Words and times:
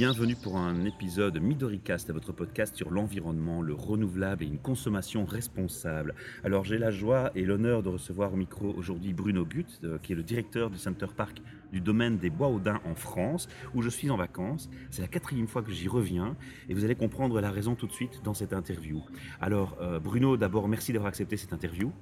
Bienvenue 0.00 0.34
pour 0.34 0.56
un 0.56 0.86
épisode 0.86 1.38
Midoricast, 1.38 2.10
votre 2.10 2.32
podcast 2.32 2.74
sur 2.74 2.90
l'environnement, 2.90 3.60
le 3.60 3.74
renouvelable 3.74 4.42
et 4.44 4.46
une 4.46 4.56
consommation 4.56 5.26
responsable. 5.26 6.14
Alors 6.42 6.64
j'ai 6.64 6.78
la 6.78 6.90
joie 6.90 7.30
et 7.34 7.44
l'honneur 7.44 7.82
de 7.82 7.90
recevoir 7.90 8.32
au 8.32 8.36
micro 8.36 8.72
aujourd'hui 8.72 9.12
Bruno 9.12 9.44
Gut, 9.44 9.66
euh, 9.84 9.98
qui 9.98 10.14
est 10.14 10.16
le 10.16 10.22
directeur 10.22 10.70
du 10.70 10.78
Center 10.78 11.04
Park 11.14 11.42
du 11.70 11.82
domaine 11.82 12.16
des 12.16 12.30
Bois 12.30 12.48
Audins 12.48 12.80
en 12.86 12.94
France, 12.94 13.46
où 13.74 13.82
je 13.82 13.90
suis 13.90 14.08
en 14.08 14.16
vacances. 14.16 14.70
C'est 14.90 15.02
la 15.02 15.08
quatrième 15.08 15.46
fois 15.46 15.60
que 15.62 15.70
j'y 15.70 15.86
reviens 15.86 16.34
et 16.70 16.72
vous 16.72 16.86
allez 16.86 16.94
comprendre 16.94 17.38
la 17.42 17.50
raison 17.50 17.74
tout 17.74 17.86
de 17.86 17.92
suite 17.92 18.22
dans 18.24 18.32
cette 18.32 18.54
interview. 18.54 19.02
Alors 19.38 19.76
euh, 19.82 20.00
Bruno, 20.00 20.38
d'abord 20.38 20.66
merci 20.66 20.94
d'avoir 20.94 21.08
accepté 21.08 21.36
cette 21.36 21.52
interview. 21.52 21.92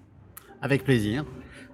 Avec 0.60 0.82
plaisir. 0.84 1.24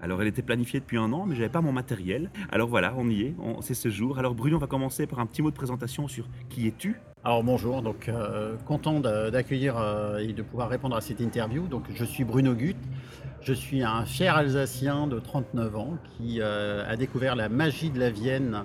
Alors 0.03 0.21
elle 0.21 0.29
était 0.29 0.43
planifiée 0.43 0.81
depuis 0.81 0.99
un 0.99 1.11
an, 1.13 1.25
mais 1.25 1.35
j'avais 1.35 1.49
pas 1.49 1.63
mon 1.63 1.73
matériel. 1.73 2.31
Alors 2.53 2.69
voilà, 2.69 2.93
on 2.99 3.09
y 3.09 3.23
est, 3.23 3.35
c'est 3.63 3.73
ce 3.73 3.89
jour. 3.89 4.19
Alors 4.19 4.35
Bruno, 4.35 4.57
on 4.57 4.61
va 4.61 4.67
commencer 4.67 5.07
par 5.07 5.21
un 5.21 5.27
petit 5.27 5.41
mot 5.41 5.51
de 5.51 5.57
présentation 5.57 6.07
sur 6.09 6.29
qui 6.51 6.67
es-tu? 6.67 6.97
Alors 7.25 7.43
bonjour, 7.43 7.81
donc 7.81 8.11
euh, 8.11 8.55
content 8.67 9.01
d'accueillir 9.01 9.79
euh, 9.79 10.19
et 10.19 10.35
de 10.35 10.43
pouvoir 10.43 10.69
répondre 10.69 10.95
à 10.95 11.01
cette 11.01 11.21
interview. 11.21 11.67
Donc 11.67 11.85
je 11.95 12.05
suis 12.05 12.23
Bruno 12.25 12.53
Gut, 12.53 12.77
je 13.41 13.55
suis 13.55 13.83
un 13.83 14.05
fier 14.05 14.37
Alsacien 14.37 15.07
de 15.07 15.19
39 15.19 15.77
ans 15.77 15.97
qui 16.19 16.43
euh, 16.43 16.85
a 16.87 16.97
découvert 16.97 17.35
la 17.35 17.49
magie 17.49 17.89
de 17.89 17.99
la 17.99 18.11
Vienne 18.11 18.65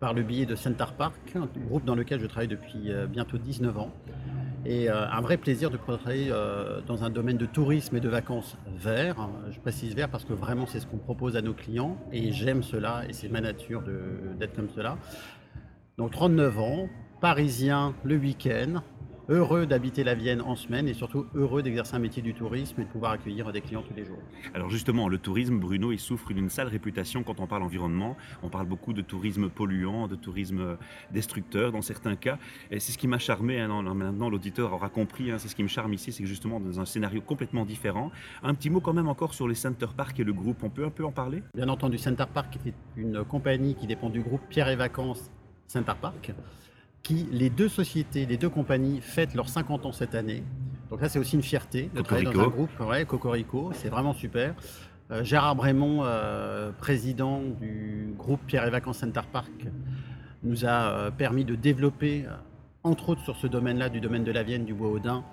par 0.00 0.14
le 0.14 0.22
biais 0.22 0.46
de 0.46 0.54
Center 0.54 0.86
Park, 0.96 1.18
un 1.34 1.48
groupe 1.66 1.84
dans 1.84 1.96
lequel 1.96 2.20
je 2.20 2.26
travaille 2.26 2.48
depuis 2.48 2.92
bientôt 3.10 3.36
19 3.36 3.76
ans. 3.76 3.92
Et 4.64 4.90
euh, 4.90 5.08
un 5.10 5.20
vrai 5.20 5.36
plaisir 5.36 5.70
de 5.70 5.76
travailler 5.76 6.28
euh, 6.30 6.80
dans 6.86 7.04
un 7.04 7.10
domaine 7.10 7.36
de 7.36 7.46
tourisme 7.46 7.96
et 7.96 8.00
de 8.00 8.08
vacances 8.08 8.56
vert. 8.76 9.28
Je 9.50 9.58
précise 9.60 9.94
vert 9.94 10.08
parce 10.08 10.24
que 10.24 10.32
vraiment 10.32 10.66
c'est 10.66 10.80
ce 10.80 10.86
qu'on 10.86 10.98
propose 10.98 11.36
à 11.36 11.42
nos 11.42 11.54
clients 11.54 11.96
et 12.12 12.32
j'aime 12.32 12.62
cela 12.62 13.02
et 13.08 13.12
c'est 13.12 13.28
ma 13.28 13.40
nature 13.40 13.82
d'être 14.38 14.54
comme 14.54 14.68
cela. 14.68 14.98
Donc 15.96 16.10
39 16.12 16.58
ans, 16.58 16.88
parisien 17.20 17.94
le 18.04 18.16
week-end, 18.16 18.82
heureux 19.28 19.66
d'habiter 19.66 20.04
la 20.04 20.14
Vienne 20.14 20.40
en 20.40 20.56
semaine 20.56 20.88
et 20.88 20.94
surtout 20.94 21.26
heureux 21.34 21.62
d'exercer 21.62 21.96
un 21.96 21.98
métier 21.98 22.22
du 22.22 22.34
tourisme 22.34 22.80
et 22.80 22.84
de 22.84 22.88
pouvoir 22.88 23.12
accueillir 23.12 23.52
des 23.52 23.60
clients 23.60 23.82
tous 23.82 23.94
les 23.94 24.04
jours. 24.04 24.18
Alors 24.54 24.70
justement, 24.70 25.08
le 25.08 25.18
tourisme, 25.18 25.58
Bruno, 25.58 25.92
il 25.92 25.98
souffre 25.98 26.32
d'une 26.32 26.48
sale 26.48 26.68
réputation 26.68 27.22
quand 27.22 27.40
on 27.40 27.46
parle 27.46 27.62
environnement. 27.62 28.16
On 28.42 28.48
parle 28.48 28.66
beaucoup 28.66 28.92
de 28.92 29.02
tourisme 29.02 29.48
polluant, 29.48 30.08
de 30.08 30.16
tourisme 30.16 30.76
destructeur 31.12 31.72
dans 31.72 31.82
certains 31.82 32.16
cas. 32.16 32.38
Et 32.70 32.80
c'est 32.80 32.92
ce 32.92 32.98
qui 32.98 33.08
m'a 33.08 33.18
charmé, 33.18 33.60
hein, 33.60 33.82
maintenant 33.94 34.30
l'auditeur 34.30 34.72
aura 34.72 34.88
compris, 34.88 35.30
hein, 35.30 35.38
c'est 35.38 35.48
ce 35.48 35.56
qui 35.56 35.62
me 35.62 35.68
charme 35.68 35.92
ici, 35.92 36.12
c'est 36.12 36.22
que 36.22 36.28
justement 36.28 36.60
dans 36.60 36.80
un 36.80 36.84
scénario 36.84 37.20
complètement 37.20 37.64
différent. 37.64 38.10
Un 38.42 38.54
petit 38.54 38.70
mot 38.70 38.80
quand 38.80 38.94
même 38.94 39.08
encore 39.08 39.34
sur 39.34 39.46
les 39.48 39.54
Center 39.54 39.88
Park 39.96 40.18
et 40.20 40.24
le 40.24 40.32
groupe, 40.32 40.62
on 40.62 40.70
peut 40.70 40.84
un 40.84 40.90
peu 40.90 41.04
en 41.04 41.12
parler? 41.12 41.42
Bien 41.54 41.68
entendu, 41.68 41.98
Center 41.98 42.24
Park 42.32 42.58
est 42.66 42.74
une 42.96 43.24
compagnie 43.24 43.74
qui 43.74 43.86
dépend 43.86 44.10
du 44.10 44.20
groupe 44.20 44.42
Pierre 44.48 44.68
et 44.68 44.76
Vacances 44.76 45.30
Center 45.66 45.92
Park 46.00 46.32
les 47.30 47.50
deux 47.50 47.68
sociétés, 47.68 48.26
les 48.26 48.36
deux 48.36 48.50
compagnies 48.50 49.00
fêtent 49.00 49.34
leurs 49.34 49.48
50 49.48 49.86
ans 49.86 49.92
cette 49.92 50.14
année. 50.14 50.42
Donc 50.90 51.00
là, 51.00 51.08
c'est 51.08 51.18
aussi 51.18 51.36
une 51.36 51.42
fierté 51.42 51.90
de 51.94 52.02
travailler 52.02 52.30
dans 52.30 52.40
un 52.40 52.48
groupe. 52.48 52.70
Ouais, 52.80 53.04
Cocorico, 53.04 53.72
c'est 53.74 53.88
vraiment 53.88 54.14
super. 54.14 54.54
Euh, 55.10 55.24
Gérard 55.24 55.56
Brémond, 55.56 56.00
euh, 56.02 56.70
président 56.72 57.40
du 57.40 58.12
groupe 58.16 58.40
Pierre 58.46 58.66
et 58.66 58.70
Vacances 58.70 58.98
Center 58.98 59.22
Park, 59.30 59.66
nous 60.42 60.64
a 60.64 60.90
euh, 60.90 61.10
permis 61.10 61.44
de 61.44 61.54
développer, 61.54 62.24
entre 62.84 63.10
autres 63.10 63.22
sur 63.22 63.36
ce 63.36 63.46
domaine-là, 63.46 63.88
du 63.88 64.00
domaine 64.00 64.24
de 64.24 64.32
la 64.32 64.42
Vienne, 64.42 64.64
du 64.64 64.74
bois 64.74 64.90
Audin, 64.90 65.24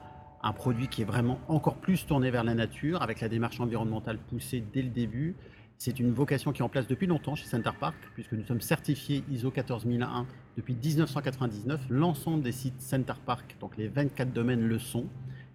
un 0.44 0.54
produit 0.54 0.88
qui 0.88 1.02
est 1.02 1.06
vraiment 1.06 1.40
encore 1.48 1.76
plus 1.76 2.06
tourné 2.06 2.32
vers 2.32 2.44
la 2.44 2.54
nature, 2.54 3.02
avec 3.02 3.20
la 3.22 3.30
démarche 3.30 3.60
environnementale 3.60 4.18
poussée 4.18 4.64
dès 4.74 4.82
le 4.82 4.90
début, 4.90 5.36
c'est 5.78 6.00
une 6.00 6.12
vocation 6.12 6.52
qui 6.52 6.62
est 6.62 6.66
en 6.66 6.70
place 6.70 6.88
depuis 6.88 7.08
longtemps 7.08 7.36
chez 7.36 7.48
Center 7.48 7.72
Park, 7.80 7.96
puisque 8.14 8.34
nous 8.34 8.46
sommes 8.46 8.62
certifiés 8.62 9.24
ISO 9.30 9.52
14001 9.52 10.26
depuis 10.58 10.76
1999. 10.76 11.82
L'ensemble 11.90 12.44
des 12.44 12.52
sites 12.52 12.82
Center 12.82 13.14
Park, 13.26 13.58
donc 13.60 13.78
les 13.78 13.88
24 13.88 14.32
domaines, 14.32 14.62
le 14.62 14.80
sont. 14.80 15.06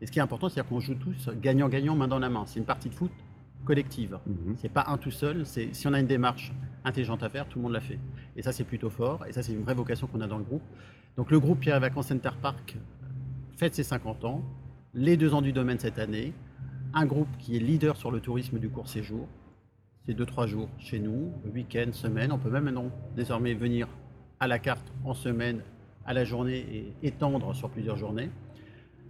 Et 0.00 0.06
ce 0.06 0.12
qui 0.12 0.18
est 0.18 0.22
important, 0.22 0.48
c'est 0.48 0.66
qu'on 0.66 0.80
joue 0.80 0.94
tous 0.94 1.30
gagnant-gagnant, 1.40 1.96
main 1.96 2.08
dans 2.08 2.18
la 2.18 2.28
main. 2.28 2.44
C'est 2.46 2.58
une 2.58 2.66
partie 2.66 2.90
de 2.90 2.94
foot 2.94 3.10
collective. 3.64 4.18
Mhm. 4.26 4.56
C'est 4.58 4.72
pas 4.72 4.84
un 4.88 4.98
tout 4.98 5.10
seul. 5.10 5.46
C'est 5.46 5.74
si 5.74 5.86
on 5.88 5.92
a 5.92 6.00
une 6.00 6.06
démarche 6.06 6.52
intelligente 6.84 7.22
à 7.22 7.28
faire, 7.28 7.46
tout 7.48 7.58
le 7.58 7.64
monde 7.64 7.72
l'a 7.72 7.80
fait. 7.80 7.98
Et 8.36 8.42
ça, 8.42 8.52
c'est 8.52 8.64
plutôt 8.64 8.90
fort. 8.90 9.26
Et 9.26 9.32
ça, 9.32 9.42
c'est 9.42 9.52
une 9.52 9.62
vraie 9.62 9.74
vocation 9.74 10.06
qu'on 10.06 10.20
a 10.20 10.26
dans 10.26 10.38
le 10.38 10.44
groupe. 10.44 10.62
Donc, 11.16 11.30
le 11.30 11.40
groupe 11.40 11.60
Pierre 11.60 11.76
et 11.76 11.80
Vacances 11.80 12.08
Center 12.08 12.30
Park 12.40 12.76
fête 13.56 13.74
ses 13.74 13.82
50 13.82 14.24
ans, 14.24 14.42
les 14.94 15.16
deux 15.16 15.34
ans 15.34 15.42
du 15.42 15.52
domaine 15.52 15.78
cette 15.78 15.98
année. 15.98 16.32
Un 16.92 17.06
groupe 17.06 17.28
qui 17.38 17.56
est 17.56 17.60
leader 17.60 17.96
sur 17.96 18.10
le 18.10 18.20
tourisme 18.20 18.58
du 18.58 18.68
court 18.68 18.88
séjour, 18.88 19.28
c'est 20.10 20.18
2-3 20.20 20.48
jours 20.48 20.68
chez 20.78 20.98
nous, 20.98 21.32
week-end, 21.54 21.92
semaine. 21.92 22.32
On 22.32 22.38
peut 22.38 22.50
même 22.50 22.64
maintenant 22.64 22.90
désormais 23.14 23.54
venir 23.54 23.86
à 24.40 24.48
la 24.48 24.58
carte 24.58 24.92
en 25.04 25.14
semaine, 25.14 25.60
à 26.04 26.12
la 26.12 26.24
journée 26.24 26.66
et 27.02 27.06
étendre 27.06 27.54
sur 27.54 27.70
plusieurs 27.70 27.96
journées. 27.96 28.28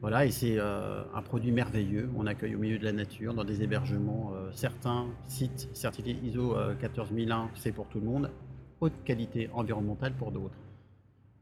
Voilà, 0.03 0.27
et 0.27 0.31
c'est 0.31 0.59
euh, 0.59 1.03
un 1.15 1.23
produit 1.23 1.53
merveilleux. 1.53 2.11
On 2.17 2.27
accueille 2.27 2.55
au 2.55 2.59
milieu 2.59 2.79
de 2.79 2.85
la 2.85 2.93
nature, 2.93 3.33
dans 3.33 3.45
des 3.45 3.63
hébergements. 3.63 4.33
Euh, 4.35 4.51
certains 4.53 5.07
sites 5.27 5.71
certifiés 5.73 6.19
ISO 6.23 6.55
14001, 6.81 7.39
euh, 7.39 7.45
c'est 7.55 7.73
pour 7.73 7.87
tout 7.89 8.01
le 8.01 8.07
monde. 8.07 8.31
Haute 8.81 9.03
qualité 9.05 9.49
environnementale 9.55 10.13
pour 10.13 10.33
d'autres. 10.33 10.57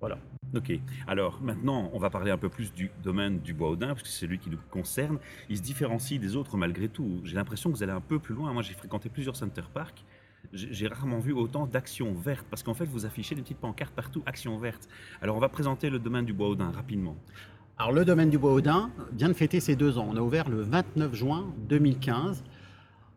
Voilà. 0.00 0.18
Ok. 0.54 0.72
Alors 1.06 1.40
maintenant, 1.42 1.90
on 1.92 1.98
va 1.98 2.08
parler 2.08 2.30
un 2.30 2.38
peu 2.38 2.48
plus 2.48 2.72
du 2.72 2.90
domaine 3.02 3.40
du 3.40 3.52
bois 3.52 3.70
Audin, 3.70 3.88
parce 3.88 4.02
que 4.02 4.08
c'est 4.08 4.20
celui 4.20 4.38
qui 4.38 4.48
nous 4.48 4.58
concerne. 4.70 5.18
Il 5.48 5.56
se 5.56 5.62
différencie 5.62 6.20
des 6.20 6.36
autres 6.36 6.56
malgré 6.56 6.88
tout. 6.88 7.20
J'ai 7.24 7.34
l'impression 7.34 7.70
que 7.70 7.76
vous 7.76 7.82
allez 7.82 7.92
un 7.92 8.00
peu 8.00 8.18
plus 8.18 8.34
loin. 8.34 8.52
Moi, 8.52 8.62
j'ai 8.62 8.74
fréquenté 8.74 9.08
plusieurs 9.08 9.36
center 9.36 9.62
parks. 9.74 10.04
J'ai 10.52 10.86
rarement 10.86 11.18
vu 11.18 11.32
autant 11.32 11.66
d'actions 11.66 12.14
vertes, 12.14 12.46
parce 12.48 12.62
qu'en 12.62 12.74
fait, 12.74 12.84
vous 12.84 13.04
affichez 13.04 13.34
des 13.34 13.42
petites 13.42 13.58
pancartes 13.58 13.92
partout, 13.92 14.22
actions 14.24 14.56
vertes. 14.56 14.88
Alors, 15.20 15.36
on 15.36 15.40
va 15.40 15.48
présenter 15.48 15.90
le 15.90 15.98
domaine 15.98 16.24
du 16.24 16.32
bois 16.32 16.48
Audin 16.48 16.70
rapidement. 16.70 17.16
Alors, 17.76 17.92
le 17.92 18.04
domaine 18.04 18.30
du 18.30 18.38
bois 18.38 18.52
Audin 18.52 18.90
vient 19.12 19.28
de 19.28 19.34
fêter 19.34 19.60
ses 19.60 19.76
deux 19.76 19.98
ans. 19.98 20.06
On 20.08 20.16
a 20.16 20.20
ouvert 20.20 20.48
le 20.48 20.62
29 20.62 21.14
juin 21.14 21.52
2015. 21.68 22.44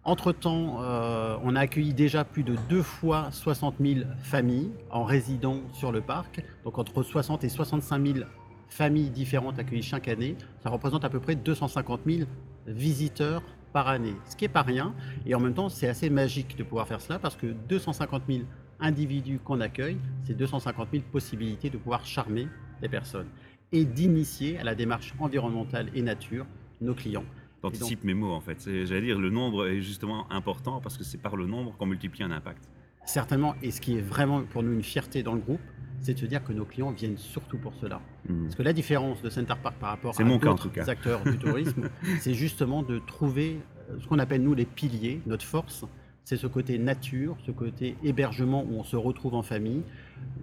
Entre-temps, 0.03 0.81
euh, 0.81 1.37
on 1.43 1.55
a 1.55 1.59
accueilli 1.59 1.93
déjà 1.93 2.23
plus 2.23 2.41
de 2.41 2.55
deux 2.69 2.81
fois 2.81 3.29
60 3.31 3.75
000 3.79 3.99
familles 4.23 4.71
en 4.89 5.03
résidant 5.03 5.61
sur 5.73 5.91
le 5.91 6.01
parc. 6.01 6.43
Donc 6.63 6.79
entre 6.79 7.03
60 7.03 7.43
et 7.43 7.49
65 7.49 8.05
000 8.05 8.19
familles 8.67 9.11
différentes 9.11 9.59
accueillies 9.59 9.83
chaque 9.83 10.07
année. 10.07 10.35
Ça 10.63 10.71
représente 10.71 11.05
à 11.05 11.09
peu 11.09 11.19
près 11.19 11.35
250 11.35 12.01
000 12.07 12.27
visiteurs 12.65 13.43
par 13.73 13.87
année, 13.87 14.15
ce 14.27 14.35
qui 14.35 14.43
n'est 14.43 14.49
pas 14.49 14.63
rien. 14.63 14.95
Et 15.27 15.35
en 15.35 15.39
même 15.39 15.53
temps, 15.53 15.69
c'est 15.69 15.87
assez 15.87 16.09
magique 16.09 16.57
de 16.57 16.63
pouvoir 16.63 16.87
faire 16.87 16.99
cela 16.99 17.19
parce 17.19 17.35
que 17.35 17.47
250 17.47 18.23
000 18.27 18.39
individus 18.79 19.37
qu'on 19.37 19.61
accueille, 19.61 19.97
c'est 20.23 20.35
250 20.35 20.87
000 20.91 21.03
possibilités 21.11 21.69
de 21.69 21.77
pouvoir 21.77 22.03
charmer 22.05 22.47
les 22.81 22.89
personnes 22.89 23.27
et 23.71 23.85
d'initier 23.85 24.57
à 24.57 24.63
la 24.63 24.73
démarche 24.73 25.13
environnementale 25.19 25.89
et 25.93 26.01
nature 26.01 26.47
nos 26.81 26.95
clients. 26.95 27.23
T'anticipes 27.61 28.03
mes 28.03 28.13
mots 28.13 28.31
en 28.31 28.41
fait. 28.41 28.67
J'allais 28.85 29.01
dire, 29.01 29.19
le 29.19 29.29
nombre 29.29 29.67
est 29.67 29.81
justement 29.81 30.31
important 30.31 30.81
parce 30.81 30.97
que 30.97 31.03
c'est 31.03 31.19
par 31.19 31.35
le 31.35 31.45
nombre 31.45 31.75
qu'on 31.77 31.85
multiplie 31.85 32.23
un 32.23 32.31
impact. 32.31 32.69
Certainement, 33.05 33.55
et 33.61 33.71
ce 33.71 33.81
qui 33.81 33.97
est 33.97 34.01
vraiment 34.01 34.43
pour 34.43 34.63
nous 34.63 34.73
une 34.73 34.83
fierté 34.83 35.23
dans 35.23 35.33
le 35.33 35.41
groupe, 35.41 35.61
c'est 36.01 36.13
de 36.15 36.19
se 36.19 36.25
dire 36.25 36.43
que 36.43 36.53
nos 36.53 36.65
clients 36.65 36.91
viennent 36.91 37.17
surtout 37.17 37.57
pour 37.57 37.73
cela. 37.75 38.01
Hmm. 38.27 38.43
Parce 38.43 38.55
que 38.55 38.63
la 38.63 38.73
différence 38.73 39.21
de 39.21 39.29
Center 39.29 39.53
Park 39.61 39.75
par 39.79 39.89
rapport 39.91 40.19
à 40.19 40.23
d'autres 40.23 40.89
acteurs 40.89 41.23
du 41.23 41.37
tourisme, 41.37 41.89
c'est 42.19 42.33
justement 42.33 42.83
de 42.83 42.99
trouver 42.99 43.59
euh, 43.89 43.99
ce 43.99 44.07
qu'on 44.07 44.19
appelle 44.19 44.41
nous 44.41 44.53
les 44.53 44.65
piliers, 44.65 45.21
notre 45.25 45.45
force, 45.45 45.85
c'est 46.23 46.37
ce 46.37 46.47
côté 46.47 46.77
nature, 46.77 47.37
ce 47.45 47.51
côté 47.51 47.95
hébergement 48.03 48.63
où 48.63 48.79
on 48.79 48.83
se 48.83 48.95
retrouve 48.95 49.33
en 49.33 49.41
famille. 49.41 49.83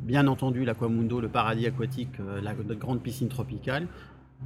Bien 0.00 0.27
entendu, 0.27 0.65
l'Aquamundo, 0.65 1.21
le 1.21 1.29
paradis 1.29 1.67
aquatique, 1.67 2.21
euh, 2.21 2.41
la, 2.41 2.55
notre 2.55 2.75
grande 2.75 3.03
piscine 3.03 3.29
tropicale, 3.29 3.87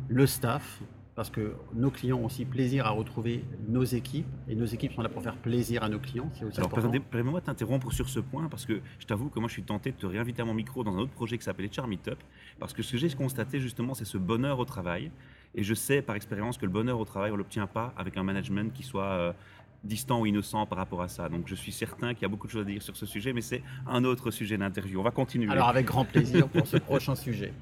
le 0.09 0.27
staff, 0.27 0.83
parce 1.15 1.29
que 1.29 1.55
nos 1.75 1.91
clients 1.91 2.19
ont 2.19 2.25
aussi 2.25 2.45
plaisir 2.45 2.87
à 2.87 2.91
retrouver 2.91 3.45
nos 3.69 3.85
équipes 3.85 4.27
et 4.49 4.55
nos 4.55 4.65
équipes 4.65 4.93
sont 4.93 5.03
là 5.03 5.11
pour 5.11 5.23
faire 5.23 5.37
plaisir 5.37 5.83
à 5.83 5.89
nos 5.89 5.99
clients. 5.99 6.31
C'est 6.35 6.45
aussi 6.45 6.59
Alors, 6.59 6.71
permets-moi 6.71 7.41
de 7.41 7.47
t'interrompre 7.47 7.93
sur 7.93 8.09
ce 8.09 8.21
point 8.21 8.49
parce 8.49 8.65
que 8.65 8.81
je 8.99 9.07
t'avoue 9.07 9.29
que 9.29 9.39
moi 9.39 9.49
je 9.49 9.55
suis 9.55 9.63
tenté 9.63 9.93
de 9.93 9.97
te 9.97 10.07
réinviter 10.07 10.41
à 10.43 10.45
mon 10.45 10.55
micro 10.55 10.85
dans 10.85 10.95
un 10.95 11.01
autre 11.01 11.13
projet 11.13 11.37
qui 11.37 11.45
s'appelait 11.45 11.69
Charm 11.71 11.93
Up 12.09 12.19
parce 12.59 12.73
que 12.73 12.83
ce 12.83 12.93
que 12.93 12.99
j'ai 12.99 13.11
constaté 13.11 13.61
justement 13.61 13.93
c'est 13.93 14.07
ce 14.07 14.17
bonheur 14.17 14.59
au 14.59 14.65
travail 14.65 15.11
et 15.55 15.63
je 15.63 15.75
sais 15.75 16.01
par 16.01 16.17
expérience 16.17 16.57
que 16.57 16.65
le 16.65 16.73
bonheur 16.73 16.99
au 16.99 17.05
travail 17.05 17.31
on 17.31 17.37
l'obtient 17.37 17.67
pas 17.67 17.93
avec 17.99 18.17
un 18.17 18.23
management 18.23 18.73
qui 18.73 18.83
soit 18.83 19.05
euh, 19.05 19.33
distant 19.85 20.21
ou 20.21 20.27
innocent 20.27 20.65
par 20.67 20.79
rapport 20.79 21.03
à 21.03 21.09
ça. 21.09 21.29
Donc 21.29 21.43
je 21.47 21.55
suis 21.55 21.73
certain 21.73 22.15
qu'il 22.15 22.23
y 22.23 22.25
a 22.25 22.29
beaucoup 22.29 22.47
de 22.47 22.53
choses 22.53 22.63
à 22.63 22.65
dire 22.65 22.83
sur 22.83 22.97
ce 22.97 23.05
sujet, 23.05 23.33
mais 23.33 23.41
c'est 23.41 23.63
un 23.87 24.05
autre 24.05 24.31
sujet 24.31 24.57
d'interview. 24.57 25.01
On 25.01 25.03
va 25.03 25.11
continuer. 25.11 25.51
Alors 25.51 25.69
avec 25.69 25.87
grand 25.87 26.05
plaisir 26.05 26.49
pour 26.49 26.67
ce 26.67 26.77
prochain 26.79 27.15
sujet. 27.15 27.53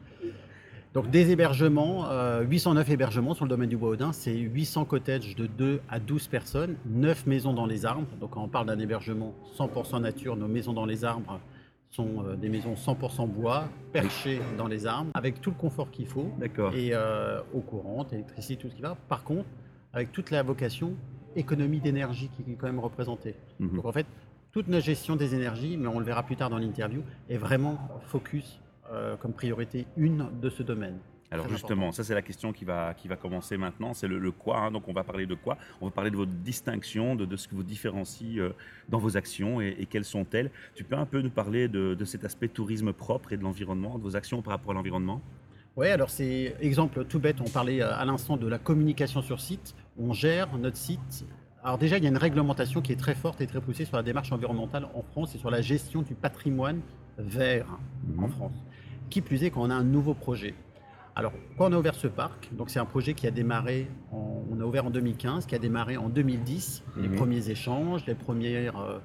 Donc 0.92 1.08
des 1.08 1.30
hébergements, 1.30 2.08
809 2.42 2.88
euh, 2.88 2.92
hébergements 2.92 3.34
sur 3.34 3.44
le 3.44 3.48
domaine 3.48 3.68
du 3.68 3.76
Bois-Audin, 3.76 4.12
c'est 4.12 4.36
800 4.36 4.86
cottages 4.86 5.36
de 5.36 5.46
2 5.46 5.80
à 5.88 6.00
12 6.00 6.26
personnes, 6.26 6.76
9 6.86 7.26
maisons 7.26 7.52
dans 7.52 7.66
les 7.66 7.86
arbres. 7.86 8.08
Donc 8.20 8.30
quand 8.30 8.42
on 8.42 8.48
parle 8.48 8.66
d'un 8.66 8.78
hébergement 8.78 9.32
100% 9.56 10.00
nature, 10.00 10.34
nos 10.34 10.48
maisons 10.48 10.72
dans 10.72 10.86
les 10.86 11.04
arbres 11.04 11.38
sont 11.90 12.24
euh, 12.24 12.34
des 12.34 12.48
maisons 12.48 12.74
100% 12.74 13.28
bois, 13.28 13.68
perchées 13.92 14.40
dans 14.58 14.66
les 14.66 14.86
arbres, 14.86 15.10
avec 15.14 15.40
tout 15.40 15.50
le 15.50 15.56
confort 15.56 15.92
qu'il 15.92 16.06
faut, 16.06 16.32
et 16.74 16.90
euh, 16.92 17.40
eau 17.54 17.60
courante, 17.60 18.12
électricité, 18.12 18.56
tout 18.56 18.68
ce 18.68 18.74
qui 18.74 18.82
va. 18.82 18.96
Par 19.08 19.22
contre, 19.22 19.48
avec 19.92 20.10
toute 20.10 20.30
la 20.32 20.42
vocation 20.42 20.94
économie 21.36 21.78
d'énergie 21.78 22.30
qui 22.30 22.50
est 22.50 22.54
quand 22.54 22.66
même 22.66 22.80
représentée. 22.80 23.36
Mhm. 23.60 23.76
Donc 23.76 23.84
en 23.84 23.92
fait, 23.92 24.06
toute 24.50 24.66
notre 24.66 24.84
gestion 24.84 25.14
des 25.14 25.36
énergies, 25.36 25.76
mais 25.76 25.86
on 25.86 26.00
le 26.00 26.04
verra 26.04 26.24
plus 26.24 26.34
tard 26.34 26.50
dans 26.50 26.58
l'interview, 26.58 27.02
est 27.28 27.36
vraiment 27.36 27.78
focus 28.06 28.58
euh, 28.90 29.16
comme 29.16 29.32
priorité 29.32 29.86
une 29.96 30.28
de 30.40 30.50
ce 30.50 30.62
domaine. 30.62 30.98
Alors 31.32 31.48
justement, 31.48 31.92
ça 31.92 32.02
c'est 32.02 32.14
la 32.14 32.22
question 32.22 32.52
qui 32.52 32.64
va, 32.64 32.92
qui 32.94 33.06
va 33.06 33.14
commencer 33.14 33.56
maintenant, 33.56 33.94
c'est 33.94 34.08
le, 34.08 34.32
quoi. 34.32 34.58
Hein. 34.58 34.70
donc 34.72 34.88
on 34.88 34.92
va 34.92 35.04
parler 35.04 35.26
de 35.26 35.34
quoi? 35.34 35.58
On 35.80 35.86
va 35.86 35.92
parler 35.92 36.10
de 36.10 36.16
votre 36.16 36.32
distinction, 36.32 37.14
de, 37.14 37.36
ce 37.36 37.46
qui 37.46 37.54
vous 37.54 37.62
différencie 37.62 38.38
euh, 38.38 38.52
dans 38.88 38.98
vos 38.98 39.16
actions 39.16 39.60
et, 39.60 39.86
quelles 39.88 40.04
sont-elles? 40.04 40.50
Tu 40.74 40.82
peux 40.82 40.96
un 40.96 41.06
peu 41.06 41.20
nous 41.20 41.30
parler 41.30 41.68
de, 41.68 41.96
cet 42.04 42.24
aspect 42.24 42.48
tourisme 42.48 42.92
propre 42.92 43.32
et 43.32 43.36
de 43.36 43.44
l'environnement, 43.44 43.96
de 43.96 44.02
vos 44.02 44.16
actions 44.16 44.42
par 44.42 44.54
rapport 44.54 44.72
à 44.72 44.74
l'environnement? 44.74 45.20
Oui, 45.76 45.86
alors 45.86 46.10
c'est 46.10 46.56
exemple 46.60 47.04
tout 47.04 47.20
bête, 47.20 47.40
on 47.40 47.48
parlait 47.48 47.80
euh, 47.80 47.94
à 47.94 48.04
l'instant 48.04 48.36
de 48.36 48.48
la 48.48 48.58
communication 48.58 49.22
sur 49.22 49.40
site. 49.40 49.76
On 49.98 50.12
gère 50.12 50.58
notre 50.58 50.76
site. 50.76 51.24
Alors 51.62 51.78
déjà, 51.78 51.98
il 51.98 52.02
y 52.02 52.06
a 52.06 52.10
une 52.10 52.16
réglementation 52.16 52.80
qui 52.80 52.90
est 52.90 52.96
très 52.96 53.14
forte 53.14 53.40
et 53.40 53.46
très 53.46 53.60
poussée 53.60 53.84
sur 53.84 53.96
la 53.96 54.02
démarche 54.02 54.32
environnementale 54.32 54.88
en 54.94 55.02
France 55.02 55.36
et 55.36 55.38
sur 55.38 55.50
la 55.50 55.60
gestion 55.60 56.02
du 56.02 56.14
patrimoine 56.14 56.80
vert 57.18 57.66
en 58.18 58.22
mhm. 58.22 58.30
France. 58.30 58.64
Qui 59.10 59.20
plus 59.20 59.44
est, 59.44 59.50
quand 59.50 59.62
on 59.62 59.70
a 59.70 59.74
un 59.74 59.84
nouveau 59.84 60.14
projet, 60.14 60.54
alors, 61.16 61.32
quand 61.58 61.68
on 61.68 61.72
a 61.72 61.78
ouvert 61.78 61.94
ce 61.94 62.06
parc, 62.06 62.48
donc 62.54 62.70
c'est 62.70 62.78
un 62.78 62.84
projet 62.84 63.14
qui 63.14 63.26
a 63.26 63.30
démarré, 63.30 63.88
on 64.12 64.58
a 64.60 64.64
ouvert 64.64 64.86
en 64.86 64.90
2015, 64.90 65.44
qui 65.44 65.54
a 65.54 65.58
démarré 65.58 65.96
en 65.96 66.08
2010, 66.08 66.82
les 66.96 67.08
mhm. 67.08 67.16
premiers 67.16 67.50
échanges, 67.50 68.06
les 68.06 68.14
premières 68.14 68.78
euh, 68.78 69.00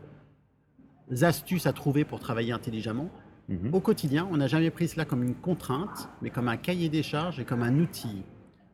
astuces 1.23 1.65
à 1.65 1.73
trouver 1.73 2.05
pour 2.05 2.19
travailler 2.19 2.53
intelligemment. 2.53 3.09
Mhm. 3.49 3.73
Au 3.73 3.79
quotidien, 3.79 4.27
on 4.31 4.37
n'a 4.37 4.47
jamais 4.47 4.69
pris 4.69 4.87
cela 4.87 5.05
comme 5.05 5.23
une 5.23 5.35
contrainte, 5.35 6.09
mais 6.21 6.29
comme 6.29 6.47
un 6.47 6.57
cahier 6.57 6.89
des 6.89 7.03
charges 7.03 7.39
et 7.39 7.43
comme 7.43 7.63
un 7.63 7.79
outil. 7.79 8.23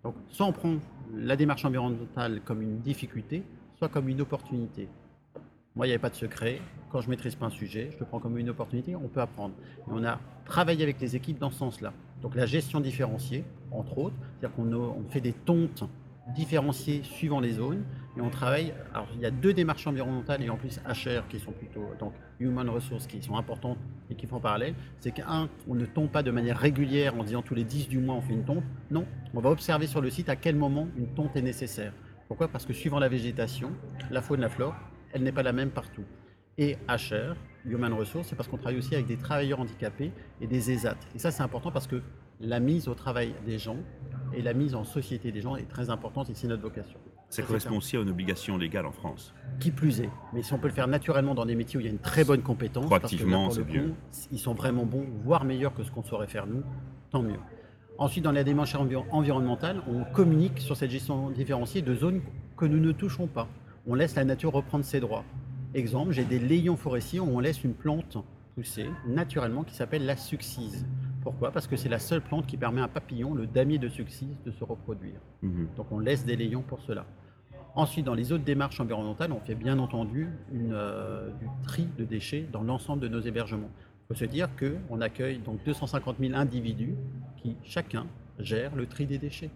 Donc, 0.03 0.15
soit 0.29 0.45
on 0.45 0.53
prend 0.53 0.75
la 1.13 1.35
démarche 1.35 1.65
environnementale 1.65 2.41
comme 2.43 2.61
une 2.61 2.79
difficulté, 2.79 3.43
soit 3.77 3.89
comme 3.89 4.07
une 4.07 4.21
opportunité. 4.21 4.87
Moi, 5.75 5.87
il 5.87 5.89
n'y 5.89 5.93
avait 5.93 6.01
pas 6.01 6.09
de 6.09 6.15
secret. 6.15 6.59
Quand 6.91 6.99
je 6.99 7.09
maîtrise 7.09 7.35
pas 7.35 7.45
un 7.45 7.51
sujet, 7.51 7.89
je 7.93 7.99
le 7.99 8.05
prends 8.05 8.19
comme 8.19 8.37
une 8.37 8.49
opportunité, 8.49 8.95
on 8.95 9.07
peut 9.07 9.21
apprendre. 9.21 9.53
Et 9.87 9.91
on 9.91 10.03
a 10.03 10.19
travaillé 10.43 10.83
avec 10.83 10.99
les 10.99 11.15
équipes 11.15 11.39
dans 11.39 11.49
ce 11.49 11.57
sens-là. 11.57 11.93
Donc 12.21 12.35
la 12.35 12.45
gestion 12.45 12.81
différenciée, 12.81 13.45
entre 13.71 13.97
autres, 13.97 14.15
c'est-à-dire 14.39 14.55
qu'on 14.55 15.09
fait 15.09 15.21
des 15.21 15.31
tontes 15.31 15.85
différenciées 16.35 17.01
suivant 17.03 17.39
les 17.39 17.53
zones 17.53 17.83
et 18.17 18.21
on 18.21 18.29
travaille. 18.29 18.73
Alors 18.93 19.07
il 19.15 19.21
y 19.21 19.25
a 19.25 19.31
deux 19.31 19.53
démarches 19.53 19.87
environnementales 19.87 20.43
et 20.43 20.49
en 20.49 20.57
plus 20.57 20.79
HR 20.85 21.27
qui 21.29 21.39
sont 21.39 21.51
plutôt 21.53 21.85
donc 21.99 22.13
human 22.39 22.69
resources 22.69 23.07
qui 23.07 23.21
sont 23.23 23.37
importantes 23.37 23.77
et 24.09 24.15
qui 24.15 24.27
font 24.27 24.39
parallèle. 24.39 24.75
C'est 24.99 25.11
qu'un, 25.11 25.49
on 25.69 25.75
ne 25.75 25.85
tombe 25.85 26.09
pas 26.09 26.23
de 26.23 26.31
manière 26.31 26.57
régulière 26.57 27.15
en 27.17 27.23
disant 27.23 27.41
tous 27.41 27.55
les 27.55 27.63
10 27.63 27.87
du 27.87 27.99
mois 27.99 28.15
on 28.15 28.21
fait 28.21 28.33
une 28.33 28.43
tonte. 28.43 28.63
Non, 28.91 29.05
on 29.33 29.39
va 29.39 29.49
observer 29.49 29.87
sur 29.87 30.01
le 30.01 30.09
site 30.09 30.27
à 30.27 30.35
quel 30.35 30.57
moment 30.57 30.87
une 30.97 31.07
tonte 31.07 31.35
est 31.37 31.41
nécessaire. 31.41 31.93
Pourquoi? 32.27 32.49
Parce 32.49 32.65
que 32.65 32.73
suivant 32.73 32.99
la 32.99 33.09
végétation, 33.09 33.71
la 34.09 34.21
faune, 34.21 34.41
la 34.41 34.49
flore, 34.49 34.75
elle 35.13 35.23
n'est 35.23 35.31
pas 35.31 35.43
la 35.43 35.53
même 35.53 35.69
partout. 35.69 36.03
Et 36.57 36.77
HR, 36.87 37.35
Human 37.65 37.93
Resources, 37.93 38.27
c'est 38.29 38.35
parce 38.35 38.49
qu'on 38.49 38.57
travaille 38.57 38.77
aussi 38.77 38.93
avec 38.93 39.07
des 39.07 39.17
travailleurs 39.17 39.59
handicapés 39.59 40.11
et 40.41 40.47
des 40.47 40.71
ESAT. 40.71 40.97
Et 41.15 41.19
ça, 41.19 41.31
c'est 41.31 41.43
important 41.43 41.71
parce 41.71 41.87
que 41.87 42.01
la 42.39 42.59
mise 42.59 42.87
au 42.87 42.93
travail 42.93 43.33
des 43.45 43.59
gens 43.59 43.77
et 44.33 44.41
la 44.41 44.53
mise 44.53 44.75
en 44.75 44.83
société 44.83 45.31
des 45.31 45.41
gens 45.41 45.55
est 45.55 45.69
très 45.69 45.89
importante 45.89 46.29
et 46.29 46.33
c'est 46.33 46.47
notre 46.47 46.61
vocation. 46.61 46.99
Ça, 47.29 47.43
correspond 47.43 47.77
aussi 47.77 47.95
à 47.95 48.01
une 48.01 48.09
obligation 48.09 48.57
légale 48.57 48.85
en 48.85 48.91
France. 48.91 49.33
Qui 49.61 49.71
plus 49.71 50.01
est. 50.01 50.09
Mais 50.33 50.43
si 50.43 50.51
on 50.51 50.57
peut 50.57 50.67
le 50.67 50.73
faire 50.73 50.87
naturellement 50.87 51.33
dans 51.33 51.45
des 51.45 51.55
métiers 51.55 51.77
où 51.77 51.79
il 51.79 51.85
y 51.85 51.87
a 51.87 51.91
une 51.91 51.99
très 51.99 52.25
bonne 52.25 52.41
compétence, 52.41 52.85
proactivement, 52.85 53.49
c'est 53.51 53.63
mieux. 53.63 53.93
Ils 54.33 54.39
sont 54.39 54.53
vraiment 54.53 54.85
bons, 54.85 55.05
voire 55.23 55.45
meilleurs 55.45 55.73
que 55.73 55.83
ce 55.83 55.91
qu'on 55.91 56.03
saurait 56.03 56.27
faire 56.27 56.45
nous, 56.45 56.61
tant 57.09 57.21
mieux. 57.21 57.39
Ensuite, 57.97 58.25
dans 58.25 58.33
la 58.33 58.43
démarche 58.43 58.75
environnementale, 59.11 59.81
on 59.87 60.03
communique 60.03 60.59
sur 60.59 60.75
cette 60.75 60.91
gestion 60.91 61.29
différenciée 61.29 61.81
de 61.81 61.95
zones 61.95 62.21
que 62.57 62.65
nous 62.65 62.79
ne 62.79 62.91
touchons 62.91 63.27
pas. 63.27 63.47
On 63.87 63.95
laisse 63.95 64.15
la 64.15 64.25
nature 64.25 64.51
reprendre 64.51 64.83
ses 64.83 64.99
droits. 64.99 65.23
Exemple, 65.73 66.11
j'ai 66.11 66.25
des 66.25 66.39
layons 66.39 66.75
forestiers 66.75 67.19
où 67.21 67.29
on 67.29 67.39
laisse 67.39 67.63
une 67.63 67.73
plante 67.73 68.17
pousser 68.55 68.89
naturellement 69.07 69.63
qui 69.63 69.73
s'appelle 69.73 70.05
la 70.05 70.17
succise. 70.17 70.85
Pourquoi? 71.21 71.51
Parce 71.51 71.67
que 71.67 71.77
c'est 71.77 71.87
la 71.87 71.99
seule 71.99 72.21
plante 72.21 72.45
qui 72.45 72.57
permet 72.57 72.81
à 72.81 72.85
un 72.85 72.89
papillon, 72.89 73.33
le 73.33 73.47
damier 73.47 73.77
de 73.77 73.87
succise, 73.87 74.35
de 74.45 74.51
se 74.51 74.63
reproduire. 74.63 75.19
Mhm. 75.41 75.69
Donc 75.77 75.91
on 75.91 75.99
laisse 75.99 76.25
des 76.25 76.35
layons 76.35 76.61
pour 76.61 76.81
cela. 76.81 77.05
Ensuite, 77.73 78.05
dans 78.05 78.15
les 78.15 78.33
autres 78.33 78.43
démarches 78.43 78.81
environnementales, 78.81 79.31
on 79.31 79.39
fait 79.39 79.55
bien 79.55 79.79
entendu 79.79 80.27
une, 80.51 80.73
euh, 80.73 81.29
du 81.39 81.47
tri 81.63 81.87
de 81.97 82.03
déchets 82.03 82.45
dans 82.51 82.63
l'ensemble 82.63 83.01
de 83.01 83.07
nos 83.07 83.21
hébergements. 83.21 83.69
Il 84.03 84.07
faut 84.09 84.19
se 84.19 84.25
dire 84.25 84.49
qu'on 84.57 84.99
accueille 84.99 85.39
donc 85.39 85.63
250 85.63 86.17
000 86.19 86.33
individus 86.35 86.95
qui, 87.37 87.55
chacun, 87.63 88.07
gère 88.39 88.75
le 88.75 88.87
tri 88.87 89.05
des 89.05 89.17
déchets. 89.17 89.51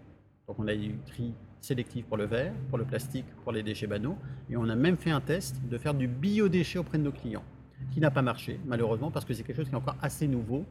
Donc 0.48 0.58
on 0.58 0.66
a 0.66 0.74
du 0.74 0.96
tri 1.04 1.34
sélectif 1.66 2.06
pour 2.06 2.16
le 2.16 2.24
verre, 2.24 2.52
pour 2.68 2.78
le 2.78 2.84
plastique, 2.84 3.26
pour 3.42 3.52
les 3.52 3.62
déchets 3.62 3.86
banaux. 3.86 4.16
Et 4.48 4.56
on 4.56 4.68
a 4.68 4.74
même 4.74 4.96
fait 4.96 5.10
un 5.10 5.20
test 5.20 5.60
de 5.68 5.78
faire 5.78 5.94
du 5.94 6.08
biodéchet 6.08 6.78
auprès 6.78 6.98
de 6.98 7.02
nos 7.02 7.12
clients, 7.12 7.44
qui 7.92 8.00
n'a 8.00 8.10
pas 8.10 8.22
marché, 8.22 8.58
malheureusement, 8.66 9.10
parce 9.10 9.24
que 9.24 9.34
c'est 9.34 9.42
quelque 9.42 9.56
chose 9.56 9.68
qui 9.68 9.74
est 9.74 9.78
encore 9.78 9.96
assez 10.00 10.28
nouveau 10.28 10.64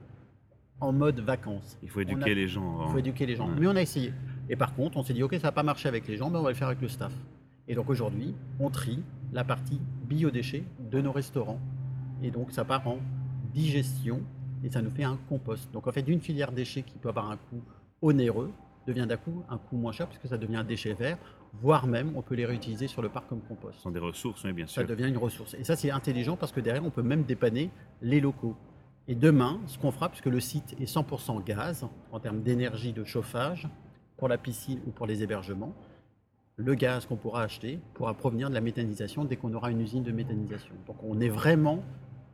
en 0.79 0.91
mode 0.91 1.19
vacances. 1.19 1.77
Il 1.83 1.89
faut 1.89 2.01
éduquer 2.01 2.35
les 2.35 2.47
gens. 2.47 2.87
Il 2.87 2.91
faut 2.91 2.97
éduquer 2.99 3.25
les 3.25 3.35
gens. 3.35 3.47
Mais 3.47 3.67
on 3.67 3.75
a 3.75 3.81
essayé. 3.81 4.13
Et 4.49 4.55
par 4.55 4.73
contre, 4.73 4.97
on 4.97 5.03
s'est 5.03 5.13
dit, 5.13 5.23
OK, 5.23 5.33
ça 5.33 5.39
va 5.39 5.51
pas 5.51 5.63
marcher 5.63 5.87
avec 5.87 6.07
les 6.07 6.17
gens, 6.17 6.29
mais 6.29 6.37
on 6.37 6.43
va 6.43 6.49
le 6.49 6.55
faire 6.55 6.67
avec 6.67 6.81
le 6.81 6.89
staff. 6.89 7.13
Et 7.67 7.75
donc 7.75 7.89
aujourd'hui, 7.89 8.35
on 8.59 8.69
trie 8.69 9.01
la 9.33 9.43
partie 9.43 9.79
biodéchets 10.07 10.63
de 10.79 11.01
nos 11.01 11.11
restaurants. 11.11 11.59
Et 12.21 12.31
donc 12.31 12.51
ça 12.51 12.63
part 12.63 12.87
en 12.87 12.99
digestion 13.53 14.21
et 14.63 14.69
ça 14.69 14.81
nous 14.81 14.91
fait 14.91 15.03
un 15.03 15.17
compost. 15.29 15.71
Donc 15.71 15.87
en 15.87 15.91
fait, 15.91 16.03
d'une 16.03 16.19
filière 16.19 16.51
déchets 16.51 16.83
qui 16.83 16.97
peut 16.97 17.09
avoir 17.09 17.31
un 17.31 17.37
coût 17.37 17.61
onéreux, 18.01 18.51
devient 18.87 19.05
d'un 19.07 19.17
coup 19.17 19.43
un 19.49 19.57
coût 19.57 19.77
moins 19.77 19.91
cher 19.91 20.07
puisque 20.07 20.27
ça 20.27 20.37
devient 20.37 20.57
un 20.57 20.63
déchet 20.63 20.93
vert, 20.93 21.17
voire 21.53 21.87
même 21.87 22.11
on 22.15 22.21
peut 22.21 22.35
les 22.35 22.45
réutiliser 22.45 22.87
sur 22.87 23.01
le 23.01 23.09
parc 23.09 23.27
comme 23.27 23.41
compost. 23.41 23.77
Ce 23.77 23.83
sont 23.83 23.91
des 23.91 23.99
ressources, 23.99 24.43
oui, 24.43 24.53
bien 24.53 24.67
sûr. 24.67 24.81
Ça 24.81 24.87
devient 24.87 25.07
une 25.07 25.17
ressource. 25.17 25.55
Et 25.55 25.63
ça, 25.63 25.75
c'est 25.75 25.91
intelligent 25.91 26.37
parce 26.37 26.51
que 26.51 26.59
derrière, 26.59 26.85
on 26.85 26.91
peut 26.91 27.03
même 27.03 27.23
dépanner 27.23 27.71
les 28.01 28.19
locaux. 28.19 28.55
Et 29.07 29.15
demain, 29.15 29.59
ce 29.67 29.77
qu'on 29.77 29.91
fera, 29.91 30.09
puisque 30.09 30.25
le 30.25 30.39
site 30.39 30.75
est 30.79 30.91
100% 30.91 31.43
gaz 31.43 31.85
en 32.11 32.19
termes 32.19 32.41
d'énergie 32.41 32.91
de 32.91 33.03
chauffage 33.03 33.67
pour 34.17 34.27
la 34.27 34.37
piscine 34.37 34.79
ou 34.87 34.91
pour 34.91 35.05
les 35.05 35.21
hébergements, 35.21 35.73
le 36.57 36.73
gaz 36.73 37.05
qu'on 37.05 37.17
pourra 37.17 37.43
acheter 37.43 37.79
pourra 37.93 38.13
provenir 38.13 38.49
de 38.49 38.55
la 38.55 38.61
méthanisation 38.61 39.25
dès 39.25 39.35
qu'on 39.35 39.53
aura 39.53 39.71
une 39.71 39.81
usine 39.81 40.03
de 40.03 40.11
méthanisation. 40.11 40.73
Donc 40.87 40.97
on 41.03 41.19
est 41.19 41.29
vraiment 41.29 41.83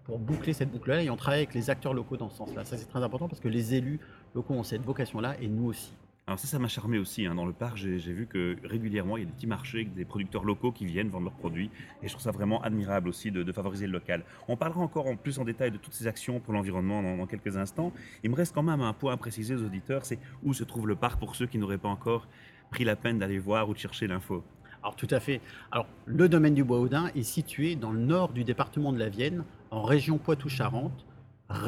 pour 0.04 0.20
boucler 0.20 0.54
cette 0.54 0.72
boucle-là 0.72 1.04
et 1.04 1.10
on 1.10 1.16
travaille 1.16 1.42
avec 1.42 1.54
les 1.54 1.70
acteurs 1.70 1.94
locaux 1.94 2.18
dans 2.18 2.30
ce 2.30 2.38
sens-là. 2.38 2.64
Ça 2.64 2.78
c'est 2.78 2.88
très 2.88 3.04
important 3.04 3.28
parce 3.28 3.40
que 3.40 3.48
les 3.48 3.74
élus 3.74 4.00
locaux 4.36 4.54
ont 4.54 4.64
cette 4.64 4.84
vocation-là 4.84 5.36
et 5.42 5.48
nous 5.48 5.66
aussi. 5.66 5.92
Alors 6.32 6.40
ça, 6.40 6.48
ça 6.48 6.60
m'a 6.60 6.70
charmé 6.70 6.98
aussi. 6.98 7.26
Hein. 7.26 7.36
Dans 7.36 7.46
le 7.46 7.52
parc, 7.52 7.76
j'ai 7.76 7.98
vu 7.98 8.26
que 8.26 8.56
régulièrement, 8.64 9.18
il 9.18 9.24
y 9.24 9.24
a 9.24 9.26
des 9.26 9.34
petits 9.34 9.48
marchés 9.48 9.84
des 9.84 10.06
producteurs 10.06 10.46
locaux 10.46 10.72
qui 10.72 10.86
viennent 10.86 11.10
vendre 11.10 11.26
leurs 11.26 11.34
produits. 11.34 11.70
Et 12.02 12.08
je 12.08 12.14
trouve 12.14 12.24
ça 12.24 12.32
vraiment 12.32 12.62
admirable 12.62 13.10
aussi 13.10 13.32
de, 13.32 13.52
favoriser 13.52 13.86
le 13.86 13.92
local. 13.92 14.24
On 14.48 14.56
parlera 14.56 14.80
encore 14.80 15.08
en 15.08 15.18
plus 15.18 15.40
en 15.40 15.44
détail 15.44 15.72
de 15.72 15.78
toutes 15.78 15.94
ces 15.94 16.08
actions 16.08 16.40
pour 16.40 16.54
l'environnement 16.54 17.04
dans, 17.04 17.26
quelques 17.26 17.58
instants. 17.58 17.92
Il 18.24 18.30
me 18.30 18.36
reste 18.38 18.56
quand 18.56 18.64
même 18.64 18.80
un 18.80 18.94
point 18.94 19.12
à 19.12 19.18
préciser 19.18 19.56
aux 19.56 19.64
auditeurs, 19.64 20.06
c'est 20.06 20.20
où 20.42 20.54
se 20.54 20.64
trouve 20.64 20.88
le 20.88 20.96
parc 20.96 21.20
pour 21.20 21.36
ceux 21.36 21.48
qui 21.48 21.58
n'auraient 21.58 21.78
pas 21.78 21.90
encore 21.90 22.30
pris 22.70 22.86
la 22.86 22.96
peine 22.96 23.20
d'aller 23.20 23.38
voir 23.38 23.68
ou 23.68 23.74
de 23.74 23.80
chercher 23.80 24.08
l'info. 24.08 24.42
Alors 24.84 24.96
tout 24.96 25.10
à 25.12 25.20
fait. 25.20 25.42
Alors 25.70 25.88
le 26.06 26.30
domaine 26.30 26.54
du 26.54 26.64
Bois-Audin 26.64 27.12
est 27.14 27.24
situé 27.24 27.76
dans 27.76 27.92
le 27.92 28.00
nord 28.00 28.32
du 28.32 28.46
département 28.46 28.94
de 28.94 29.00
la 29.00 29.10
Vienne, 29.10 29.44
en 29.70 29.84
région 29.84 30.18
Poitou-Charentes, 30.18 31.06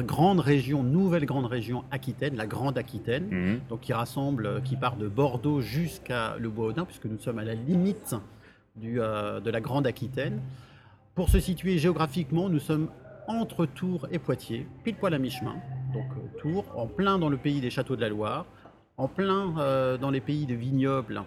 grande 0.02 0.40
région, 0.40 0.82
nouvelle 0.82 1.26
grande 1.26 1.46
région 1.46 1.84
Aquitaine, 1.90 2.36
la 2.36 2.46
Grande 2.46 2.78
Aquitaine, 2.78 3.28
mhm. 3.30 3.60
donc 3.68 3.80
qui 3.80 3.92
rassemble, 3.92 4.46
euh, 4.46 4.60
qui 4.60 4.76
part 4.76 4.96
de 4.96 5.08
Bordeaux 5.08 5.60
jusqu'à 5.60 6.36
le 6.38 6.48
Bois-Audin, 6.48 6.84
puisque 6.84 7.06
nous 7.06 7.18
sommes 7.18 7.38
à 7.38 7.44
la 7.44 7.54
limite 7.54 8.14
du, 8.76 9.00
euh, 9.00 9.40
de 9.40 9.50
la 9.50 9.60
Grande 9.60 9.86
Aquitaine. 9.86 10.40
Pour 11.14 11.28
se 11.28 11.40
situer 11.40 11.78
géographiquement, 11.78 12.48
nous 12.48 12.58
sommes 12.58 12.88
entre 13.26 13.66
Tours 13.66 14.06
et 14.10 14.18
Poitiers, 14.18 14.66
pile 14.82 14.96
poil 14.96 15.14
à 15.14 15.18
mi-chemin. 15.18 15.56
Donc 15.92 16.06
euh, 16.16 16.38
Tours, 16.40 16.64
en 16.76 16.86
plein 16.86 17.18
dans 17.18 17.28
le 17.28 17.36
pays 17.36 17.60
des 17.60 17.70
châteaux 17.70 17.96
de 17.96 18.00
la 18.00 18.08
Loire, 18.08 18.46
en 18.96 19.08
plein 19.08 19.96
dans 20.00 20.10
les 20.10 20.20
pays 20.20 20.46
de 20.46 20.54
vignobles 20.54 21.24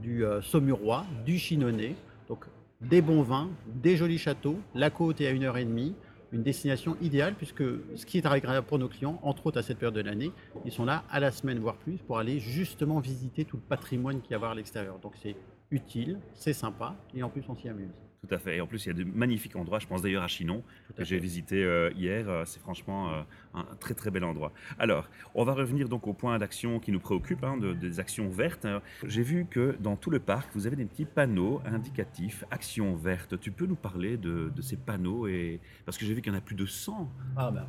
du 0.00 0.24
Saumurois, 0.40 1.04
du 1.26 1.38
Chinonais, 1.38 1.94
donc 2.26 2.46
des 2.80 3.02
bons 3.02 3.20
vins, 3.20 3.50
des 3.66 3.98
jolis 3.98 4.16
châteaux, 4.16 4.58
la 4.74 4.88
côte 4.88 5.20
est 5.20 5.26
à 5.26 5.30
une 5.30 5.44
heure 5.44 5.58
et 5.58 5.64
demie, 5.66 5.94
une 6.34 6.42
destination 6.42 6.96
idéale 7.00 7.34
puisque 7.34 7.62
ce 7.94 8.04
qui 8.04 8.18
est 8.18 8.26
agréable 8.26 8.66
pour 8.66 8.78
nos 8.78 8.88
clients, 8.88 9.18
entre 9.22 9.46
autres 9.46 9.58
à 9.58 9.62
cette 9.62 9.78
période 9.78 9.94
de 9.94 10.00
l'année, 10.00 10.32
ils 10.64 10.72
sont 10.72 10.84
là 10.84 11.04
à 11.10 11.20
la 11.20 11.30
semaine 11.30 11.58
voire 11.58 11.76
plus 11.76 11.96
pour 11.98 12.18
aller 12.18 12.40
justement 12.40 12.98
visiter 12.98 13.44
tout 13.44 13.56
le 13.56 13.62
patrimoine 13.62 14.20
qu'il 14.20 14.32
y 14.32 14.34
a 14.34 14.36
à 14.36 14.38
voir 14.40 14.50
à 14.50 14.54
l'extérieur. 14.54 14.98
Donc 14.98 15.12
c'est 15.22 15.36
utile, 15.70 16.18
c'est 16.34 16.52
sympa 16.52 16.96
et 17.14 17.22
en 17.22 17.30
plus 17.30 17.44
on 17.48 17.54
s'y 17.54 17.68
amuse. 17.68 18.03
Tout 18.26 18.34
à 18.34 18.38
fait. 18.38 18.56
Et 18.56 18.60
en 18.60 18.66
plus, 18.66 18.86
il 18.86 18.88
y 18.88 18.90
a 18.90 18.94
de 18.94 19.04
magnifiques 19.04 19.56
endroits. 19.56 19.78
Je 19.78 19.86
pense 19.86 20.02
d'ailleurs 20.02 20.22
à 20.22 20.28
Chinon, 20.28 20.62
que 20.96 21.04
j'ai 21.04 21.18
visité 21.18 21.62
euh, 21.62 21.90
hier. 21.96 22.28
Euh, 22.28 22.44
c'est 22.46 22.60
franchement 22.60 23.10
euh, 23.10 23.22
un 23.54 23.64
très 23.80 23.94
très 23.94 24.10
bel 24.10 24.24
endroit. 24.24 24.52
Alors, 24.78 25.08
on 25.34 25.44
va 25.44 25.52
revenir 25.52 25.88
donc 25.88 26.06
au 26.06 26.12
point 26.12 26.38
d'action 26.38 26.80
qui 26.80 26.92
nous 26.92 27.00
préoccupe, 27.00 27.44
hein, 27.44 27.58
des 27.58 28.00
actions 28.00 28.28
vertes. 28.30 28.66
J'ai 29.06 29.22
vu 29.22 29.46
que 29.50 29.76
dans 29.80 29.96
tout 29.96 30.10
le 30.10 30.20
parc, 30.20 30.48
vous 30.54 30.66
avez 30.66 30.76
des 30.76 30.84
petits 30.84 31.04
panneaux 31.04 31.60
indicatifs 31.66 32.44
actions 32.50 32.94
vertes. 32.94 33.38
Tu 33.40 33.50
peux 33.50 33.66
nous 33.66 33.76
parler 33.76 34.16
de, 34.16 34.50
ces 34.62 34.76
panneaux 34.76 35.26
et... 35.26 35.60
Parce 35.84 35.98
que 35.98 36.06
j'ai 36.06 36.14
vu 36.14 36.22
qu'il 36.22 36.32
y 36.32 36.34
en 36.34 36.38
a 36.38 36.40
plus 36.40 36.56
de 36.56 36.64
100. 36.64 37.10
Ah 37.36 37.50
ben, 37.50 37.66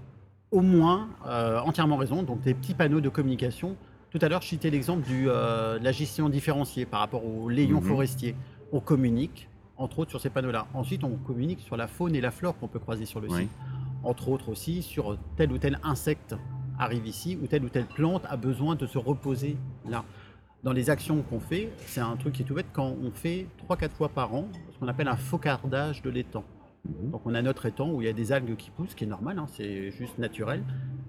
au 0.51 0.61
moins, 0.61 1.09
entièrement 1.65 1.97
raison. 1.97 2.23
Donc 2.23 2.41
des 2.41 2.53
petits 2.53 2.75
panneaux 2.75 3.01
de 3.01 3.09
communication. 3.09 3.75
Tout 4.11 4.19
à 4.21 4.29
l'heure, 4.29 4.41
je 4.41 4.47
citais 4.47 4.69
l'exemple 4.69 5.05
de 5.09 5.83
la 5.83 5.91
gestion 5.91 6.29
différenciée 6.29 6.85
par 6.85 7.01
rapport 7.01 7.25
aux 7.25 7.49
layons 7.49 7.81
mhm. 7.81 7.87
forestiers. 7.87 8.35
On 8.71 8.79
communique 8.79 9.49
entre 9.77 9.99
autres 9.99 10.11
sur 10.11 10.21
ces 10.21 10.29
panneaux-là. 10.29 10.67
Ensuite, 10.73 11.03
on 11.03 11.17
communique 11.17 11.61
sur 11.61 11.77
la 11.77 11.87
faune 11.87 12.15
et 12.15 12.21
la 12.21 12.31
flore 12.31 12.57
qu'on 12.57 12.67
peut 12.67 12.79
croiser 12.79 13.05
sur 13.05 13.19
le 13.19 13.29
site. 13.29 13.49
Entre 14.03 14.29
autres 14.29 14.49
aussi 14.49 14.81
sur 14.83 15.17
tel 15.35 15.51
ou 15.51 15.57
tel 15.57 15.79
insecte 15.83 16.35
arrive 16.77 17.07
ici, 17.07 17.37
ou 17.41 17.47
telle 17.47 17.63
ou 17.63 17.69
telle 17.69 17.85
plante 17.85 18.23
a 18.29 18.37
besoin 18.37 18.75
de 18.75 18.85
se 18.85 18.97
reposer 18.97 19.57
là. 19.87 20.03
Dans 20.63 20.73
les 20.73 20.89
actions 20.89 21.21
qu'on 21.21 21.39
fait, 21.39 21.71
c'est 21.85 22.01
un 22.01 22.15
truc 22.15 22.33
qui 22.33 22.41
est 22.41 22.45
tout 22.45 22.55
bête, 22.55 22.65
quand 22.73 22.95
on 23.03 23.11
fait 23.11 23.47
3-4 23.69 23.89
fois 23.91 24.09
par 24.09 24.33
an 24.33 24.47
ce 24.73 24.79
qu'on 24.79 24.87
appelle 24.87 25.07
un 25.07 25.15
faucardage 25.15 26.01
de 26.01 26.09
l'étang. 26.09 26.43
Mhm. 26.85 27.11
Donc 27.11 27.21
on 27.25 27.33
a 27.33 27.41
notre 27.41 27.65
étang 27.65 27.89
où 27.91 28.01
il 28.01 28.05
y 28.05 28.09
a 28.09 28.13
des 28.13 28.31
algues 28.31 28.55
qui 28.55 28.71
poussent, 28.71 28.89
ce 28.89 28.95
qui 28.95 29.03
est 29.05 29.07
normal, 29.07 29.39
hein, 29.39 29.45
c'est 29.51 29.91
juste 29.91 30.17
naturel. 30.17 30.63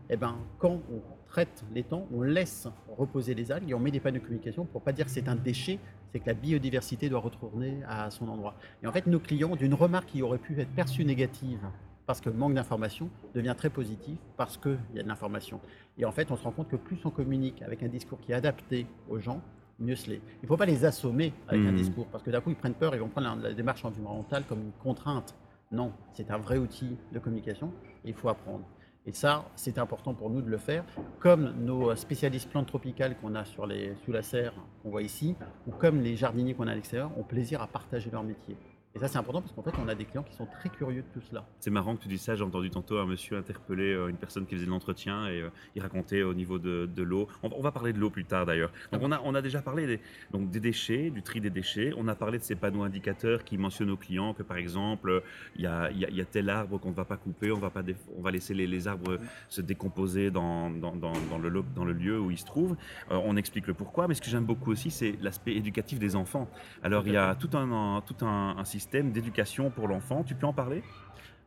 Et 0.08 0.16
ben 0.16 0.36
quand 0.58 0.80
on 0.92 1.00
traite 1.36 1.64
l'étang, 1.74 2.06
on 2.14 2.22
laisse 2.22 2.66
reposer 2.96 3.34
les 3.34 3.52
algues 3.52 3.68
et 3.68 3.74
on 3.74 3.78
met 3.78 3.90
des 3.90 4.00
panneaux 4.00 4.20
de 4.20 4.24
communication 4.24 4.64
pour 4.64 4.80
pas 4.80 4.92
dire 4.92 5.04
que 5.04 5.10
c'est 5.10 5.28
un 5.28 5.36
déchet, 5.36 5.78
c'est 6.10 6.20
que 6.20 6.26
la 6.26 6.32
biodiversité 6.32 7.10
doit 7.10 7.20
retourner 7.20 7.76
à 7.86 8.10
son 8.10 8.26
endroit. 8.30 8.54
Et 8.82 8.86
en 8.86 8.92
fait, 8.92 9.06
nos 9.06 9.20
clients, 9.20 9.54
d'une 9.54 9.74
remarque 9.74 10.06
qui 10.08 10.22
aurait 10.22 10.38
pu 10.38 10.58
être 10.58 10.70
perçue 10.70 11.04
négative 11.04 11.60
parce 12.06 12.22
que 12.22 12.30
manque 12.30 12.54
d'information 12.54 13.10
devient 13.34 13.54
très 13.54 13.68
positif 13.68 14.16
parce 14.38 14.56
qu'il 14.56 14.78
y 14.94 14.98
a 14.98 15.02
de 15.02 15.08
l'information. 15.08 15.60
Et 15.98 16.06
en 16.06 16.10
fait, 16.12 16.30
on 16.30 16.36
se 16.38 16.42
rend 16.44 16.52
compte 16.52 16.68
que 16.70 16.76
plus 16.76 17.04
on 17.04 17.10
communique 17.10 17.60
avec 17.60 17.82
un 17.82 17.88
discours 17.88 18.18
qui 18.22 18.32
est 18.32 18.34
adapté 18.34 18.86
aux 19.10 19.18
gens, 19.18 19.42
mieux 19.78 19.94
c'est. 19.96 20.12
Il 20.14 20.44
ne 20.44 20.46
faut 20.48 20.56
pas 20.56 20.64
les 20.64 20.86
assommer 20.86 21.34
avec 21.48 21.66
un 21.66 21.72
Mhm. 21.72 21.76
discours 21.76 22.06
parce 22.06 22.24
que 22.24 22.30
d'un 22.30 22.40
coup, 22.40 22.48
ils 22.48 22.56
prennent 22.56 22.72
peur, 22.72 22.94
ils 22.94 23.00
vont 23.02 23.08
prendre 23.08 23.36
la, 23.42 23.48
la 23.50 23.54
démarche 23.54 23.84
environnementale 23.84 24.44
comme 24.48 24.60
une 24.62 24.72
contrainte. 24.82 25.34
Non, 25.70 25.92
c'est 26.14 26.30
un 26.30 26.38
vrai 26.38 26.56
outil 26.56 26.96
de 27.12 27.18
communication 27.18 27.70
et 28.06 28.08
il 28.08 28.14
faut 28.14 28.30
apprendre. 28.30 28.64
Et 29.06 29.12
ça, 29.12 29.44
c'est 29.54 29.78
important 29.78 30.14
pour 30.14 30.30
nous 30.30 30.42
de 30.42 30.50
le 30.50 30.58
faire, 30.58 30.84
comme 31.20 31.54
nos 31.64 31.94
spécialistes 31.94 32.50
plantes 32.50 32.66
tropicales 32.66 33.16
qu'on 33.18 33.36
a 33.36 33.44
sous 33.44 34.12
la 34.12 34.22
serre, 34.22 34.52
qu'on 34.82 34.90
voit 34.90 35.02
ici, 35.02 35.36
ou 35.68 35.70
comme 35.70 36.00
les 36.00 36.16
jardiniers 36.16 36.54
qu'on 36.54 36.66
a 36.66 36.72
à 36.72 36.74
l'extérieur, 36.74 37.16
ont 37.16 37.22
plaisir 37.22 37.62
à 37.62 37.68
partager 37.68 38.10
leur 38.10 38.24
métier. 38.24 38.56
Et 38.96 38.98
ça, 38.98 39.08
c'est 39.08 39.18
important 39.18 39.42
parce 39.42 39.52
qu'en 39.52 39.62
fait, 39.62 39.74
on 39.84 39.88
a 39.88 39.94
des 39.94 40.06
clients 40.06 40.22
qui 40.22 40.34
sont 40.34 40.46
très 40.46 40.70
curieux 40.70 41.02
de 41.02 41.06
tout 41.12 41.20
cela. 41.28 41.46
C'est 41.60 41.70
marrant 41.70 41.94
que 41.96 42.02
tu 42.02 42.08
dis 42.08 42.16
ça. 42.16 42.34
J'ai 42.34 42.42
entendu 42.44 42.70
tantôt 42.70 42.96
un 42.96 43.04
monsieur 43.04 43.36
interpeller 43.36 43.92
euh, 43.92 44.08
une 44.08 44.16
personne 44.16 44.46
qui 44.46 44.54
faisait 44.54 44.64
de 44.64 44.70
l'entretien 44.70 45.26
et 45.28 45.42
euh, 45.42 45.50
il 45.74 45.82
racontait 45.82 46.22
au 46.22 46.32
niveau 46.32 46.58
de, 46.58 46.86
de 46.86 47.02
l'eau. 47.02 47.28
On, 47.42 47.50
on 47.52 47.60
va 47.60 47.72
parler 47.72 47.92
de 47.92 47.98
l'eau 47.98 48.08
plus 48.08 48.24
tard 48.24 48.46
d'ailleurs. 48.46 48.72
Donc 48.92 49.02
on 49.04 49.12
a, 49.12 49.20
on 49.22 49.34
a 49.34 49.42
déjà 49.42 49.60
parlé 49.60 49.86
des, 49.86 50.00
donc 50.30 50.48
des 50.50 50.60
déchets, 50.60 51.10
du 51.10 51.22
tri 51.22 51.42
des 51.42 51.50
déchets. 51.50 51.92
On 51.98 52.08
a 52.08 52.14
parlé 52.14 52.38
de 52.38 52.42
ces 52.42 52.56
panneaux 52.56 52.84
indicateurs 52.84 53.44
qui 53.44 53.58
mentionnent 53.58 53.90
aux 53.90 53.98
clients 53.98 54.32
que 54.32 54.42
par 54.42 54.56
exemple 54.56 55.22
il 55.56 55.62
y 55.62 55.66
a, 55.66 55.90
y 55.90 56.06
a- 56.06 56.10
y 56.10 56.22
a 56.22 56.24
tel 56.24 56.48
arbre 56.48 56.78
qu'on 56.80 56.90
ne 56.90 56.94
va 56.94 57.04
pas 57.04 57.18
couper, 57.18 57.52
on 57.52 57.58
va, 57.58 57.68
pas 57.68 57.82
on 58.16 58.22
va 58.22 58.30
laisser 58.30 58.54
les, 58.54 58.66
les 58.66 58.88
arbres 58.88 59.18
se 59.50 59.60
décomposer 59.60 60.30
dans, 60.30 60.70
dans, 60.70 60.96
dans- 60.96 61.12
dans 61.30 61.36
le, 61.38 61.62
dans 61.74 61.84
le 61.84 61.92
lieu 61.92 62.18
où 62.18 62.30
ils 62.30 62.38
se 62.38 62.46
trouvent. 62.46 62.76
Euh, 63.10 63.20
on 63.22 63.36
explique 63.36 63.66
le 63.66 63.74
pourquoi, 63.74 64.08
mais 64.08 64.14
ce 64.14 64.22
que 64.22 64.30
j'aime 64.30 64.46
beaucoup 64.46 64.70
aussi, 64.72 64.90
c'est 64.90 65.16
l'aspect 65.20 65.54
éducatif 65.54 65.98
des 65.98 66.16
enfants. 66.16 66.48
Alors 66.82 67.06
il 67.06 67.12
y 67.12 67.18
a 67.18 67.34
tout 67.34 67.50
un, 67.58 67.70
un- 67.70 68.00
tout 68.00 68.24
un, 68.24 68.56
un 68.56 68.64
système 68.64 68.85
d'éducation 68.92 69.70
pour 69.70 69.88
l'enfant. 69.88 70.22
Tu 70.24 70.34
peux 70.34 70.46
en 70.46 70.52
parler? 70.52 70.82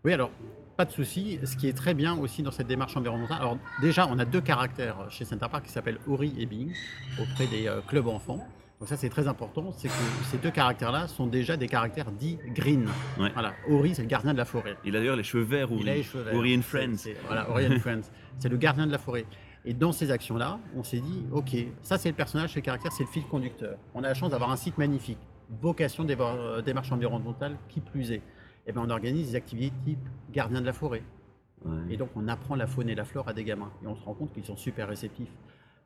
Oui, 0.05 0.13
alors, 0.13 0.31
pas 0.77 0.85
de 0.85 0.91
souci. 0.91 1.39
Ce 1.43 1.57
qui 1.57 1.67
est 1.67 1.73
très 1.73 1.93
bien 1.93 2.17
aussi 2.17 2.41
dans 2.41 2.51
cette 2.51 2.67
démarche 2.67 2.95
environnementale, 2.95 3.39
alors 3.41 3.57
déjà, 3.81 4.07
on 4.07 4.17
a 4.19 4.25
deux 4.25 4.41
caractères 4.41 5.09
chez 5.09 5.25
Center 5.25 5.47
Park 5.51 5.65
qui 5.65 5.71
s'appellent 5.71 5.99
Ori 6.07 6.33
et 6.37 6.45
Bing 6.45 6.71
auprès 7.19 7.47
des 7.47 7.67
euh, 7.67 7.81
clubs 7.81 8.07
enfants. 8.07 8.47
Donc 8.79 8.87
ça, 8.87 8.95
c'est 8.95 9.09
très 9.09 9.27
important, 9.27 9.73
c'est 9.75 9.89
que 9.89 9.93
ces 10.31 10.37
deux 10.37 10.51
caractères-là 10.51 11.09
sont 11.09 11.27
déjà 11.27 11.57
des 11.57 11.67
caractères 11.67 12.11
dits 12.13 12.37
green. 12.55 12.87
Ouais. 13.19 13.29
Voilà, 13.33 13.53
Ori, 13.69 13.93
c'est 13.93 14.03
le 14.03 14.07
gardien 14.07 14.31
de 14.31 14.37
la 14.37 14.45
forêt. 14.45 14.77
Il 14.85 14.95
a 14.95 14.99
d'ailleurs 14.99 15.17
les 15.17 15.23
cheveux 15.23 15.43
verts, 15.43 15.67
Il 15.77 15.89
a 15.89 15.95
les 15.95 16.03
cheveux 16.03 16.23
verts. 16.23 16.33
Uri 16.33 16.57
and 16.57 16.61
Friends. 16.61 17.09
Voilà, 17.25 17.49
Ori 17.49 17.67
and 17.67 17.79
Friends. 17.79 18.09
C'est 18.37 18.47
le 18.47 18.55
gardien 18.55 18.87
de 18.87 18.91
la 18.93 18.97
forêt. 18.97 19.25
Et 19.65 19.73
dans 19.73 19.91
ces 19.91 20.11
actions-là, 20.11 20.59
on 20.77 20.83
s'est 20.85 21.01
dit, 21.01 21.25
OK, 21.33 21.57
ça 21.81 21.97
c'est 21.97 22.07
le 22.07 22.15
personnage, 22.15 22.55
le 22.55 22.61
caractère, 22.61 22.93
c'est 22.93 23.03
le 23.03 23.09
fil 23.09 23.23
conducteur. 23.23 23.77
On 23.93 23.99
a 24.05 24.07
la 24.07 24.13
chance 24.13 24.31
d'avoir 24.31 24.49
un 24.49 24.55
site 24.55 24.77
magnifique, 24.77 25.19
vocation 25.61 26.03
des 26.03 26.15
euh, 26.19 26.61
démarche 26.61 26.91
environnementale, 26.91 27.57
qui 27.67 27.81
plus 27.81 28.11
est. 28.11 28.21
Et 28.67 28.71
ben, 28.71 28.83
on 28.85 28.89
organise 28.89 29.31
des 29.31 29.35
activités 29.35 29.75
type 29.85 30.09
gardien 30.31 30.61
de 30.61 30.65
la 30.65 30.73
forêt. 30.73 31.03
Ouais. 31.65 31.73
Et 31.89 31.97
donc, 31.97 32.09
on 32.15 32.27
apprend 32.27 32.55
la 32.55 32.67
faune 32.67 32.89
et 32.89 32.95
la 32.95 33.05
flore 33.05 33.27
à 33.27 33.33
des 33.33 33.43
gamins. 33.43 33.71
Et 33.83 33.87
on 33.87 33.95
se 33.95 34.03
rend 34.03 34.13
compte 34.13 34.33
qu'ils 34.33 34.45
sont 34.45 34.57
super 34.57 34.87
réceptifs. 34.87 35.31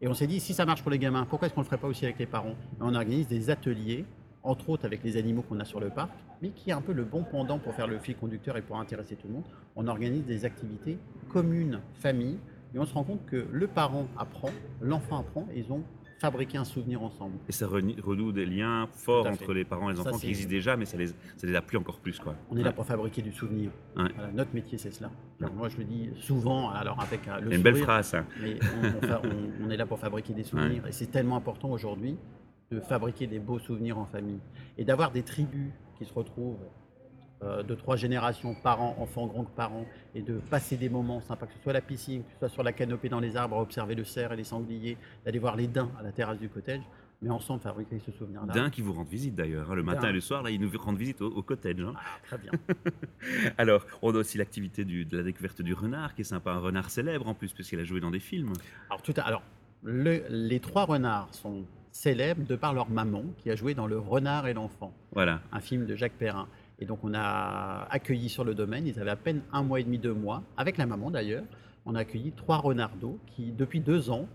Et 0.01 0.07
on 0.07 0.13
s'est 0.13 0.27
dit, 0.27 0.39
si 0.39 0.53
ça 0.53 0.65
marche 0.65 0.81
pour 0.81 0.91
les 0.91 0.99
gamins, 0.99 1.25
pourquoi 1.25 1.45
est-ce 1.45 1.55
qu'on 1.55 1.61
ne 1.61 1.65
le 1.65 1.69
ferait 1.69 1.79
pas 1.79 1.87
aussi 1.87 2.03
avec 2.03 2.19
les 2.19 2.25
parents? 2.25 2.55
Et 2.79 2.81
On 2.81 2.93
organise 2.93 3.27
des 3.27 3.49
ateliers, 3.49 4.05
entre 4.43 4.69
autres 4.69 4.85
avec 4.85 5.03
les 5.03 5.15
animaux 5.15 5.43
qu'on 5.43 5.59
a 5.59 5.65
sur 5.65 5.79
le 5.79 5.89
parc, 5.89 6.11
mais 6.41 6.49
qui 6.49 6.71
est 6.71 6.73
un 6.73 6.81
peu 6.81 6.91
le 6.91 7.05
bon 7.05 7.23
pendant 7.23 7.57
pour 7.57 7.73
faire 7.73 7.87
le 7.87 7.99
fil 7.99 8.17
conducteur 8.17 8.57
et 8.57 8.61
pour 8.61 8.77
intéresser 8.77 9.15
tout 9.15 9.27
le 9.27 9.35
monde. 9.35 9.45
On 9.77 9.87
organise 9.87 10.25
des 10.25 10.43
activités 10.43 10.97
communes, 11.31 11.79
famille, 11.93 12.37
et 12.75 12.79
on 12.79 12.85
se 12.85 12.93
rend 12.93 13.03
compte 13.03 13.25
que 13.25 13.47
le 13.49 13.67
parent 13.67 14.07
apprend, 14.17 14.49
l'enfant 14.81 15.19
apprend, 15.19 15.47
et 15.53 15.59
ils 15.59 15.71
ont 15.71 15.83
fabriqué 16.23 16.57
un 16.57 16.63
souvenir 16.63 17.03
ensemble. 17.03 17.35
Et 17.49 17.51
ça 17.51 17.67
renoue 17.67 18.31
des 18.31 18.45
liens 18.45 18.87
forts 18.93 19.27
entre 19.27 19.51
les 19.51 19.65
parents 19.65 19.89
et 19.89 19.93
les 19.93 20.01
Ça, 20.01 20.07
enfants 20.07 20.19
qui 20.19 20.29
existent 20.29 20.49
déjà, 20.49 20.77
mais 20.77 20.85
ça 20.85 20.95
les, 20.95 21.07
ça 21.07 21.43
les 21.43 21.53
appuie 21.53 21.75
encore 21.75 21.99
plus. 21.99 22.17
Quoi. 22.17 22.33
On 22.49 22.55
est 22.55 22.63
là 22.63 22.71
pour 22.71 22.85
fabriquer 22.85 23.21
du 23.21 23.33
souvenir. 23.33 23.71
Ouais. 23.97 24.07
Voilà, 24.15 24.31
notre 24.31 24.53
métier, 24.53 24.77
c'est 24.77 24.91
cela. 24.91 25.11
Ouais. 25.41 25.49
Moi, 25.53 25.67
je 25.67 25.77
le 25.77 25.83
dis 25.83 26.11
souvent, 26.21 26.69
alors 26.69 27.01
avec 27.01 27.27
euh, 27.27 27.41
le 27.41 27.49
C'est 27.49 27.57
une 27.57 27.61
belle 27.61 27.73
sourire, 27.73 27.85
phrase, 27.85 28.07
ça. 28.07 28.25
Mais 28.41 28.57
on, 29.61 29.65
on 29.65 29.69
est 29.69 29.75
là 29.75 29.85
pour 29.85 29.99
fabriquer 29.99 30.33
des 30.33 30.43
souvenirs. 30.45 30.87
Et 30.87 30.93
c'est 30.93 31.07
tellement 31.07 31.35
important 31.35 31.69
aujourd'hui 31.69 32.15
de 32.71 32.79
fabriquer 32.79 33.27
des 33.27 33.39
beaux 33.39 33.59
souvenirs 33.59 33.97
en 33.97 34.05
famille. 34.05 34.39
Et 34.77 34.85
d'avoir 34.85 35.11
des 35.11 35.23
tribus 35.23 35.73
qui 35.97 36.05
se 36.05 36.13
retrouvent 36.13 36.57
de 37.63 37.75
trois 37.75 37.95
générations, 37.95 38.55
parents, 38.55 38.95
enfants, 38.99 39.27
grands-parents, 39.27 39.85
et 40.15 40.21
de 40.21 40.35
passer 40.49 40.77
des 40.77 40.89
moments 40.89 41.21
sympas, 41.21 41.45
que 41.47 41.53
ce 41.53 41.59
soit 41.63 41.71
à 41.71 41.73
la 41.73 41.81
piscine, 41.81 42.23
que 42.23 42.29
ce 42.33 42.39
soit 42.39 42.49
sur 42.49 42.63
la 42.63 42.71
canopée 42.73 43.09
dans 43.09 43.19
les 43.19 43.35
arbres, 43.35 43.57
à 43.57 43.61
observer 43.61 43.95
le 43.95 44.03
cerf 44.03 44.31
et 44.31 44.35
les 44.35 44.43
sangliers, 44.43 44.97
d'aller 45.25 45.39
voir 45.39 45.55
les 45.55 45.67
daims 45.67 45.91
à 45.99 46.03
la 46.03 46.11
terrasse 46.11 46.39
du 46.39 46.49
cottage, 46.49 46.81
mais 47.21 47.29
ensemble 47.29 47.61
fabriquer 47.61 47.99
ce 48.05 48.11
souvenir-là. 48.11 48.53
D'un 48.53 48.69
qui 48.69 48.81
vous 48.81 48.91
rendent 48.93 49.07
visite 49.07 49.33
d'ailleurs. 49.35 49.71
hein, 49.71 49.75
Le 49.75 49.83
matin 49.83 50.09
et 50.09 50.13
le 50.13 50.19
soir, 50.21 50.43
là, 50.43 50.49
ils 50.51 50.59
nous 50.59 50.69
rendent 50.77 50.97
visite 50.97 51.21
au, 51.21 51.27
au 51.27 51.41
cottage. 51.41 51.79
hein. 51.79 51.93
Ah, 51.95 52.01
très 52.25 52.37
bien. 52.37 52.51
Alors, 53.57 53.85
on 54.01 54.13
a 54.13 54.17
aussi 54.17 54.37
l'activité 54.37 54.83
de 54.85 55.17
la 55.17 55.23
découverte 55.23 55.61
du 55.61 55.73
renard, 55.73 56.15
qui 56.15 56.21
est 56.21 56.25
sympa. 56.25 56.51
Un 56.51 56.59
renard 56.59 56.89
célèbre 56.89 57.27
en 57.27 57.33
plus, 57.33 57.53
puisqu'il 57.53 57.79
a 57.79 57.83
joué 57.83 57.99
dans 57.99 58.11
des 58.11 58.19
films. 58.19 58.53
Alors, 58.89 59.01
tout 59.01 59.13
à- 59.17 59.21
alors 59.21 59.41
le- 59.83 60.23
les 60.29 60.59
trois 60.59 60.85
renards 60.85 61.33
sont 61.33 61.63
célèbres 61.91 62.45
de 62.45 62.55
par 62.55 62.73
leur 62.73 62.89
maman, 62.89 63.23
qui 63.37 63.51
a 63.51 63.55
joué 63.55 63.73
dans 63.75 63.85
Le 63.87 63.99
Renard 63.99 64.47
et 64.47 64.53
l'enfant. 64.53 64.93
Voilà. 65.11 65.41
un 65.51 65.59
film 65.59 65.85
de 65.85 65.95
Jacques 65.95 66.13
Perrin. 66.17 66.47
Et 66.83 66.85
donc 66.85 66.99
on 67.03 67.13
a 67.13 67.87
accueilli 67.91 68.27
sur 68.27 68.43
le 68.43 68.53
domaine, 68.53 68.85
ils 68.85 68.99
avaient 68.99 69.11
à 69.11 69.15
peine 69.15 69.39
un 69.53 69.63
mois 69.63 69.79
et 69.79 69.85
demi, 69.85 69.97
deux 69.99 70.13
mois, 70.13 70.43
avec 70.57 70.75
la 70.77 70.85
maman 70.85 71.11
d'ailleurs, 71.11 71.45
on 71.85 71.95
a 71.95 71.99
accueilli 71.99 72.33
trois 72.33 72.57
renardeaux 72.57 73.19
qui, 73.27 73.53
depuis 73.53 73.79
deux 73.79 74.09
ans, 74.09 74.27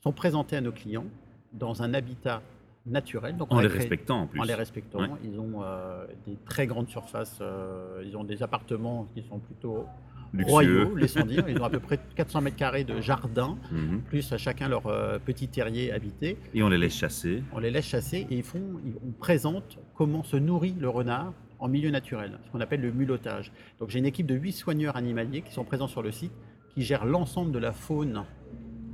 sont 0.00 0.12
présentés 0.12 0.54
à 0.54 0.60
nos 0.60 0.70
clients 0.70 1.06
dans 1.52 1.82
un 1.82 1.94
habitat 1.94 2.40
naturel. 2.86 3.36
Donc 3.36 3.48
on 3.52 3.56
En 3.56 3.60
les 3.60 3.66
créé- 3.68 3.78
respectant 3.80 4.20
en 4.22 4.26
plus. 4.28 4.38
En 4.40 4.44
les 4.44 4.54
respectant. 4.54 5.00
Ouais. 5.00 5.08
Ils 5.24 5.40
ont 5.40 5.64
euh, 5.64 6.06
des 6.24 6.36
très 6.48 6.68
grandes 6.68 6.88
surfaces, 6.88 7.38
euh, 7.40 8.00
ils 8.06 8.16
ont 8.16 8.22
des 8.22 8.44
appartements 8.44 9.08
qui 9.12 9.24
sont 9.28 9.40
plutôt 9.40 9.84
Luxueux. 10.32 10.50
royaux, 10.52 10.94
laissons 10.94 11.24
dire. 11.26 11.44
Ils 11.48 11.58
ont 11.60 11.64
à 11.64 11.70
peu 11.70 11.80
près 11.80 11.98
400 12.14 12.42
mètres 12.42 12.56
carrés 12.56 12.84
de 12.84 13.00
jardin, 13.00 13.58
Mhm. 13.72 14.02
plus 14.02 14.32
à 14.32 14.38
chacun 14.38 14.68
leur 14.68 14.86
euh, 14.86 15.18
petit 15.18 15.48
terrier 15.48 15.90
habité. 15.90 16.38
Et 16.54 16.62
on 16.62 16.68
les 16.68 16.78
laisse 16.78 16.94
chasser. 16.94 17.42
On 17.52 17.58
les 17.58 17.72
laisse 17.72 17.86
chasser 17.86 18.24
et 18.30 18.36
ils 18.36 18.42
font, 18.44 18.62
ils- 18.84 18.94
on 19.04 19.10
présente 19.10 19.78
comment 19.96 20.22
se 20.22 20.36
nourrit 20.36 20.76
le 20.78 20.88
renard 20.88 21.32
en 21.58 21.68
milieu 21.68 21.90
naturel, 21.90 22.38
ce 22.44 22.50
qu'on 22.50 22.60
appelle 22.60 22.80
le 22.80 22.92
mulottage. 22.92 23.52
Donc 23.78 23.90
j'ai 23.90 23.98
une 23.98 24.06
équipe 24.06 24.26
de 24.26 24.34
8 24.34 24.52
soigneurs 24.52 24.96
animaliers 24.96 25.42
qui 25.42 25.52
sont 25.52 25.64
présents 25.64 25.88
sur 25.88 26.02
le 26.02 26.10
site, 26.10 26.32
qui 26.74 26.82
gèrent 26.82 27.06
l'ensemble 27.06 27.52
de 27.52 27.58
la 27.58 27.72
faune 27.72 28.24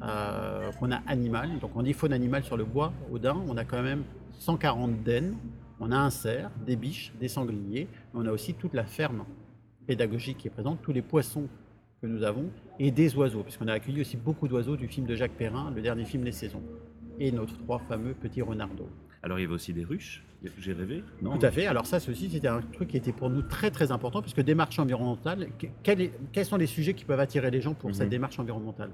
euh, 0.03 0.71
qu'on 0.73 0.93
a 0.93 0.97
animale. 1.07 1.59
Donc 1.61 1.77
on 1.77 1.83
dit 1.83 1.93
faune 1.93 2.13
animale 2.13 2.45
sur 2.45 2.57
le 2.57 2.65
bois, 2.65 2.93
au 3.11 3.19
daim, 3.19 3.43
on 3.49 3.57
a 3.57 3.65
quand 3.65 3.83
même 3.83 4.05
140 4.39 5.03
dennes, 5.03 5.37
on 5.81 5.91
a 5.93 5.97
un 5.97 6.11
cerf, 6.11 6.51
des 6.67 6.77
biches, 6.77 7.13
des 7.21 7.29
sangliers, 7.29 7.83
et 7.83 7.89
on 8.15 8.27
a 8.27 8.31
aussi 8.31 8.55
toute 8.55 8.75
la 8.75 8.85
ferme 8.85 9.25
pédagogique 9.87 10.39
qui 10.39 10.49
est 10.49 10.51
présente, 10.51 10.81
tous 10.83 10.93
les 10.93 11.03
poissons 11.03 11.49
que 12.01 12.07
nous 12.07 12.23
avons, 12.23 12.51
et 12.79 12.91
des 12.91 13.15
oiseaux, 13.17 13.43
puisqu'on 13.43 13.69
a 13.69 13.73
accueilli 13.73 14.01
aussi 14.01 14.17
beaucoup 14.17 14.49
d'oiseaux 14.49 14.77
du 14.77 14.89
film 14.89 15.07
de 15.07 15.15
Jacques 15.15 15.33
Perrin, 15.33 15.71
le 15.75 15.83
dernier 15.83 16.05
film 16.05 16.25
Les 16.25 16.33
Saisons, 16.33 16.63
et 17.19 17.33
nos 17.33 17.47
trois 17.47 17.79
fameux 17.79 18.15
petits 18.15 18.43
renardeaux. 18.43 18.89
Alors, 19.25 19.39
il 19.39 19.43
y 19.43 19.45
avait 19.47 19.55
aussi 19.55 19.73
des 19.73 19.85
ruches. 19.85 20.23
J'ai 20.59 20.75
rêvé 20.75 21.03
Non 21.23 21.39
Tout 21.39 21.47
à 21.47 21.51
fait. 21.51 21.65
Alors 21.67 21.87
ça, 21.87 21.99
ceci, 21.99 22.29
c'était 22.29 22.49
un 22.49 22.61
truc 22.61 22.89
qui 22.89 22.99
était 22.99 23.13
pour 23.13 23.31
nous 23.31 23.41
très 23.41 23.71
très 23.71 23.91
important, 23.91 24.21
puisque 24.21 24.43
démarche 24.43 24.79
environnementale, 24.79 25.49
que- 25.59 25.67
quel 25.83 26.03
est- 26.03 26.13
quels 26.33 26.45
sont 26.45 26.59
les 26.59 26.67
sujets 26.67 26.93
qui 26.93 27.07
peuvent 27.07 27.19
attirer 27.21 27.51
les 27.51 27.63
gens 27.63 27.73
pour 27.73 27.89
Mhm. 27.89 27.95
cette 27.95 28.11
démarche 28.11 28.39
environnementale? 28.39 28.91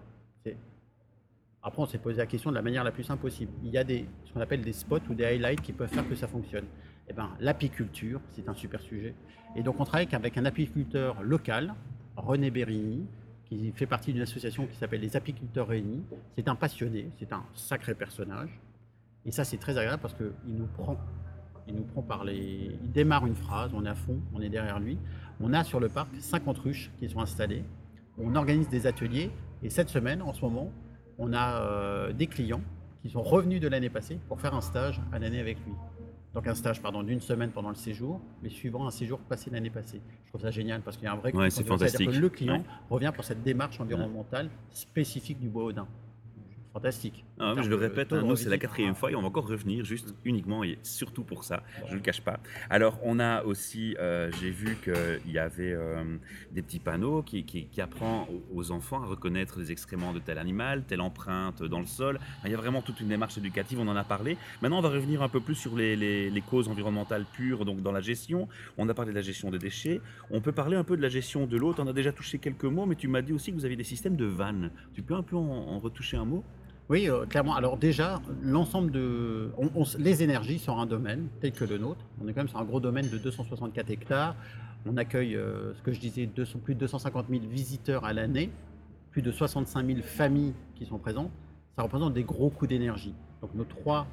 Après, 1.63 1.83
on 1.83 1.87
s'est 1.87 1.99
posé 1.99 2.17
la 2.17 2.27
question 2.27 2.49
de 2.51 2.55
la 2.57 2.63
manière 2.63 2.85
la 2.85 2.91
plus 2.93 3.03
simple 3.03 3.21
possible. 3.21 3.53
Il 3.63 3.69
y 3.71 3.77
a 3.77 3.85
des, 3.85 4.07
ce 4.25 4.33
qu'on 4.33 4.41
appelle 4.41 4.63
des 4.63 4.73
spots 4.73 5.01
ou 5.11 5.15
des 5.15 5.25
highlights 5.27 5.61
qui 5.61 5.73
peuvent 5.75 5.91
faire 5.91 6.09
que 6.09 6.15
ça 6.15 6.27
fonctionne. 6.27 6.65
Eh 7.09 7.13
ben, 7.13 7.29
l'apiculture, 7.39 8.21
c'est 8.31 8.49
un 8.49 8.55
super 8.55 8.81
sujet. 8.81 9.15
Et 9.57 9.63
donc, 9.63 9.79
on 9.79 9.85
travaille 9.85 10.09
avec 10.13 10.39
un 10.39 10.45
apiculteur 10.47 11.21
local, 11.23 11.75
René 12.17 12.51
Berigny, 12.51 13.05
qui 13.45 13.73
fait 13.73 13.85
partie 13.87 14.13
d'une 14.15 14.23
association 14.23 14.67
qui 14.69 14.77
s'appelle 14.77 15.01
les 15.03 15.17
Apiculteurs 15.17 15.67
Réunis. 15.69 16.03
C'est 16.37 16.49
un 16.49 16.55
passionné, 16.55 17.11
c'est 17.19 17.31
un 17.33 17.43
sacré 17.53 17.95
personnage. 17.95 18.49
Et 19.27 19.31
ça, 19.31 19.45
c'est 19.45 19.59
très 19.59 19.77
agréable 19.77 20.01
parce 20.01 20.15
qu'il 20.15 20.55
nous 20.55 20.67
prend. 20.67 20.97
Il 21.69 21.75
nous 21.77 21.85
prend 21.85 22.03
par 22.03 22.25
les. 22.25 22.77
Il 22.83 22.91
démarre 22.91 23.27
une 23.27 23.35
phrase, 23.35 23.71
on 23.75 23.85
est 23.85 23.89
à 23.89 23.95
fond, 23.95 24.19
on 24.35 24.41
est 24.41 24.49
derrière 24.49 24.81
lui. 24.81 24.99
On 25.41 25.53
a 25.53 25.63
sur 25.65 25.81
le 25.81 25.89
parc 25.89 26.09
50 26.19 26.59
ruches 26.59 26.91
qui 26.99 27.09
sont 27.09 27.21
installées. 27.21 27.65
On 28.19 28.35
organise 28.35 28.69
des 28.69 28.87
ateliers. 28.87 29.31
Et 29.63 29.71
cette 29.71 29.89
semaine, 29.89 30.23
en 30.23 30.33
ce 30.33 30.41
moment, 30.41 30.73
on 31.19 31.33
a 31.33 31.61
euh, 31.61 32.13
des 32.13 32.27
clients 32.27 32.63
qui 33.03 33.11
sont 33.11 33.23
revenus 33.23 33.61
de 33.61 33.69
l'année 33.69 33.91
passée 33.91 34.19
pour 34.29 34.41
faire 34.41 34.55
un 34.55 34.61
stage 34.61 35.01
à 35.13 35.19
l'année 35.19 35.41
avec 35.41 35.59
lui. 35.65 35.73
donc 36.35 36.47
un 36.47 36.55
stage 36.55 36.81
pardon 36.83 37.03
d'une 37.03 37.21
semaine 37.21 37.51
pendant 37.51 37.71
le 37.71 37.75
séjour, 37.75 38.21
mais 38.43 38.51
suivant 38.51 38.87
un 38.87 38.91
séjour 38.91 39.19
passé 39.19 39.51
l'année 39.51 39.71
passée. 39.71 40.01
Je 40.25 40.31
trouve 40.31 40.41
ça 40.43 40.51
génial 40.51 40.81
parce 40.81 40.97
qu'il 40.97 41.05
y 41.05 41.09
a 41.09 41.13
un 41.13 41.17
vrai. 41.17 41.35
Ouais, 41.35 41.51
c'est 41.51 41.65
fantastique. 41.65 42.11
Que 42.11 42.17
le 42.17 42.29
client 42.29 42.63
revient 42.89 43.13
pour 43.15 43.25
cette 43.25 43.43
démarche 43.43 43.81
environnementale 43.81 44.49
spécifique 44.71 45.39
du 45.39 45.49
bois 45.49 45.65
Odin 45.65 45.87
fantastique. 46.73 47.25
Ah, 47.39 47.55
je 47.61 47.69
le 47.69 47.75
répète, 47.75 48.13
hein, 48.13 48.23
nous 48.25 48.37
c'est 48.37 48.49
la 48.49 48.59
quatrième 48.59 48.95
fois 48.95 49.11
et 49.11 49.17
on 49.17 49.23
va 49.23 49.29
encore 49.29 49.49
revenir 49.49 49.85
juste 49.85 50.15
uniquement 50.25 50.63
et 50.63 50.79
surtout 50.83 51.25
pour 51.25 51.43
ça, 51.43 51.63
je 51.87 51.93
ne 51.93 51.97
le 51.97 52.01
cache 52.01 52.21
pas. 52.21 52.39
Alors 52.69 52.99
on 53.03 53.19
a 53.19 53.43
aussi, 53.43 53.97
euh, 53.99 54.31
j'ai 54.41 54.51
vu 54.51 54.77
qu'il 54.83 55.33
y 55.33 55.39
avait 55.39 55.73
euh, 55.73 56.05
des 56.53 56.63
petits 56.63 56.79
panneaux 56.79 57.23
qui, 57.23 57.45
qui, 57.45 57.81
apprend 57.81 58.29
aux 58.55 58.73
enfants 58.73 59.03
à 59.03 59.07
reconnaître 59.07 59.59
les 59.59 59.73
excréments 59.73 60.13
de 60.13 60.19
tel 60.19 60.39
animal, 60.39 60.85
telle 60.87 61.01
empreinte 61.01 61.63
dans 61.63 61.81
le 61.81 61.87
sol. 61.87 62.21
il 62.45 62.51
y 62.51 62.55
a 62.55 62.59
vraiment 62.59 62.83
toute 62.83 63.01
une 63.01 63.09
démarche 63.09 63.39
éducative, 63.39 63.81
on 63.81 63.89
en 63.89 63.97
a 63.97 64.05
parlé. 64.05 64.37
Maintenant 64.61 64.79
on 64.79 64.83
va 64.83 64.91
revenir 64.91 65.23
un 65.23 65.29
peu 65.29 65.41
plus 65.41 65.55
sur 65.55 65.75
les, 65.77 65.97
les, 65.97 66.41
causes 66.43 66.69
environnementales 66.69 67.25
pures, 67.33 67.65
donc 67.65 67.83
dans 67.83 67.93
la 67.93 68.01
gestion. 68.01 68.49
On 68.79 68.89
a 68.89 68.95
parlé 68.95 69.13
de 69.13 69.17
la 69.17 69.23
gestion 69.23 69.51
des 69.51 69.59
déchets. 69.59 70.01
On 70.31 70.41
peut 70.41 70.53
parler 70.53 70.77
un 70.77 70.85
peu 70.85 70.97
de 70.97 71.03
la 71.03 71.09
gestion 71.09 71.47
de 71.47 71.57
l'eau. 71.57 71.75
On 71.79 71.87
a 71.87 71.93
déjà 71.93 72.13
touché 72.13 72.39
quelques 72.39 72.65
mots, 72.65 72.87
mais 72.87 72.97
tu 72.97 73.09
m'as 73.09 73.23
dit 73.23 73.33
aussi 73.33 73.51
que 73.51 73.57
vous 73.57 73.65
aviez 73.65 73.77
des 73.77 73.85
systèmes 73.85 74.17
de 74.17 74.27
vannes. 74.27 74.71
Tu 74.95 75.03
peux 75.03 75.15
un 75.15 75.23
peu 75.23 75.37
en 75.37 75.79
retoucher 75.79 76.17
un 76.17 76.25
mot? 76.25 76.45
Oui, 76.91 77.09
euh, 77.09 77.25
clairement. 77.25 77.55
Alors 77.55 77.77
déjà, 77.77 78.21
l'ensemble 78.43 78.91
de... 78.91 79.53
les 79.97 80.25
énergies 80.25 80.59
sont 80.59 80.77
un 80.77 80.87
domaine 80.87 81.29
tel 81.41 81.53
que 81.53 81.65
le 81.65 81.79
nôtre. 81.79 82.05
On 82.21 82.27
est 82.27 82.33
quand 82.33 82.41
même 82.41 82.49
sur 82.49 82.59
un 82.59 82.65
gros 82.65 82.81
domaine 82.81 83.09
de 83.09 83.17
264 83.17 83.91
hectares. 83.91 84.35
On 84.85 84.97
accueille, 84.97 85.37
euh, 85.37 85.73
ce 85.75 85.83
que 85.83 85.93
je 85.93 86.01
disais, 86.01 86.29
plus 86.65 86.75
de 86.75 86.81
250 86.81 87.27
000 87.31 87.43
visiteurs 87.49 88.05
à 88.05 88.13
l'année, 88.13 88.51
plus 89.13 89.23
de 89.23 89.31
65 89.31 89.87
000 89.87 90.01
familles 90.01 90.53
qui 90.75 90.85
sont 90.85 90.99
présentes. 90.99 91.31
Ça 91.77 91.85
représente 91.85 92.13
des 92.13 92.25
gros 92.25 92.51
coûts 92.51 92.67
d'énergie. 92.67 93.15
Donc 93.41 93.55
nos 93.55 93.65
trois 93.65 94.09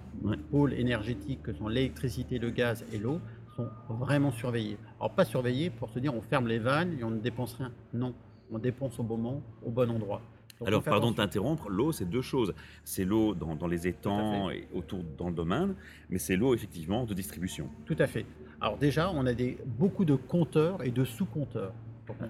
pôles 0.51 0.73
énergétiques, 0.73 1.41
que 1.41 1.53
sont 1.53 1.69
l'électricité, 1.69 2.37
le 2.37 2.51
gaz 2.51 2.85
et 2.93 2.99
l'eau, 2.99 3.19
sont 3.55 3.69
vraiment 3.89 4.31
surveillés. 4.31 4.77
Alors 4.99 5.15
pas 5.15 5.25
surveillés 5.25 5.71
pour 5.71 5.89
se 5.89 5.97
dire 5.97 6.13
on 6.13 6.21
ferme 6.21 6.47
les 6.47 6.59
vannes 6.59 6.95
et 6.99 7.03
on 7.03 7.09
ne 7.09 7.19
dépense 7.19 7.55
rien. 7.55 7.71
Non, 7.95 8.13
on 8.51 8.59
dépense 8.59 8.99
au 8.99 9.03
bon 9.03 9.17
moment, 9.17 9.41
au 9.65 9.71
bon 9.71 9.89
endroit. 9.89 10.21
Alors, 10.65 10.83
pardon 10.83 11.11
de 11.11 11.15
t'interrompre, 11.15 11.69
l'eau, 11.69 11.91
c'est 11.91 12.09
deux 12.09 12.21
choses. 12.21 12.53
C'est 12.83 13.05
l'eau 13.05 13.35
dans, 13.35 13.67
les 13.67 13.87
étangs 13.87 14.49
et 14.49 14.67
autour 14.73 15.03
dans 15.17 15.29
le 15.29 15.35
domaine, 15.35 15.75
mais 16.09 16.17
c'est 16.17 16.35
l'eau 16.35 16.53
effectivement 16.53 17.05
de 17.05 17.13
distribution. 17.13 17.69
Tout 17.85 17.95
à 17.99 18.07
fait. 18.07 18.25
Alors 18.59 18.77
déjà, 18.77 19.11
on 19.11 19.25
a 19.25 19.33
des, 19.33 19.57
beaucoup 19.65 20.05
de 20.05 20.15
compteurs 20.15 20.83
et 20.83 20.91
de 20.91 21.03
sous-compteurs. 21.05 21.73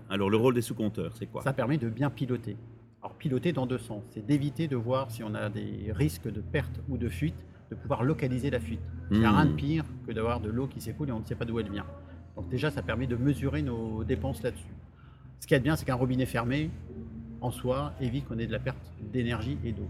Alors 0.09 0.29
le 0.29 0.37
rôle 0.37 0.55
des 0.55 0.61
sous-compteurs, 0.61 1.11
c'est 1.15 1.27
quoi? 1.27 1.43
Ça 1.43 1.53
permet 1.53 1.77
de 1.77 1.89
bien 1.89 2.09
piloter. 2.09 2.57
Alors 3.01 3.15
piloter 3.15 3.53
dans 3.53 3.67
deux 3.67 3.77
sens, 3.77 4.03
c'est 4.09 4.25
d'éviter 4.25 4.67
de 4.67 4.75
voir 4.75 5.11
si 5.11 5.23
on 5.23 5.33
a 5.35 5.49
des 5.49 5.91
risques 5.91 6.29
de 6.29 6.41
perte 6.41 6.81
ou 6.89 6.97
de 6.97 7.07
fuite, 7.07 7.45
de 7.69 7.75
pouvoir 7.75 8.03
localiser 8.03 8.49
la 8.49 8.59
fuite. 8.59 8.81
Il 9.11 9.19
n'y 9.19 9.25
a 9.25 9.31
rien 9.31 9.45
de 9.45 9.51
hmm. 9.51 9.55
pire 9.55 9.85
que 10.07 10.11
d'avoir 10.11 10.39
de 10.39 10.49
l'eau 10.49 10.67
qui 10.67 10.81
s'écoule 10.81 11.09
et 11.09 11.11
on 11.11 11.19
ne 11.19 11.25
sait 11.25 11.35
pas 11.35 11.45
d'où 11.45 11.59
elle 11.59 11.69
vient. 11.69 11.85
Donc 12.35 12.49
déjà, 12.49 12.71
ça 12.71 12.81
permet 12.81 13.07
de 13.07 13.15
mesurer 13.15 13.61
nos 13.61 14.03
dépenses 14.03 14.41
là-dessus. 14.43 14.73
Ce 15.39 15.47
qui 15.47 15.53
est 15.53 15.59
bien, 15.59 15.75
c'est 15.75 15.85
qu'un 15.85 15.95
robinet 15.95 16.25
fermé, 16.25 16.71
en 17.41 17.51
soi 17.51 17.93
évite 18.01 18.27
qu'on 18.27 18.39
ait 18.39 18.47
de 18.47 18.51
la 18.51 18.59
perte 18.59 18.91
d'énergie 19.01 19.57
et 19.63 19.71
d'eau. 19.71 19.87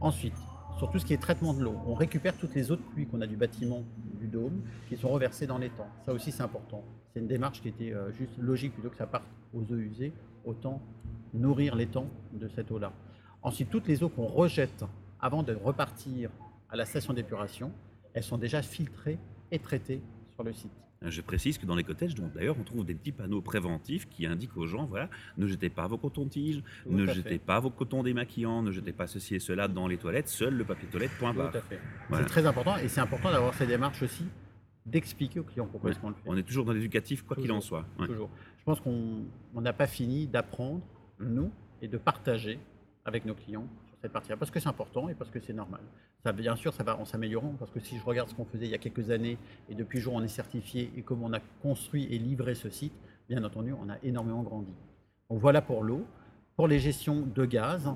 Ensuite, 0.00 0.36
sur 0.78 0.90
tout 0.90 0.98
ce 0.98 1.06
qui 1.06 1.14
est 1.14 1.18
traitement 1.18 1.54
de 1.54 1.62
l'eau, 1.62 1.76
on 1.86 1.94
récupère 1.94 2.36
toutes 2.36 2.54
les 2.54 2.70
eaux 2.70 2.76
de 2.76 2.82
pluie 2.82 3.06
qu'on 3.06 3.20
a 3.20 3.26
du 3.26 3.36
bâtiment, 3.36 3.82
du 4.18 4.26
dôme, 4.26 4.60
qui 4.88 4.96
sont 4.96 5.08
reversées 5.08 5.46
dans 5.46 5.58
l'étang. 5.58 5.86
Ça 6.04 6.12
aussi, 6.12 6.32
c'est 6.32 6.42
important. 6.42 6.84
C'est 7.12 7.20
une 7.20 7.26
démarche 7.26 7.62
qui 7.62 7.68
était 7.68 7.92
euh, 7.92 8.12
juste 8.12 8.36
logique 8.38 8.74
plutôt 8.74 8.90
que 8.90 8.96
ça 8.96 9.06
parte 9.06 9.24
aux 9.54 9.62
eaux 9.62 9.76
usées, 9.76 10.12
autant 10.44 10.82
nourrir 11.32 11.76
l'étang 11.76 12.06
de 12.32 12.48
cette 12.48 12.70
eau-là. 12.70 12.92
Ensuite, 13.42 13.70
toutes 13.70 13.88
les 13.88 14.02
eaux 14.02 14.08
qu'on 14.08 14.26
rejette 14.26 14.84
avant 15.20 15.42
de 15.42 15.54
repartir 15.54 16.30
à 16.68 16.76
la 16.76 16.84
station 16.84 17.14
d'épuration, 17.14 17.72
elles 18.12 18.22
sont 18.22 18.38
déjà 18.38 18.60
filtrées 18.60 19.18
et 19.50 19.58
traitées 19.58 20.02
sur 20.34 20.44
le 20.44 20.52
site. 20.52 20.85
Je 21.02 21.20
précise 21.20 21.58
que 21.58 21.66
dans 21.66 21.76
les 21.76 21.84
cottages, 21.84 22.14
d'ailleurs, 22.14 22.56
on 22.58 22.64
trouve 22.64 22.84
des 22.84 22.94
petits 22.94 23.12
panneaux 23.12 23.42
préventifs 23.42 24.08
qui 24.08 24.26
indiquent 24.26 24.56
aux 24.56 24.66
gens, 24.66 24.86
voilà, 24.86 25.10
ne 25.36 25.46
jetez 25.46 25.68
pas 25.68 25.86
vos 25.86 25.98
cotons-tiges, 25.98 26.62
ne 26.86 27.06
jetez 27.06 27.38
pas 27.38 27.60
vos 27.60 27.70
cotons 27.70 28.02
démaquillants, 28.02 28.62
ne 28.62 28.72
jetez 28.72 28.92
pas 28.92 29.06
ceci 29.06 29.34
et 29.34 29.38
cela 29.38 29.68
dans 29.68 29.88
les 29.88 29.98
toilettes, 29.98 30.28
seul 30.28 30.54
le 30.54 30.64
papier 30.64 30.88
toilette, 30.88 31.10
point 31.18 31.34
barre. 31.34 31.52
C'est 32.12 32.24
très 32.24 32.46
important 32.46 32.76
et 32.78 32.88
c'est 32.88 33.00
important 33.00 33.30
d'avoir 33.30 33.52
ces 33.54 33.66
démarches 33.66 34.02
aussi, 34.02 34.24
d'expliquer 34.86 35.40
aux 35.40 35.44
clients 35.44 35.68
pourquoi 35.70 35.92
qu'on 35.94 36.08
le 36.08 36.14
fait. 36.14 36.22
On 36.24 36.36
est 36.36 36.42
toujours 36.42 36.64
dans 36.64 36.72
l'éducatif, 36.72 37.22
quoi 37.22 37.36
qu'il 37.36 37.52
en 37.52 37.60
soit. 37.60 37.84
Toujours. 37.98 38.30
Je 38.58 38.64
pense 38.64 38.80
qu'on 38.80 39.26
n'a 39.54 39.72
pas 39.72 39.86
fini 39.86 40.26
d'apprendre, 40.26 40.82
nous, 41.20 41.52
et 41.82 41.88
de 41.88 41.98
partager 41.98 42.58
avec 43.04 43.26
nos 43.26 43.34
clients 43.34 43.68
cette 44.02 44.12
partie-là, 44.12 44.36
parce 44.36 44.50
que 44.50 44.60
c'est 44.60 44.68
important 44.68 45.08
et 45.08 45.14
parce 45.14 45.30
que 45.30 45.40
c'est 45.40 45.52
normal. 45.52 45.80
Bien 46.34 46.56
sûr, 46.56 46.72
ça 46.74 46.82
va 46.82 46.96
en 46.96 47.04
s'améliorant, 47.04 47.54
parce 47.58 47.70
que 47.70 47.80
si 47.80 47.96
je 47.96 48.04
regarde 48.04 48.28
ce 48.28 48.34
qu'on 48.34 48.44
faisait 48.44 48.66
il 48.66 48.70
y 48.70 48.74
a 48.74 48.78
quelques 48.78 49.10
années, 49.10 49.38
et 49.68 49.74
depuis 49.74 50.00
jour 50.00 50.14
on 50.14 50.22
est 50.22 50.28
certifié, 50.28 50.92
et 50.96 51.02
comme 51.02 51.22
on 51.22 51.32
a 51.32 51.40
construit 51.62 52.06
et 52.10 52.18
livré 52.18 52.54
ce 52.54 52.68
site, 52.68 52.92
bien 53.28 53.42
entendu, 53.44 53.72
on 53.72 53.88
a 53.88 53.96
énormément 54.02 54.42
grandi. 54.42 54.72
Donc 55.30 55.40
voilà 55.40 55.62
pour 55.62 55.82
l'eau. 55.82 56.04
Pour 56.56 56.68
les 56.68 56.78
gestions 56.78 57.20
de 57.20 57.44
gaz, 57.44 57.90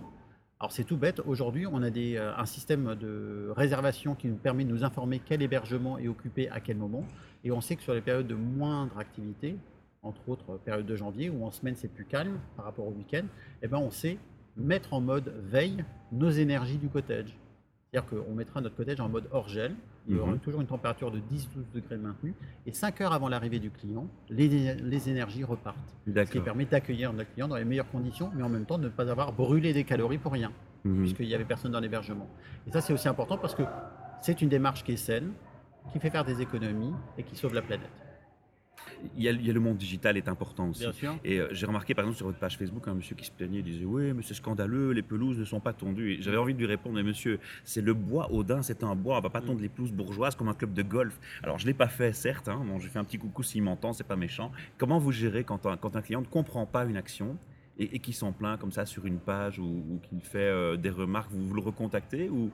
alors 0.61 0.73
c'est 0.73 0.85
tout 0.85 0.99
bête, 0.99 1.21
aujourd'hui 1.21 1.67
on 1.67 1.83
a 1.83 1.89
des, 1.89 2.17
euh, 2.17 2.37
un 2.37 2.45
système 2.45 2.95
de 2.95 3.51
réservation 3.57 4.15
qui 4.15 4.29
nous 4.29 4.37
permet 4.37 4.65
de 4.65 4.71
nous 4.71 4.85
informer 4.85 5.19
quel 5.25 5.41
hébergement 5.41 5.97
est 5.97 6.09
occupé 6.09 6.51
à 6.51 6.61
quel 6.61 6.77
moment, 6.77 7.05
et 7.43 7.53
on 7.53 7.63
sait 7.63 7.77
que 7.77 7.83
sur 7.83 7.95
les 7.95 8.03
périodes 8.03 8.27
de 8.27 8.35
moindre 8.35 8.99
activité, 8.99 9.57
entre 10.03 10.29
autres 10.29 10.59
période 10.59 10.85
de 10.85 10.97
janvier, 10.97 11.31
où 11.31 11.45
en 11.47 11.51
semaine 11.51 11.75
c'est 11.77 11.89
plus 11.89 12.05
calme 12.05 12.39
par 12.57 12.67
rapport 12.67 12.87
au 12.87 12.93
week-end, 12.93 13.25
eh 13.63 13.69
ben 13.69 13.79
on 13.79 13.91
sait 13.91 14.19
mettre 14.57 14.93
en 14.93 15.01
mode 15.01 15.33
veille 15.51 15.85
nos 16.13 16.31
énergies 16.31 16.79
du 16.79 16.89
cottage. 16.89 17.37
C'est-à-dire 17.91 18.09
qu'on 18.09 18.35
mettra 18.35 18.61
notre 18.61 18.77
cottage 18.77 19.01
en 19.01 19.09
mode 19.09 19.29
hors 19.33 19.49
gel, 19.49 19.75
il 20.09 20.17
y 20.17 20.19
aura 20.19 20.33
mhm. 20.33 20.39
toujours 20.39 20.61
une 20.61 20.67
température 20.67 21.11
de 21.11 21.19
10-12 21.19 21.73
degrés 21.75 21.97
maintenue, 21.97 22.35
et 22.67 22.73
5 22.73 23.01
heures 23.01 23.13
avant 23.13 23.29
l'arrivée 23.29 23.59
du 23.59 23.71
client, 23.71 24.07
les, 24.29 25.09
énergies 25.09 25.45
repartent. 25.45 25.97
Ce 26.07 26.31
qui 26.31 26.41
permet 26.41 26.65
d'accueillir 26.65 27.13
notre 27.13 27.33
client 27.33 27.49
dans 27.49 27.57
les 27.57 27.65
meilleures 27.65 27.91
conditions, 27.91 28.31
mais 28.35 28.43
en 28.43 28.49
même 28.49 28.65
temps 28.65 28.79
de 28.79 28.85
ne 28.85 28.89
pas 28.89 29.11
avoir 29.11 29.33
brûlé 29.33 29.73
des 29.73 29.85
calories 29.85 30.19
pour 30.19 30.33
rien, 30.33 30.53
mhm. 30.85 30.99
puisqu'il 30.99 31.27
n'y 31.27 31.35
avait 31.35 31.45
personne 31.45 31.73
dans 31.73 31.81
l'hébergement. 31.81 32.29
Et 32.67 32.71
ça, 32.71 32.81
c'est 32.81 32.93
aussi 32.93 33.09
important 33.09 33.39
parce 33.39 33.55
que 33.55 33.63
c'est 34.23 34.41
une 34.41 34.49
démarche 34.49 34.85
qui 34.85 34.93
est 34.93 34.97
saine, 34.97 35.33
qui 35.93 35.99
fait 35.99 36.11
faire 36.11 36.25
des 36.25 36.41
économies 36.41 36.95
et 37.19 37.25
qui 37.25 37.35
sauve 37.35 37.55
la 37.55 37.63
planète 37.63 37.91
il 39.16 39.23
y, 39.23 39.29
a, 39.29 39.33
le 39.33 39.61
monde 39.61 39.77
digital 39.77 40.16
est 40.16 40.29
important 40.29 40.69
aussi. 40.69 40.83
Bien 40.83 40.93
sûr. 40.93 41.16
Et 41.25 41.38
euh, 41.38 41.49
j'ai 41.53 41.66
remarqué 41.66 41.95
par 41.95 42.05
exemple 42.05 42.16
sur 42.16 42.27
votre 42.27 42.38
page 42.38 42.59
Facebook 42.59 42.87
un 42.88 42.95
monsieur 42.95 43.16
qui 43.16 43.25
se 43.25 43.31
plaignait, 43.31 43.59
il 43.59 43.64
disait 43.64 43.85
oui 43.85 44.12
mais 44.12 44.23
c'est 44.23 44.35
scandaleux, 44.35 44.93
les 44.93 45.03
pelouses 45.03 45.38
ne 45.38 45.45
sont 45.45 45.61
pas 45.61 45.73
tondues. 45.73 46.14
Et 46.14 46.23
j'avais 46.23 46.37
envie 46.37 46.55
de 46.55 46.59
lui 46.59 46.66
répondre 46.66 46.97
mais 46.97 47.03
monsieur, 47.03 47.38
c'est 47.64 47.81
le 47.81 47.95
bois 47.95 48.31
Audin, 48.33 48.62
c'est 48.62 48.85
un 48.85 48.95
bois, 48.95 49.19
on 49.19 49.21
va 49.21 49.31
pas 49.31 49.40
tondre 49.40 49.61
mm. 49.61 49.62
les 49.62 49.69
pelouses 49.69 49.93
bourgeoises 49.93 50.35
comme 50.35 50.49
un 50.49 50.55
club 50.55 50.73
de 50.73 50.83
golf. 50.83 51.19
Alors 51.43 51.59
je 51.59 51.66
l'ai 51.66 51.75
pas 51.75 51.88
fait 51.88 52.12
certes, 52.12 52.49
hein, 52.49 52.62
bon, 52.66 52.79
j'ai 52.79 52.88
fait 52.88 52.99
un 52.99 53.05
petit 53.05 53.19
coucou 53.19 53.43
s'il 53.43 53.62
m'entend, 53.62 53.93
c'est 53.93 54.05
pas 54.05 54.16
méchant. 54.16 54.53
Comment 54.79 54.99
vous 54.99 55.12
gérez 55.12 55.45
quand 55.45 55.66
un, 55.66 55.77
quand 55.77 55.97
un 55.97 56.03
client 56.03 56.21
ne 56.21 56.27
comprend 56.27 56.66
pas 56.66 56.85
une 56.85 56.97
action 56.97 57.38
et, 57.81 57.99
qui 57.99 58.12
s'en 58.12 58.33
plaint 58.33 58.61
comme 58.61 58.73
ça 58.73 58.85
sur 58.85 59.07
une 59.07 59.19
page 59.19 59.59
ou, 59.59 60.01
qu'il 60.03 60.21
fait 60.21 60.38
euh, 60.38 60.77
des 60.77 60.90
remarques, 60.90 61.31
vous, 61.31 61.47
vous 61.47 61.55
le 61.55 61.62
recontactez 61.62 62.29
ou, 62.29 62.51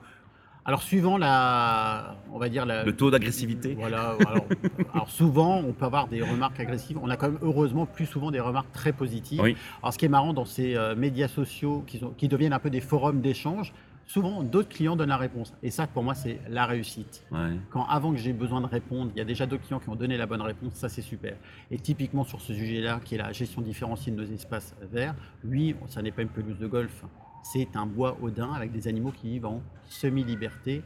alors 0.67 0.83
suivant 0.83 1.17
la, 1.17 2.17
on 2.33 2.37
va 2.37 2.49
dire 2.49 2.65
le 2.65 2.91
taux 2.91 3.09
d'agressivité. 3.09 3.73
Voilà. 3.79 4.17
Alors, 4.93 5.09
souvent, 5.09 5.59
on 5.59 5.71
peut 5.71 5.85
avoir 5.85 6.09
des 6.09 6.21
remarques 6.21 6.59
agressives. 6.59 6.99
On 7.01 7.09
a 7.09 7.15
quand 7.15 7.29
même 7.29 7.39
heureusement 7.41 7.85
plus 7.85 8.05
souvent 8.05 8.31
des 8.31 8.41
remarques 8.41 8.73
très 8.73 8.91
positives. 8.91 9.41
Alors 9.81 9.93
ce 9.93 9.97
qui 9.97 10.05
est 10.05 10.09
marrant 10.09 10.33
dans 10.33 10.43
ces 10.43 10.75
euh, 10.75 10.93
médias 10.93 11.29
sociaux 11.29 11.85
qui, 11.87 12.01
qui, 12.17 12.27
deviennent 12.27 12.51
un 12.51 12.59
peu 12.59 12.69
des 12.69 12.81
forums 12.81 13.21
d'échange, 13.21 13.71
souvent 14.07 14.43
d'autres 14.43 14.67
clients 14.67 14.97
donnent 14.97 15.07
la 15.07 15.17
réponse. 15.17 15.53
Et 15.63 15.71
ça, 15.71 15.87
pour 15.87 16.03
moi, 16.03 16.15
c'est 16.15 16.41
la 16.49 16.65
réussite. 16.65 17.25
Quand 17.69 17.85
avant 17.85 18.11
que 18.11 18.17
j'ai 18.17 18.33
besoin 18.33 18.59
de 18.59 18.67
répondre, 18.67 19.11
il 19.15 19.19
y 19.19 19.21
a 19.21 19.25
déjà 19.25 19.45
d'autres 19.45 19.63
clients 19.63 19.79
qui 19.79 19.87
ont 19.87 19.95
donné 19.95 20.17
la 20.17 20.25
bonne 20.25 20.41
réponse, 20.41 20.73
ça 20.73 20.89
c'est 20.89 21.01
super. 21.01 21.37
Et 21.71 21.79
typiquement 21.79 22.25
sur 22.25 22.41
ce 22.41 22.53
sujet-là, 22.53 22.99
qui 23.05 23.15
est 23.15 23.19
la 23.19 23.31
gestion 23.31 23.61
différenciée 23.61 24.11
de 24.11 24.17
nos 24.17 24.29
espaces 24.29 24.75
verts, 24.91 25.15
oui, 25.45 25.75
ça 25.87 26.01
n'est 26.01 26.11
pas 26.11 26.23
une 26.23 26.29
pelouse 26.29 26.59
de 26.59 26.67
golf 26.67 27.05
c'est 27.43 27.75
un 27.75 27.85
bois 27.85 28.17
Odin 28.21 28.51
avec 28.53 28.71
des 28.71 28.87
animaux 28.87 29.11
qui 29.11 29.29
vivent 29.29 29.45
en 29.45 29.61
semi-liberté 29.87 30.83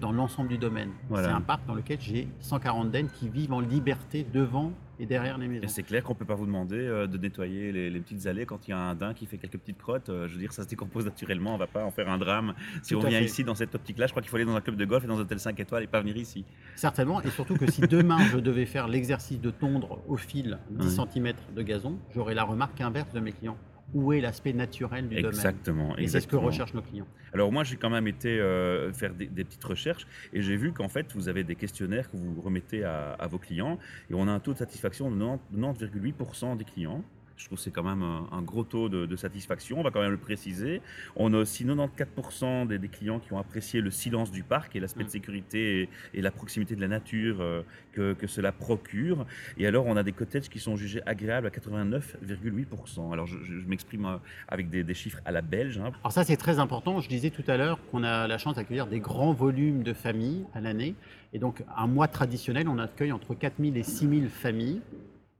dans 0.00 0.12
l'ensemble 0.12 0.48
du 0.48 0.58
domaine. 0.58 0.90
C'est 1.14 1.26
un 1.26 1.40
parc 1.40 1.66
dans 1.66 1.74
lequel 1.74 2.00
j'ai 2.00 2.28
140 2.40 2.90
dennes 2.90 3.08
qui 3.08 3.28
vivent 3.28 3.52
en 3.52 3.60
liberté 3.60 4.24
devant 4.32 4.72
et 5.00 5.06
derrière 5.06 5.38
les 5.38 5.48
maisons. 5.48 5.66
c'est 5.66 5.82
clair 5.82 6.04
qu'on 6.04 6.12
ne 6.12 6.18
peut 6.18 6.24
pas 6.24 6.36
vous 6.36 6.46
demander 6.46 6.76
euh, 6.76 7.08
de 7.08 7.18
nettoyer 7.18 7.72
les, 7.72 8.00
petites 8.00 8.28
allées 8.28 8.46
quand 8.46 8.68
il 8.68 8.70
y 8.70 8.74
a 8.74 8.78
un 8.78 8.94
daim 8.94 9.12
qui 9.12 9.26
fait 9.26 9.38
quelques 9.38 9.58
petites 9.58 9.78
crottes. 9.78 10.08
Euh, 10.08 10.28
je 10.28 10.34
veux 10.34 10.38
dire, 10.38 10.52
ça 10.52 10.62
se 10.62 10.68
décompose 10.68 11.04
naturellement, 11.04 11.50
on 11.50 11.54
ne 11.54 11.58
va 11.58 11.66
pas 11.66 11.84
en 11.84 11.90
faire 11.90 12.08
un 12.08 12.16
drame. 12.16 12.54
Si 12.82 12.94
on 12.94 13.00
vient 13.00 13.20
ici 13.20 13.42
dans 13.42 13.56
cette 13.56 13.74
optique-là, 13.74 14.06
je 14.06 14.12
crois 14.12 14.22
qu'il 14.22 14.30
faut 14.30 14.36
aller 14.36 14.44
dans 14.44 14.54
un 14.54 14.60
club 14.60 14.76
de 14.76 14.84
golf 14.84 15.02
et 15.02 15.08
dans 15.08 15.18
un 15.18 15.22
hôtel 15.22 15.40
5 15.40 15.58
étoiles 15.58 15.82
et 15.82 15.86
pas 15.88 16.00
venir 16.00 16.16
ici. 16.16 16.44
Certainement, 16.76 17.20
et 17.22 17.30
surtout 17.30 17.56
que 17.56 17.68
si 17.68 17.80
demain 17.88 18.18
je 18.30 18.38
devais 18.38 18.66
faire 18.66 18.86
l'exercice 18.86 19.40
de 19.40 19.50
tondre 19.50 20.00
au 20.06 20.16
fil 20.16 20.58
10 20.70 21.00
cm 21.12 21.32
de 21.56 21.62
gazon, 21.62 21.98
j'aurais 22.14 22.34
la 22.34 22.44
remarque 22.44 22.80
inverse 22.80 23.12
de 23.12 23.18
mes 23.18 23.32
clients 23.32 23.58
où 23.92 24.12
est 24.12 24.20
l'aspect 24.20 24.52
naturel 24.52 25.08
du 25.08 25.16
exactement, 25.18 25.90
domaine. 25.90 26.04
Et 26.04 26.08
c'est 26.08 26.20
ce 26.20 26.26
que 26.28 26.36
recherchent 26.36 26.74
nos 26.74 26.82
clients. 26.82 27.06
Alors 27.32 27.52
moi, 27.52 27.64
j'ai 27.64 27.76
quand 27.76 27.90
même 27.90 28.06
été 28.06 28.40
euh, 28.40 28.92
faire 28.92 29.14
des, 29.14 29.26
petites 29.26 29.64
recherches 29.64 30.06
et 30.32 30.42
j'ai 30.42 30.56
vu 30.56 30.72
qu'en 30.72 30.88
fait, 30.88 31.12
vous 31.14 31.28
avez 31.28 31.44
des 31.44 31.56
questionnaires 31.56 32.10
que 32.10 32.16
vous 32.16 32.40
remettez 32.40 32.84
à, 32.84 33.26
vos 33.30 33.38
clients 33.38 33.78
et 34.10 34.14
on 34.14 34.26
a 34.28 34.32
un 34.32 34.40
taux 34.40 34.52
de 34.52 34.58
satisfaction 34.58 35.10
de 35.10 35.16
90,8% 35.16 36.56
des 36.56 36.64
clients 36.64 37.02
Je 37.36 37.46
trouve 37.46 37.58
que 37.58 37.64
c'est 37.64 37.72
quand 37.72 37.82
même 37.82 38.02
un, 38.02 38.42
gros 38.42 38.62
taux 38.62 38.88
de, 38.88 39.16
satisfaction, 39.16 39.80
on 39.80 39.82
va 39.82 39.90
quand 39.90 40.00
même 40.00 40.12
le 40.12 40.16
préciser. 40.16 40.80
On 41.16 41.32
a 41.34 41.38
aussi 41.38 41.64
94% 41.64 42.66
des, 42.66 42.88
clients 42.88 43.18
qui 43.18 43.32
ont 43.32 43.38
apprécié 43.38 43.80
le 43.80 43.90
silence 43.90 44.30
du 44.30 44.42
parc 44.42 44.76
et 44.76 44.80
l'aspect 44.80 45.02
de 45.02 45.08
mm. 45.08 45.12
sécurité 45.12 45.88
et, 46.12 46.22
la 46.22 46.30
proximité 46.30 46.76
de 46.76 46.80
la 46.80 46.88
nature 46.88 47.40
euh, 47.40 47.62
que, 47.92 48.26
cela 48.26 48.52
procure. 48.52 49.26
Et 49.58 49.66
alors, 49.66 49.86
on 49.86 49.96
a 49.96 50.02
des 50.02 50.12
cottages 50.12 50.48
qui 50.48 50.60
sont 50.60 50.76
jugés 50.76 51.02
agréables 51.06 51.46
à 51.46 51.50
89,8%. 51.50 53.12
Alors, 53.12 53.26
je, 53.26 53.52
m'exprime 53.66 54.06
euh, 54.06 54.16
avec 54.48 54.70
des, 54.70 54.94
chiffres 54.94 55.20
à 55.24 55.32
la 55.32 55.42
belge. 55.42 55.78
Hein. 55.78 55.90
Alors 56.02 56.12
ça, 56.12 56.24
c'est 56.24 56.36
très 56.36 56.58
important. 56.60 57.00
Je 57.00 57.08
disais 57.08 57.30
tout 57.30 57.44
à 57.48 57.56
l'heure 57.56 57.78
qu'on 57.90 58.04
a 58.04 58.28
la 58.28 58.38
chance 58.38 58.54
d'accueillir 58.54 58.86
des 58.86 59.00
grands 59.00 59.32
volumes 59.32 59.82
de 59.82 59.92
familles 59.92 60.44
à 60.54 60.60
l'année. 60.60 60.94
Et 61.32 61.38
donc, 61.40 61.64
un 61.76 61.88
mois 61.88 62.06
traditionnel, 62.06 62.68
on 62.68 62.78
accueille 62.78 63.12
entre 63.12 63.34
4000 63.34 63.76
et 63.76 63.82
6000 63.82 64.28
familles 64.28 64.80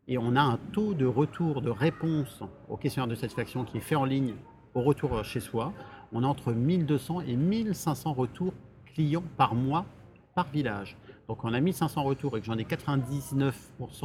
et 0.09 0.19
on 0.19 0.37
a 0.37 0.41
un 0.41 0.59
taux 0.73 0.95
de 0.95 1.07
retour 1.07 1.63
de 1.63 1.71
réponse 1.71 2.43
au 2.69 2.77
questionnaire 2.77 3.09
de 3.09 3.15
satisfaction 3.15 3.65
qui 3.65 3.79
est 3.79 3.81
fait 3.81 3.95
en 3.95 4.05
ligne 4.05 4.35
au 4.75 4.83
retour 4.83 5.25
chez 5.25 5.41
soi. 5.41 5.73
On 6.13 6.23
a 6.23 6.27
entre 6.27 6.53
1200 6.53 7.23
et 7.23 7.37
1500 7.37 8.13
retours 8.13 8.53
clients 8.87 9.25
par 9.37 9.55
mois 9.55 9.87
par 10.35 10.49
village. 10.51 10.97
Donc 11.29 11.45
on 11.45 11.55
a 11.55 11.61
1500 11.61 12.03
retours 12.03 12.37
et 12.37 12.41
que 12.41 12.47
j'en 12.47 12.59
ai 12.59 12.65
99% 12.65 13.53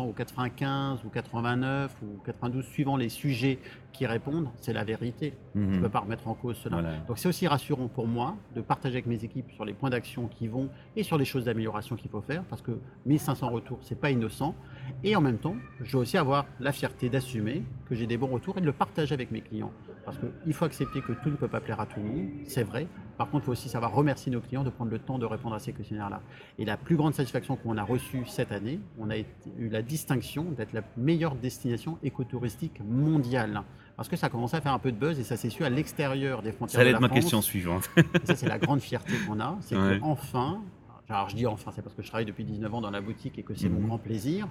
ou 0.08 0.14
95 0.14 1.04
ou 1.04 1.10
89 1.10 1.96
ou 2.02 2.20
92 2.26 2.66
suivant 2.66 2.96
les 2.96 3.10
sujets 3.10 3.60
qui 3.92 4.06
répondent, 4.06 4.50
c'est 4.62 4.72
la 4.72 4.84
vérité. 4.84 5.34
Je 5.54 5.60
ne 5.60 5.66
mhm. 5.66 5.82
peux 5.82 5.90
pas 5.90 6.00
remettre 6.00 6.28
en 6.28 6.34
cause 6.34 6.58
cela. 6.58 6.82
Donc 7.08 7.18
c'est 7.18 7.28
aussi 7.28 7.48
rassurant 7.48 7.88
pour 7.88 8.08
moi 8.08 8.36
de 8.56 8.62
partager 8.62 8.96
avec 8.96 9.08
mes 9.08 9.24
équipes 9.24 9.52
sur 9.52 9.66
les 9.66 9.74
points 9.74 9.90
d'action 9.90 10.28
qui 10.28 10.48
vont 10.48 10.70
et 10.96 11.04
sur 11.04 11.18
les 11.18 11.26
choses 11.26 11.46
d'amélioration 11.46 11.96
qu'il 11.96 12.10
faut 12.10 12.22
faire 12.22 12.44
parce 12.44 12.62
que 12.62 12.80
1500 13.06 13.50
retours, 13.50 13.80
c'est 13.82 14.00
pas 14.00 14.12
innocent. 14.12 14.56
Et 15.04 15.16
en 15.16 15.22
même 15.22 15.38
temps, 15.38 15.56
je 15.82 15.92
dois 15.92 16.02
aussi 16.02 16.18
avoir 16.18 16.46
la 16.60 16.72
fierté 16.72 17.10
d'assumer 17.10 17.64
que 17.90 17.96
j'ai 17.96 18.08
des 18.08 18.18
bons 18.18 18.28
retours 18.28 18.58
et 18.58 18.62
de 18.62 18.66
le 18.66 18.74
partager 18.74 19.14
avec 19.14 19.32
mes 19.32 19.42
clients. 19.42 19.72
Parce 20.10 20.22
qu'il 20.44 20.54
faut 20.54 20.66
accepter 20.66 21.02
que 21.02 21.12
tout 21.12 21.30
ne 21.30 21.36
peut 21.36 21.48
pas 21.48 21.60
plaire 21.60 21.80
à 21.80 21.86
tout 21.86 22.00
le 22.00 22.08
monde, 22.08 22.30
c'est 22.48 22.64
vrai. 22.64 22.88
Par 23.16 23.30
contre, 23.30 23.44
il 23.44 23.46
faut 23.46 23.52
aussi 23.52 23.70
savoir 23.70 23.94
remercier 23.94 24.32
nos 24.32 24.42
clients 24.42 24.64
de 24.64 24.72
prendre 24.72 24.90
le 24.90 24.98
temps 24.98 25.20
de 25.20 25.26
répondre 25.28 25.54
à 25.54 25.60
ces 25.60 25.72
questionnaires-là. 25.72 26.20
Et 26.58 26.66
la 26.66 26.78
plus 26.78 26.96
grande 26.96 27.14
satisfaction 27.14 27.56
qu'on 27.56 27.78
a 27.78 27.84
reçue 27.84 28.26
cette 28.26 28.52
année, 28.52 28.80
on 28.98 29.12
a 29.12 29.18
eu 29.20 29.70
la 29.70 29.84
distinction 29.84 30.46
d'être 30.46 30.74
la 30.74 30.82
meilleure 30.98 31.36
destination 31.36 32.00
écotouristique 32.02 32.82
mondiale. 32.84 33.62
Parce 33.98 34.10
que 34.10 34.16
ça 34.16 34.28
a 34.28 34.30
commencé 34.32 34.58
à 34.58 34.62
faire 34.62 34.74
un 34.74 34.80
peu 34.80 34.92
de 34.92 34.98
buzz 34.98 35.20
et 35.20 35.24
ça 35.24 35.38
s'est 35.38 35.52
su 35.52 35.64
à 35.64 35.70
l'extérieur 35.70 36.42
des 36.42 36.54
frontières. 36.54 36.78
Ça 36.78 36.82
allait 36.82 36.90
être 36.90 37.02
ma 37.02 37.10
question 37.10 37.44
suivante. 37.44 37.88
ça, 38.24 38.36
c'est 38.36 38.48
la 38.48 38.58
grande 38.58 38.80
fierté 38.80 39.14
qu'on 39.28 39.40
a. 39.40 39.58
C'est 39.62 39.76
qu'enfin, 40.00 40.64
alors 41.08 41.30
je 41.30 41.36
dis 41.36 41.46
enfin, 41.46 41.72
c'est 41.76 41.84
parce 41.84 41.94
que 41.94 42.02
je 42.02 42.08
travaille 42.08 42.26
depuis 42.26 42.46
19 42.46 42.74
ans 42.74 42.82
dans 42.82 42.90
la 42.90 43.02
boutique 43.02 43.38
et 43.38 43.44
que 43.44 43.54
c'est 43.54 43.70
mon 43.70 43.82
mhm. 43.82 43.88
grand 43.90 44.00
plaisir 44.00 44.48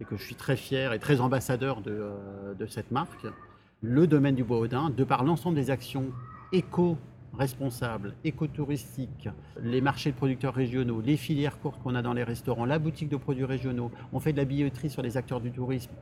et 0.00 0.04
que 0.04 0.16
je 0.16 0.24
suis 0.24 0.34
très 0.34 0.56
fier 0.56 0.92
et 0.92 0.98
très 0.98 1.20
ambassadeur 1.20 1.82
de, 1.82 1.92
euh, 1.92 2.54
de 2.54 2.66
cette 2.66 2.90
marque 2.90 3.26
le 3.80 4.06
domaine 4.06 4.34
du 4.34 4.42
bois 4.42 4.58
Audin, 4.58 4.90
de 4.90 5.04
par 5.04 5.24
l'ensemble 5.24 5.54
des 5.54 5.70
actions 5.70 6.06
éco-responsables, 6.52 8.14
écotouristiques, 8.24 9.28
les 9.62 9.80
marchés 9.80 10.10
de 10.10 10.16
producteurs 10.16 10.54
régionaux, 10.54 11.00
les 11.00 11.16
filières 11.16 11.60
courtes 11.60 11.80
qu'on 11.82 11.94
a 11.94 12.02
dans 12.02 12.12
les 12.12 12.24
restaurants, 12.24 12.64
la 12.64 12.80
boutique 12.80 13.08
de 13.08 13.16
produits 13.16 13.44
régionaux, 13.44 13.92
on 14.12 14.18
fait 14.18 14.32
de 14.32 14.38
la 14.38 14.44
billetterie 14.44 14.90
sur 14.90 15.02
les 15.02 15.16
acteurs 15.16 15.40
du 15.40 15.52
tourisme, 15.52 15.92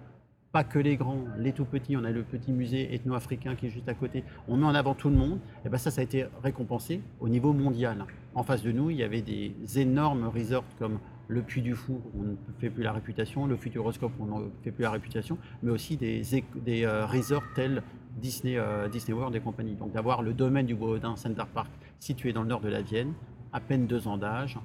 pas 0.53 0.65
que 0.65 0.79
les 0.79 0.97
grands, 0.97 1.25
les 1.37 1.53
tout 1.53 1.67
petits, 1.67 1.99
on 1.99 2.05
a 2.05 2.11
le 2.11 2.23
petit 2.23 2.51
musée 2.51 2.95
ethno-africain 2.95 3.57
qui 3.57 3.67
est 3.67 3.71
juste 3.71 3.91
à 3.91 3.95
côté, 3.95 4.25
on 4.49 4.57
met 4.57 4.65
en 4.65 4.75
avant 4.75 4.95
tout 4.95 5.11
le 5.11 5.17
monde, 5.17 5.39
et 5.67 5.69
bien 5.69 5.77
ça, 5.77 5.91
ça 5.91 6.01
a 6.01 6.05
été 6.05 6.25
récompensé 6.43 7.03
au 7.21 7.29
niveau 7.29 7.53
mondial. 7.53 8.07
En 8.35 8.43
face 8.43 8.63
de 8.63 8.73
nous, 8.73 8.89
il 8.89 8.97
y 8.97 9.03
avait 9.03 9.21
des 9.21 9.55
énormes 9.79 10.29
resorts 10.29 10.65
comme 10.79 10.99
le 11.29 11.43
Puy 11.43 11.63
du 11.63 11.75
Fou, 11.75 12.01
on 12.17 12.23
ne 12.23 12.37
fait 12.59 12.71
plus 12.71 12.83
la 12.83 12.93
réputation, 12.93 13.47
le 13.47 13.57
Futuroscope, 13.57 14.13
on 14.21 14.27
ne 14.27 14.49
fait 14.63 14.71
plus 14.71 14.83
la 14.83 14.91
réputation, 14.91 15.39
mais 15.63 15.71
aussi 15.71 15.97
des, 15.97 16.23
des 16.65 16.85
euh, 16.85 17.07
resorts 17.07 17.45
tels 17.55 17.83
Disney, 18.17 18.57
euh, 18.57 18.89
Disney 18.89 19.17
World 19.17 19.35
et 19.35 19.41
compagnie. 19.41 19.75
Donc 19.75 19.93
d'avoir 19.93 20.23
le 20.23 20.33
domaine 20.33 20.67
du 20.67 20.75
Bois-Audin 20.75 21.17
Center 21.17 21.45
Park 21.53 21.71
situé 21.99 22.33
dans 22.33 22.43
le 22.43 22.49
nord 22.49 22.61
de 22.61 22.69
la 22.69 22.83
Vienne, 22.83 23.13
à 23.53 23.61
peine 23.61 23.87
deux 23.87 24.09
ans 24.09 24.19
d'âge, 24.19 24.59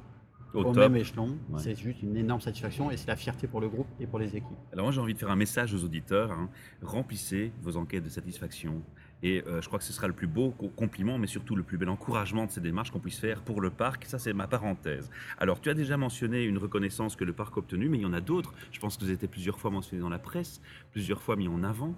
au, 0.54 0.74
même 0.74 0.98
échelon, 0.98 1.38
c'est 1.58 1.76
juste 1.76 2.04
une 2.04 2.18
énorme 2.18 2.42
satisfaction 2.42 2.92
et 2.92 2.98
c'est 2.98 3.08
la 3.08 3.16
fierté 3.16 3.48
pour 3.48 3.62
le 3.62 3.70
groupe 3.70 3.88
et 4.02 4.06
pour 4.06 4.20
les 4.20 4.36
équipes. 4.36 4.58
Alors 4.74 4.86
moi 4.86 4.92
j'ai 4.92 5.00
envie 5.00 5.14
de 5.14 5.20
faire 5.20 5.32
un 5.32 5.38
message 5.38 5.74
aux 5.74 5.84
auditeurs, 5.86 6.32
hein. 6.32 6.50
remplissez 6.82 7.54
vos 7.62 7.78
enquêtes 7.78 8.04
de 8.04 8.10
satisfaction, 8.10 8.82
et 9.24 9.44
euh, 9.48 9.62
je 9.62 9.68
crois 9.68 9.80
que 9.80 9.86
ce 9.86 9.94
sera 9.94 10.08
le 10.08 10.14
plus 10.14 10.28
beau 10.28 10.52
compliment, 10.76 11.18
mais 11.18 11.28
surtout 11.28 11.56
le 11.56 11.64
plus 11.64 11.78
bel 11.78 11.90
encouragement 11.90 12.46
de 12.46 12.52
ces 12.52 12.62
démarches 12.62 12.92
qu'on 12.92 13.00
puisse 13.00 13.20
faire 13.20 13.42
pour 13.42 13.62
le 13.62 13.70
parc. 13.70 14.06
Ça, 14.06 14.20
c'est 14.20 14.34
ma 14.34 14.48
parenthèse. 14.48 15.10
Alors, 15.38 15.62
tu 15.62 15.70
as 15.70 15.74
déjà 15.74 15.98
mentionné 15.98 16.44
une 16.44 16.58
reconnaissance 16.58 17.16
que 17.16 17.24
le 17.24 17.34
parc 17.34 17.56
a 17.56 17.60
obtenue, 17.60 17.90
mais 17.90 17.98
il 17.98 18.04
y 18.04 18.06
en 18.06 18.14
a 18.14 18.22
d'autres. 18.22 18.54
Je 18.72 18.80
pense 18.80 18.96
que 18.96 19.02
vous 19.02 19.08
avez 19.08 19.16
été 19.16 19.28
plusieurs 19.28 19.60
fois 19.60 19.70
mentionné 19.70 20.02
dans 20.02 20.10
la 20.10 20.20
presse, 20.20 20.62
plusieurs 20.92 21.22
fois 21.22 21.36
mis 21.36 21.48
en 21.48 21.64
avant. 21.64 21.94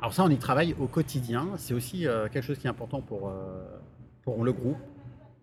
Alors 0.00 0.12
ça, 0.12 0.24
on 0.24 0.28
y 0.28 0.36
travaille 0.36 0.74
au 0.78 0.86
quotidien. 0.86 1.48
C'est 1.56 1.74
aussi 1.74 2.06
euh, 2.06 2.28
quelque 2.28 2.44
chose 2.44 2.58
qui 2.58 2.66
est 2.66 2.70
important 2.70 3.00
pour, 3.00 3.28
euh, 3.28 3.64
pour 4.22 4.44
le 4.44 4.52
groupe, 4.52 4.78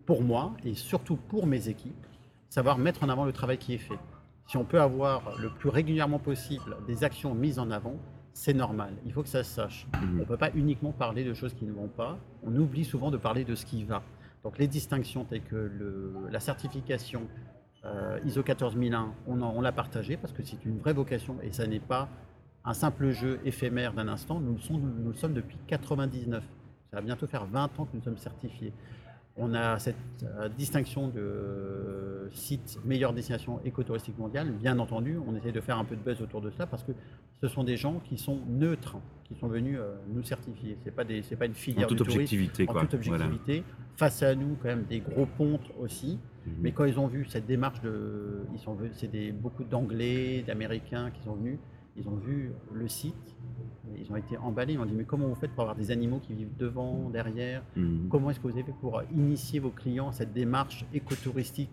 pour 0.05 0.21
moi 0.21 0.53
et 0.63 0.75
surtout 0.75 1.15
pour 1.15 1.47
mes 1.47 1.67
équipes, 1.67 2.05
savoir 2.49 2.77
mettre 2.77 3.03
en 3.03 3.09
avant 3.09 3.25
le 3.25 3.33
travail 3.33 3.57
qui 3.57 3.73
est 3.73 3.79
fait. 3.79 3.97
Si 4.47 4.57
on 4.57 4.65
peut 4.65 4.81
avoir 4.81 5.39
le 5.39 5.49
plus 5.49 5.69
régulièrement 5.69 6.19
possible 6.19 6.75
des 6.85 7.03
actions 7.03 7.33
mises 7.33 7.57
en 7.57 7.71
avant, 7.71 7.95
c'est 8.34 8.54
normal. 8.54 8.94
Il 9.06 9.13
faut 9.13 9.24
que 9.24 9.30
ça 9.30 9.44
se 9.44 9.54
sache. 9.54 9.88
Mhm. 9.94 10.10
On 10.13 10.20
ne 10.20 10.26
peut 10.26 10.38
pas 10.38 10.52
uniquement 10.56 10.91
parler 10.91 11.24
de 11.24 11.34
choses 11.34 11.54
qui 11.54 11.65
ne 11.65 11.74
vont 11.74 11.88
pas. 11.88 12.17
On 12.44 12.56
oublie 12.56 12.86
souvent 12.86 13.12
de 13.12 13.17
parler 13.17 13.44
de 13.44 13.56
ce 13.56 13.65
qui 13.65 13.84
va. 13.84 14.04
Donc 14.44 14.58
les 14.58 14.67
distinctions 14.67 15.26
telles 15.26 15.44
que 15.44 15.72
la 16.32 16.39
certification 16.39 17.28
euh, 17.86 18.20
ISO 18.26 18.44
14001, 18.44 19.13
on, 19.28 19.41
on 19.41 19.62
l'a 19.62 19.72
partagé 19.72 20.17
parce 20.17 20.34
que 20.34 20.44
c'est 20.44 20.63
une 20.65 20.80
vraie 20.80 20.94
vocation 20.94 21.38
et 21.41 21.52
ça 21.52 21.67
n'est 21.67 21.80
pas 21.80 22.10
un 22.63 22.74
simple 22.74 23.12
jeu 23.12 23.39
éphémère 23.46 23.94
d'un 23.94 24.08
instant. 24.08 24.39
Nous 24.39 24.54
le, 24.54 24.78
nous 24.78 25.10
le 25.10 25.15
sommes 25.15 25.34
depuis 25.34 25.58
99. 25.67 26.44
Ça 26.89 26.98
va 26.98 27.02
bientôt 27.02 27.28
faire 27.28 27.46
20 27.46 27.80
ans 27.80 27.86
que 27.86 27.96
nous 27.96 28.04
sommes 28.04 28.17
certifiés. 28.17 28.74
On 29.38 29.54
a 29.54 29.80
cette 29.80 29.96
euh, 30.24 30.50
distinction 30.50 31.08
de 31.08 32.30
site 32.34 32.80
meilleure 32.86 33.13
destination 33.13 33.62
écotouristique 33.63 34.17
mondiale. 34.17 34.52
Bien 34.52 34.78
entendu, 34.80 35.17
on 35.26 35.36
essaie 35.36 35.52
de 35.52 35.62
faire 35.62 35.78
un 35.78 35.86
peu 35.86 35.96
de 35.96 36.02
buzz 36.02 36.22
autour 36.22 36.41
de 36.41 36.52
ça 36.52 36.65
parce 36.65 36.84
que 36.84 36.91
ce 37.41 37.48
sont 37.48 37.63
des 37.63 37.78
gens 37.78 38.00
qui 38.04 38.17
sont 38.17 38.39
neutres, 38.48 38.98
qui 39.24 39.36
sont 39.36 39.48
venus 39.48 39.78
euh, 39.80 39.96
nous 40.10 40.24
certifier. 40.24 40.78
C'est 40.84 40.94
pas 40.94 41.04
des, 41.04 41.22
c'est 41.24 41.38
pas 41.38 41.46
une 41.46 41.54
filière 41.54 41.86
en 41.86 41.89
toute 41.89 42.02
objectivité, 42.02 42.65
en 42.67 42.74
toute 42.74 42.94
objectivité. 42.94 43.63
Face 43.96 44.22
à 44.22 44.36
nous, 44.36 44.58
quand 44.62 44.67
même, 44.67 44.84
des 44.84 45.00
gros 45.00 45.26
pontes 45.26 45.72
aussi. 45.80 46.20
Mhm. 46.46 46.54
Mais 46.62 46.72
quand 46.72 46.86
ils 46.86 47.00
ont 47.00 47.08
vu 47.08 47.26
cette 47.26 47.46
démarche 47.46 47.82
de, 47.82 48.41
ils 48.54 48.60
sont 48.60 48.78
c'est 48.94 49.12
des 49.12 49.32
beaucoup 49.32 49.63
d'Anglais, 49.63 50.44
d'Américains 50.46 51.10
qui 51.12 51.24
sont 51.24 51.36
venus. 51.36 51.58
Ils 51.97 52.08
ont 52.08 52.15
vu 52.15 52.51
le 52.71 52.88
site, 52.88 53.36
ils 53.97 54.12
ont 54.12 54.15
été 54.15 54.38
emballés. 54.38 54.73
Ils 54.73 54.80
ont 54.80 54.86
dit 54.86 54.93
Mais 54.93 55.04
comment 55.04 55.27
vous 55.27 55.36
faites 55.36 55.51
pour 55.51 55.62
avoir 55.62 55.75
des 55.75 55.91
animaux 55.91 56.19
qui 56.19 56.34
vivent 56.34 56.56
devant, 56.58 57.10
derrière? 57.10 57.63
Mhm. 57.75 58.08
Comment 58.10 58.30
est-ce 58.30 58.39
que 58.39 58.47
vous 58.47 58.54
avez 58.54 58.63
fait 58.63 58.75
pour 58.80 59.01
initier 59.13 59.60
vos 59.60 59.71
clients 59.71 60.10
à 60.10 60.13
cette 60.13 60.34
démarche 60.34 60.86
écotouristique? 60.93 61.69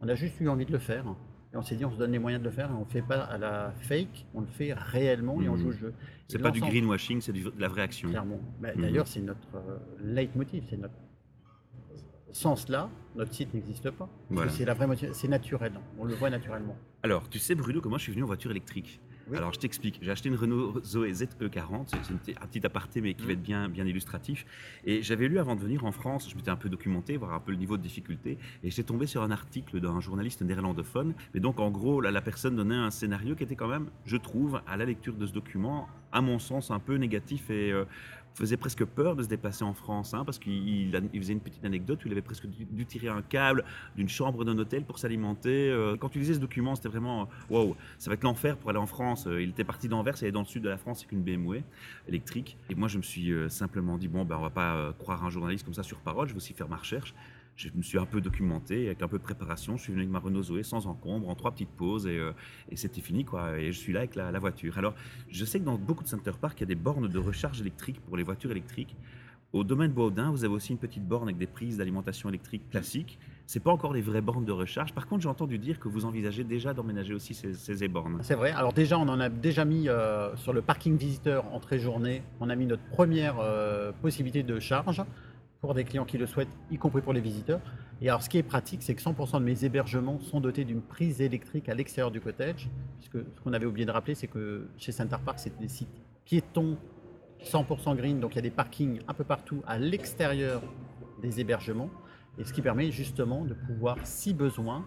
On 0.00 0.08
a 0.08 0.14
juste 0.14 0.40
eu 0.40 0.48
envie 0.48 0.66
de 0.66 0.72
le 0.72 0.78
faire. 0.78 1.04
Et 1.52 1.56
on 1.56 1.62
s'est 1.62 1.76
dit, 1.76 1.84
on 1.84 1.90
se 1.90 1.98
donne 1.98 2.12
les 2.12 2.18
moyens 2.18 2.42
de 2.42 2.48
le 2.48 2.54
faire 2.54 2.70
et 2.70 2.74
on 2.74 2.80
ne 2.80 2.90
fait 2.90 3.02
pas 3.02 3.20
à 3.20 3.36
la 3.36 3.74
fake, 3.82 4.26
on 4.32 4.40
le 4.40 4.46
fait 4.46 4.72
réellement 4.72 5.42
et 5.42 5.50
on 5.50 5.56
joue 5.56 5.68
le 5.68 5.76
jeu. 5.76 5.94
C'est 6.26 6.38
pas 6.38 6.50
du 6.50 6.60
greenwashing, 6.60 7.20
c'est 7.20 7.32
de 7.32 7.52
la 7.58 7.68
vraie 7.68 7.82
action. 7.82 8.08
Clairement. 8.08 8.40
Mhm. 8.60 8.80
D'ailleurs, 8.80 9.06
c'est 9.06 9.20
notre 9.20 9.56
euh, 9.56 9.78
leitmotiv, 10.00 10.64
c'est 10.68 10.78
notre 10.78 10.94
sens 12.32 12.68
là, 12.70 12.88
notre 13.14 13.34
site 13.34 13.52
n'existe 13.52 13.90
pas. 13.90 14.08
C'est 14.48 14.64
la 14.64 14.74
vraie 14.74 14.86
c'est 15.12 15.28
naturel, 15.28 15.72
on 15.98 16.04
le 16.04 16.14
voit 16.14 16.30
naturellement. 16.30 16.76
Alors, 17.02 17.28
tu 17.28 17.38
sais 17.38 17.54
Bruno, 17.54 17.80
comment 17.80 17.98
je 17.98 18.04
suis 18.04 18.12
venu 18.12 18.22
en 18.22 18.26
voiture 18.26 18.50
électrique? 18.50 19.00
Alors 19.34 19.52
je 19.52 19.58
t'explique, 19.58 19.98
j'ai 20.02 20.10
acheté 20.10 20.28
une 20.28 20.34
Renault 20.34 20.80
Zoé 20.84 21.12
ZE40, 21.12 21.86
c'est 22.24 22.36
un 22.40 22.46
petit 22.46 22.66
aparté 22.66 23.00
mais 23.00 23.14
qui 23.14 23.26
va 23.26 23.32
être 23.32 23.42
bien, 23.42 23.68
bien 23.68 23.86
illustratif. 23.86 24.46
Et 24.84 25.02
j'avais 25.02 25.28
lu 25.28 25.38
avant 25.38 25.54
de 25.56 25.60
venir 25.60 25.84
en 25.84 25.92
France, 25.92 26.28
je 26.30 26.36
m'étais 26.36 26.50
un 26.50 26.56
peu 26.56 26.68
documenté, 26.68 27.16
voir 27.16 27.32
un 27.34 27.40
peu 27.40 27.52
le 27.52 27.58
niveau 27.58 27.76
de 27.76 27.82
difficulté, 27.82 28.38
et 28.62 28.70
j'étais 28.70 28.82
tombé 28.82 29.06
sur 29.06 29.22
un 29.22 29.30
article 29.30 29.80
d'un 29.80 30.00
journaliste 30.00 30.42
néerlandophone. 30.42 31.14
Mais 31.34 31.40
donc 31.40 31.60
en 31.60 31.70
gros, 31.70 32.00
la 32.00 32.20
personne 32.20 32.56
donnait 32.56 32.74
un 32.74 32.90
scénario 32.90 33.34
qui 33.34 33.44
était 33.44 33.56
quand 33.56 33.68
même, 33.68 33.88
je 34.04 34.16
trouve, 34.16 34.60
à 34.66 34.76
la 34.76 34.84
lecture 34.84 35.14
de 35.14 35.26
ce 35.26 35.32
document, 35.32 35.88
à 36.12 36.20
mon 36.20 36.38
sens, 36.38 36.70
un 36.70 36.78
peu 36.78 36.96
négatif 36.96 37.50
et 37.50 37.72
euh, 37.72 37.84
faisait 38.34 38.56
presque 38.56 38.84
peur 38.84 39.16
de 39.16 39.22
se 39.22 39.28
déplacer 39.28 39.64
en 39.64 39.74
France, 39.74 40.14
hein, 40.14 40.24
parce 40.24 40.38
qu'il 40.38 40.90
faisait 41.14 41.32
une 41.32 41.40
petite 41.40 41.64
anecdote 41.64 42.04
où 42.04 42.08
il 42.08 42.12
avait 42.12 42.22
presque 42.22 42.46
dû, 42.46 42.86
tirer 42.86 43.08
un 43.08 43.22
câble 43.22 43.64
d'une 43.96 44.08
chambre 44.08 44.44
d'un 44.44 44.58
hôtel 44.58 44.84
pour 44.84 44.98
s'alimenter. 44.98 45.70
Euh, 45.70 45.96
quand 45.96 46.08
tu 46.08 46.18
lisais 46.18 46.34
ce 46.34 46.38
document, 46.38 46.74
c'était 46.74 46.88
vraiment 46.88 47.28
wow, 47.50 47.76
ça 47.98 48.10
va 48.10 48.14
être 48.14 48.24
l'enfer 48.24 48.56
pour 48.56 48.70
aller 48.70 48.78
en 48.78 48.86
France. 48.86 49.26
Euh, 49.26 49.42
il 49.42 49.50
était 49.50 49.64
parti 49.64 49.88
d'Anvers, 49.88 50.14
il 50.18 50.24
allait 50.24 50.32
dans 50.32 50.40
le 50.40 50.46
sud 50.46 50.62
de 50.62 50.68
la 50.68 50.78
France 50.78 51.00
avec 51.00 51.12
une 51.12 51.22
BMW 51.22 51.62
électrique. 52.08 52.56
Et 52.70 52.74
moi, 52.74 52.88
je 52.88 52.98
me 52.98 53.02
suis 53.02 53.30
euh, 53.32 53.48
simplement 53.48 53.98
dit 53.98 54.08
bon, 54.08 54.24
ben, 54.24 54.36
on 54.36 54.42
va 54.42 54.50
pas 54.50 54.92
croire 54.98 55.24
un 55.24 55.30
journaliste 55.30 55.64
comme 55.64 55.74
ça 55.74 55.82
sur 55.82 55.98
parole, 55.98 56.28
je 56.28 56.32
vais 56.32 56.38
aussi 56.38 56.54
faire 56.54 56.68
ma 56.68 56.76
recherche 56.76 57.14
je 57.56 57.68
me 57.74 57.82
suis 57.82 57.98
un 57.98 58.06
peu 58.06 58.20
documenté 58.20 58.86
avec 58.86 59.02
un 59.02 59.08
peu 59.08 59.18
de 59.18 59.22
préparation. 59.22 59.76
Je 59.76 59.82
suis 59.82 59.92
venu 59.92 60.02
avec 60.02 60.12
ma 60.12 60.18
Renault 60.18 60.42
Zoé 60.42 60.62
sans 60.62 60.86
encombre, 60.86 61.28
en 61.28 61.34
trois 61.34 61.50
petites 61.52 61.70
pauses 61.70 62.06
et, 62.06 62.18
euh, 62.18 62.32
c'était 62.74 63.00
fini 63.00 63.24
quoi. 63.24 63.58
Et 63.58 63.72
je 63.72 63.78
suis 63.78 63.92
là 63.92 64.00
avec 64.00 64.14
la, 64.14 64.38
voiture. 64.38 64.78
Alors, 64.78 64.94
je 65.28 65.44
sais 65.44 65.60
que 65.60 65.64
dans 65.64 65.76
beaucoup 65.76 66.02
de 66.02 66.08
center 66.08 66.32
parks, 66.40 66.58
il 66.58 66.62
y 66.62 66.64
a 66.64 66.66
des 66.66 66.74
bornes 66.74 67.08
de 67.08 67.18
recharge 67.18 67.60
électrique 67.60 68.00
pour 68.00 68.16
les 68.16 68.22
voitures 68.22 68.50
électriques. 68.50 68.96
Au 69.52 69.64
domaine 69.64 69.92
Baudin, 69.92 70.30
vous 70.30 70.44
avez 70.44 70.54
aussi 70.54 70.72
une 70.72 70.78
petite 70.78 71.06
borne 71.06 71.24
avec 71.24 71.36
des 71.36 71.46
prises 71.46 71.76
d'alimentation 71.76 72.30
électrique 72.30 72.70
classique. 72.70 73.18
c'est 73.46 73.60
pas 73.60 73.70
encore 73.70 73.92
les 73.92 74.00
vraies 74.00 74.22
bornes 74.22 74.46
de 74.46 74.52
recharge. 74.52 74.94
Par 74.94 75.06
contre, 75.06 75.22
j'ai 75.22 75.28
entendu 75.28 75.58
dire 75.58 75.78
que 75.78 75.88
vous 75.88 76.06
envisagez 76.06 76.42
déjà 76.42 76.72
d'emménager 76.72 77.12
aussi 77.12 77.34
ces, 77.34 77.52
ces 77.52 77.88
bornes. 77.88 78.20
C'est 78.22 78.34
vrai. 78.34 78.52
Alors 78.52 78.72
déjà, 78.72 78.98
on 78.98 79.06
en 79.08 79.20
a 79.20 79.28
déjà 79.28 79.66
mis 79.66 79.90
euh, 79.90 80.34
sur 80.36 80.54
le 80.54 80.62
parking 80.62 80.96
visiteur 80.96 81.52
entrée-journée. 81.52 82.22
On 82.40 82.48
a 82.48 82.56
mis 82.56 82.64
notre 82.64 82.84
première 82.84 83.40
euh, 83.40 83.92
possibilité 84.00 84.42
de 84.42 84.58
charge 84.58 85.02
pour 85.62 85.74
des 85.74 85.84
clients 85.84 86.04
qui 86.04 86.18
le 86.18 86.26
souhaitent, 86.26 86.50
y 86.72 86.76
compris 86.76 87.00
pour 87.02 87.12
les 87.12 87.20
visiteurs. 87.20 87.60
Et 88.00 88.08
alors, 88.08 88.20
ce 88.20 88.28
qui 88.28 88.36
est 88.36 88.42
pratique, 88.42 88.82
c'est 88.82 88.96
que 88.96 89.00
100% 89.00 89.38
de 89.38 89.44
mes 89.44 89.64
hébergements 89.64 90.18
sont 90.18 90.40
dotés 90.40 90.64
d'une 90.64 90.82
prise 90.82 91.20
électrique 91.20 91.68
à 91.68 91.74
l'extérieur 91.74 92.10
du 92.10 92.20
cottage. 92.20 92.68
Puisque 92.98 93.18
ce 93.18 93.40
qu'on 93.40 93.52
avait 93.52 93.64
oublié 93.64 93.86
de 93.86 93.92
rappeler, 93.92 94.16
c'est 94.16 94.26
que 94.26 94.66
chez 94.76 94.90
Center 94.90 95.18
Park, 95.24 95.38
c'est 95.38 95.56
des 95.60 95.68
sites 95.68 96.02
piétons 96.24 96.76
100% 97.44 97.96
green, 97.96 98.18
donc 98.18 98.32
il 98.32 98.36
y 98.36 98.38
a 98.40 98.42
des 98.42 98.50
parkings 98.50 99.00
un 99.06 99.14
peu 99.14 99.22
partout 99.22 99.62
à 99.64 99.78
l'extérieur 99.78 100.62
des 101.22 101.38
hébergements. 101.38 101.90
Et 102.38 102.44
ce 102.44 102.52
qui 102.52 102.60
permet 102.60 102.90
justement 102.90 103.44
de 103.44 103.54
pouvoir, 103.54 103.98
si 104.02 104.34
besoin, 104.34 104.84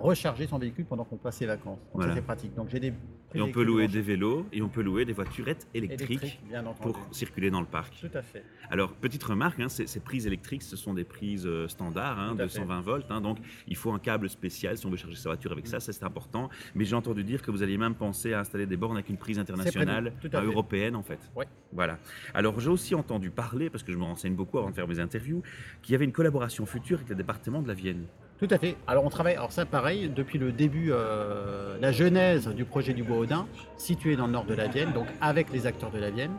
recharger 0.00 0.46
son 0.46 0.58
véhicule 0.58 0.84
pendant 0.84 1.04
qu'on 1.04 1.16
passe 1.16 1.36
ses 1.36 1.46
vacances. 1.46 1.78
Donc 1.94 2.04
c'est 2.14 2.22
pratique. 2.22 2.54
Donc 2.54 2.68
j'ai 2.70 2.80
des 2.80 2.92
et 3.34 3.40
on 3.40 3.50
peut 3.50 3.62
louer 3.62 3.88
des 3.88 4.00
vélos 4.00 4.46
et 4.52 4.62
on 4.62 4.68
peut 4.68 4.82
louer 4.82 5.04
des 5.04 5.12
voiturettes 5.12 5.66
électriques 5.74 6.40
pour 6.80 6.98
circuler 7.10 7.50
dans 7.50 7.60
le 7.60 7.66
parc. 7.66 7.94
Tout 8.00 8.16
à 8.16 8.22
fait. 8.22 8.44
Alors, 8.70 8.92
petite 8.92 9.22
remarque, 9.22 9.60
hein, 9.60 9.68
ces, 9.68 10.00
prises 10.00 10.26
électriques, 10.26 10.62
ce 10.62 10.76
sont 10.76 10.94
des 10.94 11.04
prises 11.04 11.46
euh, 11.46 11.68
standards, 11.68 12.18
hein, 12.18 12.34
de 12.34 12.46
120 12.46 12.80
volts. 12.80 13.06
Hein, 13.10 13.20
donc, 13.20 13.38
il 13.68 13.76
faut 13.76 13.92
un 13.92 13.98
câble 13.98 14.28
spécial 14.28 14.76
si 14.76 14.86
on 14.86 14.90
veut 14.90 14.96
charger 14.96 15.16
sa 15.16 15.28
voiture 15.28 15.52
avec 15.52 15.66
ça, 15.66 15.80
ça 15.80 15.92
c'est 15.92 16.04
important. 16.04 16.48
Mais 16.74 16.84
j'ai 16.84 16.96
entendu 16.96 17.24
dire 17.24 17.42
que 17.42 17.50
vous 17.50 17.62
alliez 17.62 17.78
même 17.78 17.94
penser 17.94 18.32
à 18.32 18.40
installer 18.40 18.66
des 18.66 18.76
bornes 18.76 18.96
avec 18.96 19.08
une 19.08 19.18
prise 19.18 19.38
internationale, 19.38 20.12
européenne 20.32 20.96
en 20.96 21.02
fait. 21.02 21.20
Oui. 21.36 21.44
Voilà. 21.72 21.98
Alors, 22.34 22.58
j'ai 22.60 22.70
aussi 22.70 22.94
entendu 22.94 23.30
parler, 23.30 23.70
parce 23.70 23.82
que 23.82 23.92
je 23.92 23.98
me 23.98 24.04
renseigne 24.04 24.34
beaucoup 24.34 24.58
avant 24.58 24.70
de 24.70 24.74
faire 24.74 24.88
mes 24.88 25.00
interviews, 25.00 25.42
qu'il 25.82 25.92
y 25.92 25.94
avait 25.94 26.04
une 26.04 26.12
collaboration 26.12 26.66
future 26.66 26.98
avec 26.98 27.08
le 27.08 27.14
département 27.14 27.62
de 27.62 27.68
la 27.68 27.74
Vienne. 27.74 28.06
Tout 28.42 28.52
à 28.52 28.58
fait. 28.58 28.76
Alors 28.88 29.04
on 29.04 29.08
travaille, 29.08 29.36
alors 29.36 29.52
ça 29.52 29.64
pareil, 29.64 30.10
depuis 30.12 30.36
le 30.36 30.50
début, 30.50 30.88
euh, 30.90 31.78
la 31.80 31.92
genèse 31.92 32.48
du 32.48 32.64
projet 32.64 32.92
du 32.92 33.04
Bois-Audin, 33.04 33.46
situé 33.76 34.16
dans 34.16 34.26
le 34.26 34.32
nord 34.32 34.46
de 34.46 34.54
la 34.54 34.66
Vienne, 34.66 34.92
donc 34.92 35.06
avec 35.20 35.52
les 35.52 35.64
acteurs 35.64 35.92
de 35.92 36.00
la 36.00 36.10
Vienne. 36.10 36.32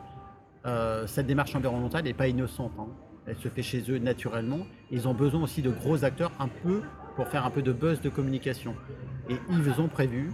Euh, 0.65 1.07
cette 1.07 1.27
démarche 1.27 1.55
environnementale 1.55 2.03
n'est 2.03 2.13
pas 2.13 2.27
innocente. 2.27 2.73
Hein. 2.77 2.87
Elle 3.25 3.37
se 3.37 3.47
fait 3.47 3.61
chez 3.61 3.89
eux 3.89 3.99
naturellement. 3.99 4.67
Ils 4.91 5.07
ont 5.07 5.13
besoin 5.13 5.43
aussi 5.43 5.61
de 5.61 5.69
gros 5.69 6.03
acteurs 6.03 6.33
un 6.39 6.49
peu 6.49 6.81
pour 7.15 7.29
faire 7.29 7.45
un 7.45 7.49
peu 7.49 7.61
de 7.61 7.71
buzz 7.71 8.01
de 8.01 8.09
communication. 8.09 8.75
Et 9.29 9.35
ils 9.49 9.79
ont 9.79 9.87
prévu 9.87 10.29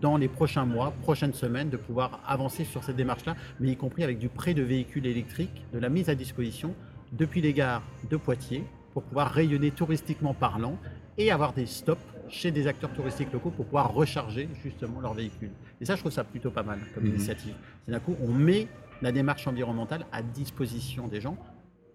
dans 0.00 0.18
les 0.18 0.28
prochains 0.28 0.66
mois, 0.66 0.92
prochaines 1.02 1.34
semaines, 1.34 1.68
de 1.68 1.76
pouvoir 1.76 2.20
avancer 2.28 2.62
sur 2.62 2.84
cette 2.84 2.94
démarche-là, 2.94 3.34
mais 3.58 3.70
y 3.70 3.76
compris 3.76 4.04
avec 4.04 4.20
du 4.20 4.28
prêt 4.28 4.54
de 4.54 4.62
véhicules 4.62 5.04
électriques, 5.04 5.64
de 5.72 5.80
la 5.80 5.88
mise 5.88 6.10
à 6.10 6.14
disposition 6.14 6.76
depuis 7.10 7.40
les 7.40 7.54
gares 7.54 7.82
de 8.08 8.16
Poitiers 8.16 8.62
pour 8.92 9.02
pouvoir 9.02 9.30
rayonner 9.30 9.70
touristiquement 9.70 10.34
parlant 10.34 10.78
et 11.18 11.30
avoir 11.30 11.52
des 11.52 11.66
stops 11.66 12.00
chez 12.28 12.50
des 12.50 12.66
acteurs 12.66 12.92
touristiques 12.92 13.32
locaux 13.32 13.50
pour 13.50 13.64
pouvoir 13.64 13.92
recharger 13.92 14.48
justement 14.62 15.00
leurs 15.00 15.14
véhicules. 15.14 15.50
Et 15.80 15.84
ça, 15.84 15.96
je 15.96 16.00
trouve 16.00 16.12
ça 16.12 16.24
plutôt 16.24 16.50
pas 16.50 16.62
mal 16.62 16.78
comme 16.94 17.04
mhm. 17.04 17.10
initiative. 17.10 17.54
C'est 17.84 17.90
d'un 17.90 18.00
coup, 18.00 18.16
on 18.22 18.28
met 18.28 18.68
la 19.02 19.12
démarche 19.12 19.46
environnementale 19.46 20.06
à 20.12 20.22
disposition 20.22 21.08
des 21.08 21.20
gens 21.20 21.36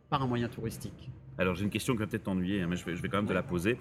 par 0.10 0.22
un 0.22 0.28
moyen 0.28 0.48
touristique. 0.48 1.10
Alors 1.38 1.56
j'ai 1.56 1.64
une 1.64 1.70
question 1.70 1.94
qui 1.94 2.00
va 2.00 2.08
peut-être 2.08 2.24
t'ennuyer, 2.24 2.62
hein, 2.62 2.68
mais 2.70 2.76
je 2.76 2.86
vais, 2.86 2.96
je 2.96 3.02
vais, 3.02 3.10
quand 3.10 3.18
même 3.18 3.28
te 3.28 3.34
la 3.34 3.44
poser 3.44 3.78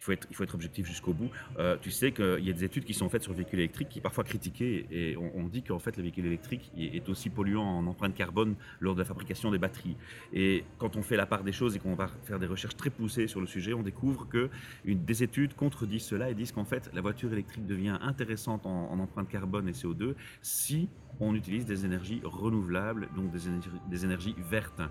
il 0.00 0.04
faut 0.04 0.12
être, 0.12 0.26
il 0.30 0.36
faut 0.36 0.44
être 0.44 0.54
objectif 0.54 0.86
jusqu'au 0.86 1.12
bout. 1.12 1.30
Euh, 1.58 1.76
tu 1.80 1.90
sais 1.90 2.12
qu'il 2.12 2.44
y 2.44 2.50
a 2.50 2.52
des 2.52 2.64
études 2.64 2.84
qui 2.84 2.94
sont 2.94 3.08
faites 3.08 3.22
sur 3.22 3.32
le 3.32 3.38
véhicule 3.38 3.60
électrique 3.60 3.88
qui 3.88 3.98
est 3.98 4.02
parfois 4.02 4.24
critiquées 4.24 4.86
et 4.90 5.16
on, 5.16 5.46
dit 5.48 5.62
qu'en 5.62 5.78
fait 5.78 5.96
le 5.96 6.02
véhicule 6.02 6.26
électrique 6.26 6.72
est 6.76 7.08
aussi 7.08 7.30
polluant 7.30 7.64
en 7.64 7.86
empreinte 7.86 8.14
carbone 8.14 8.56
lors 8.80 8.94
de 8.94 9.00
la 9.00 9.04
fabrication 9.04 9.50
des 9.50 9.58
batteries. 9.58 9.96
Et 10.32 10.64
quand 10.78 10.96
on 10.96 11.02
fait 11.02 11.16
la 11.16 11.26
part 11.26 11.44
des 11.44 11.52
choses 11.52 11.76
et 11.76 11.78
qu'on 11.78 11.94
va 11.94 12.08
faire 12.24 12.38
des 12.38 12.46
recherches 12.46 12.76
très 12.76 12.90
poussées 12.90 13.28
sur 13.28 13.40
le 13.40 13.46
sujet, 13.46 13.74
on 13.74 13.82
découvre 13.82 14.28
que 14.28 14.50
une, 14.84 15.04
des 15.04 15.22
études 15.22 15.54
contredisent 15.54 16.04
cela 16.04 16.30
et 16.30 16.34
disent 16.34 16.52
qu'en 16.52 16.64
fait 16.64 16.90
la 16.92 17.00
voiture 17.00 17.32
électrique 17.32 17.66
devient 17.66 17.98
intéressante 18.02 18.66
en 18.66 18.98
empreinte 18.98 19.28
carbone 19.28 19.68
et 19.68 19.72
CO2 19.72 20.14
si 20.42 20.88
on 21.20 21.34
utilise 21.34 21.66
des 21.66 21.84
énergies 21.84 22.20
renouvelables, 22.24 23.08
donc 23.16 23.30
des 23.30 23.48
énergies, 23.48 23.70
des 23.88 24.04
énergies 24.04 24.34
vertes. 24.38 24.82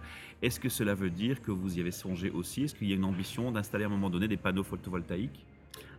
Est-ce 0.41 0.59
que 0.59 0.69
cela 0.69 0.93
veut 0.93 1.09
dire 1.09 1.41
que 1.41 1.51
vous 1.51 1.77
y 1.77 1.81
avez 1.81 1.91
songé 1.91 2.29
aussi? 2.29 2.63
Est-ce 2.63 2.75
qu'il 2.75 2.89
y 2.89 2.93
a 2.93 2.95
une 2.95 3.05
ambition 3.05 3.51
d'installer 3.51 3.83
à 3.83 3.87
un 3.87 3.91
moment 3.91 4.09
donné 4.09 4.27
des 4.27 4.37
panneaux 4.37 4.63
photovoltaïques? 4.63 5.45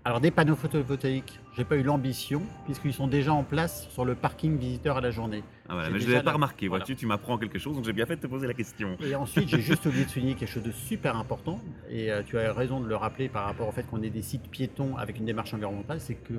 Alors 0.07 0.21
des 0.21 0.31
panneaux 0.31 0.55
photovoltaïques, 0.55 1.41
j'ai 1.57 1.65
pas 1.65 1.77
eu 1.77 1.83
l'ambition 1.83 2.43
puisqu'ils 2.65 2.93
sont 2.93 3.09
déjà 3.09 3.33
en 3.33 3.43
place 3.43 3.89
sur 3.91 4.05
le 4.05 4.15
parking 4.15 4.57
visiteur 4.57 4.99
à 4.99 5.01
la 5.01 5.11
journée. 5.11 5.43
Ah 5.69 5.75
voilà, 5.75 5.91
mais 5.91 5.99
je 5.99 6.07
ne 6.07 6.13
l'avais 6.13 6.23
pas 6.23 6.35
remarqué, 6.35 6.69
vois-tu, 6.69 6.95
tu 6.95 7.07
m'apprends 7.07 7.39
quelque 7.39 7.59
chose, 7.59 7.75
donc 7.75 7.85
j'ai 7.85 7.93
bien 7.93 8.07
fait 8.07 8.15
de 8.15 8.21
te 8.21 8.29
poser 8.29 8.47
la 8.47 8.55
question. 8.55 8.97
Et 9.05 9.17
ensuite, 9.17 9.49
j'ai 9.49 9.61
juste 9.61 9.85
oublié 9.85 10.05
de 10.05 10.09
souligner 10.09 10.37
quelque 10.37 10.53
chose 10.53 10.63
de 10.63 10.71
super 10.71 11.17
important, 11.17 11.61
et 11.91 12.13
euh, 12.13 12.23
tu 12.25 12.39
as 12.39 12.53
raison 12.53 12.81
de 12.81 12.87
le 12.87 12.95
rappeler 12.95 13.29
par 13.29 13.47
rapport 13.47 13.67
au 13.67 13.73
fait 13.73 13.83
qu'on 13.83 14.01
ait 14.01 14.11
des 14.11 14.23
sites 14.23 14.49
piétons 14.49 14.97
avec 14.97 15.19
une 15.19 15.25
démarche 15.25 15.53
environnementale, 15.55 15.99
c'est 15.99 16.15
que 16.15 16.35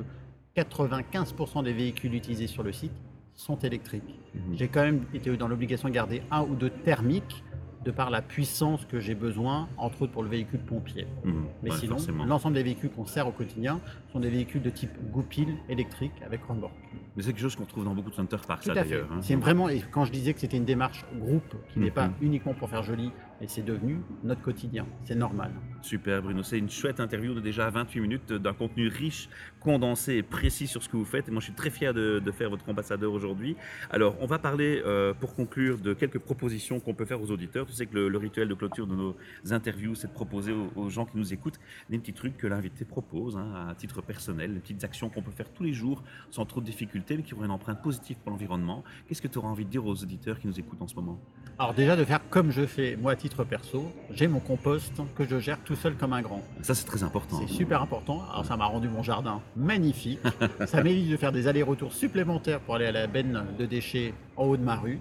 95% 0.56 1.66
des 1.66 1.74
véhicules 1.74 2.16
utilisés 2.16 2.48
sur 2.48 2.64
le 2.64 2.72
site 2.72 2.94
sont 3.38 3.58
électriques. 3.60 4.20
Mhm. 4.34 4.56
J'ai 4.56 4.68
quand 4.68 4.82
même 4.82 5.06
été 5.14 5.36
dans 5.38 5.48
l'obligation 5.48 5.88
de 5.88 5.94
garder 5.94 6.22
un 6.32 6.42
ou 6.42 6.56
deux 6.56 6.72
thermiques 6.72 7.44
de 7.86 7.92
par 7.92 8.10
la 8.10 8.22
puissance 8.22 8.86
que 8.86 9.00
j'ai 9.00 9.16
besoin, 9.16 9.70
entre 9.78 10.02
autres 10.02 10.12
pour 10.12 10.24
le 10.24 10.30
véhicule 10.30 10.60
pompier. 10.60 11.08
Mhm. 11.24 11.46
Mais 11.64 11.72
sinon, 11.72 11.96
l'ensemble 12.26 12.56
des 12.56 12.64
véhicules 12.64 12.90
qu'on 12.90 13.06
sert 13.06 13.28
au 13.28 13.32
quotidien 13.32 13.80
sont 14.12 14.20
des 14.20 14.30
véhicules 14.30 14.62
de 14.62 14.72
type 14.72 14.92
Goupil 15.12 15.56
électrique 15.70 16.12
avec 16.26 16.44
remorque. 16.44 16.74
Mais 17.16 17.24
c'est 17.24 17.30
quelque 17.30 17.42
chose 17.42 17.56
qu'on 17.56 17.66
trouve 17.66 17.86
dans 17.86 17.94
beaucoup 17.94 18.10
de 18.10 18.16
center 18.16 18.38
parks, 18.46 18.68
d'ailleurs. 18.68 19.08
Hein. 19.12 19.20
C'est 19.22 19.36
vraiment, 19.36 19.70
et 19.70 19.82
quand 19.92 20.04
je 20.04 20.12
disais 20.12 20.34
que 20.34 20.40
c'était 20.40 20.58
une 20.58 20.66
démarche 20.66 21.06
groupe 21.18 21.56
qui 21.72 21.80
n'est 21.80 21.92
pas 21.92 22.08
mhm. 22.08 22.16
uniquement 22.22 22.54
pour 22.56 22.70
faire 22.70 22.84
joli, 22.84 23.12
et 23.42 23.48
c'est 23.48 23.62
devenu 23.62 24.02
notre 24.24 24.42
quotidien. 24.42 24.86
C'est 25.04 25.16
normal. 25.16 25.52
Super 25.82 26.22
Bruno, 26.22 26.44
c'est 26.44 26.58
une 26.58 26.70
chouette 26.70 27.00
interview 27.00 27.34
de 27.34 27.40
déjà 27.40 27.70
28 27.70 28.00
minutes 28.02 28.34
d'un 28.34 28.54
contenu 28.54 28.88
riche, 28.88 29.30
condensé 29.60 30.16
et 30.16 30.24
précis 30.24 30.68
sur 30.68 30.82
ce 30.84 30.90
que 30.90 30.98
vous 30.98 31.06
faites. 31.06 31.28
Et 31.28 31.32
moi, 31.32 31.40
je 31.40 31.46
suis 31.46 31.54
très 31.54 31.70
fier 31.70 31.94
de, 31.94 32.22
faire 32.32 32.50
votre 32.50 32.68
ambassadeur 32.70 33.14
aujourd'hui. 33.14 33.56
Alors, 33.90 34.16
on 34.20 34.26
va 34.26 34.38
parler, 34.38 34.82
euh, 34.86 35.14
pour 35.14 35.36
conclure, 35.36 35.78
de 35.78 35.94
quelques 35.94 36.20
propositions 36.20 36.80
qu'on 36.80 36.94
peut 36.94 37.06
faire 37.06 37.22
aux 37.22 37.32
auditeurs. 37.32 37.66
Tu 37.66 37.74
sais 37.74 37.86
que 37.86 37.98
le, 37.98 38.18
rituel 38.18 38.48
de 38.48 38.54
clôture 38.54 38.88
de 38.88 38.96
nos 38.96 39.16
interviews, 39.50 39.96
c'est 39.96 40.08
de 40.08 40.14
proposer 40.14 40.54
aux, 40.76 40.90
gens 40.90 41.06
qui 41.06 41.18
nous 41.18 41.34
écoutent 41.34 41.60
des 41.90 42.00
petits 42.00 42.14
trucs 42.14 42.38
que 42.38 42.48
l'invité 42.48 42.86
propose 42.86 43.38
hein, 43.38 43.68
à 43.70 43.76
titre 43.76 44.02
personnel, 44.02 44.54
des 44.54 44.60
petites 44.60 44.84
actions 44.84 45.10
qu'on 45.10 45.22
peut 45.22 45.32
faire 45.32 45.50
tous 45.52 45.64
les 45.64 45.74
jours 45.74 46.04
sans 46.32 46.46
trop 46.46 46.60
de 46.62 46.66
difficultés, 46.66 47.18
mais 47.18 47.24
qui 47.24 47.34
auraient 47.34 47.46
une 47.46 47.52
empreinte 47.52 47.82
positive 47.82 48.18
pour 48.18 48.32
l'environnement. 48.32 48.84
Qu'est-ce 49.08 49.22
que 49.22 49.28
tu 49.28 49.38
auras 49.38 49.50
envie 49.50 49.66
de 49.66 49.70
dire 49.70 49.86
aux 49.86 50.04
auditeurs 50.04 50.40
qui 50.40 50.48
nous 50.48 50.60
écoutent 50.60 50.82
en 50.82 50.88
ce 50.88 50.96
moment? 50.96 51.20
Alors 51.60 51.74
déjà, 51.74 51.96
de 51.96 52.04
faire 52.04 52.20
comme 52.30 52.52
je 52.52 52.66
fais, 52.66 52.96
moi, 52.96 53.16
titre 53.16 53.27
perso, 53.36 53.92
j'ai 54.12 54.28
mon 54.28 54.40
compost 54.40 54.94
que 55.16 55.28
je 55.28 55.40
gère 55.40 55.60
tout 55.64 55.76
seul 55.76 55.96
comme 55.96 56.14
un 56.14 56.22
grand. 56.22 56.42
Ça, 56.62 56.76
c'est 56.76 56.86
très 56.86 57.04
important. 57.04 57.40
C'est 57.40 57.54
super 57.54 57.82
important. 57.82 58.24
Alors, 58.32 58.46
ça 58.46 58.58
m'a 58.58 58.66
rendu 58.66 58.88
mon 58.88 59.04
jardin 59.04 59.42
magnifique. 59.56 60.20
ça 60.66 60.84
m'évite 60.84 61.10
de 61.10 61.18
faire 61.18 61.32
des 61.32 61.48
allers-retours 61.48 61.94
supplémentaires 61.94 62.60
pour 62.60 62.76
aller 62.76 62.86
à 62.86 62.92
la 62.92 63.08
benne 63.08 63.44
de 63.58 63.66
déchets 63.66 64.14
en 64.36 64.46
haut 64.46 64.58
de 64.58 64.64
ma 64.64 64.76
rue. 64.76 65.00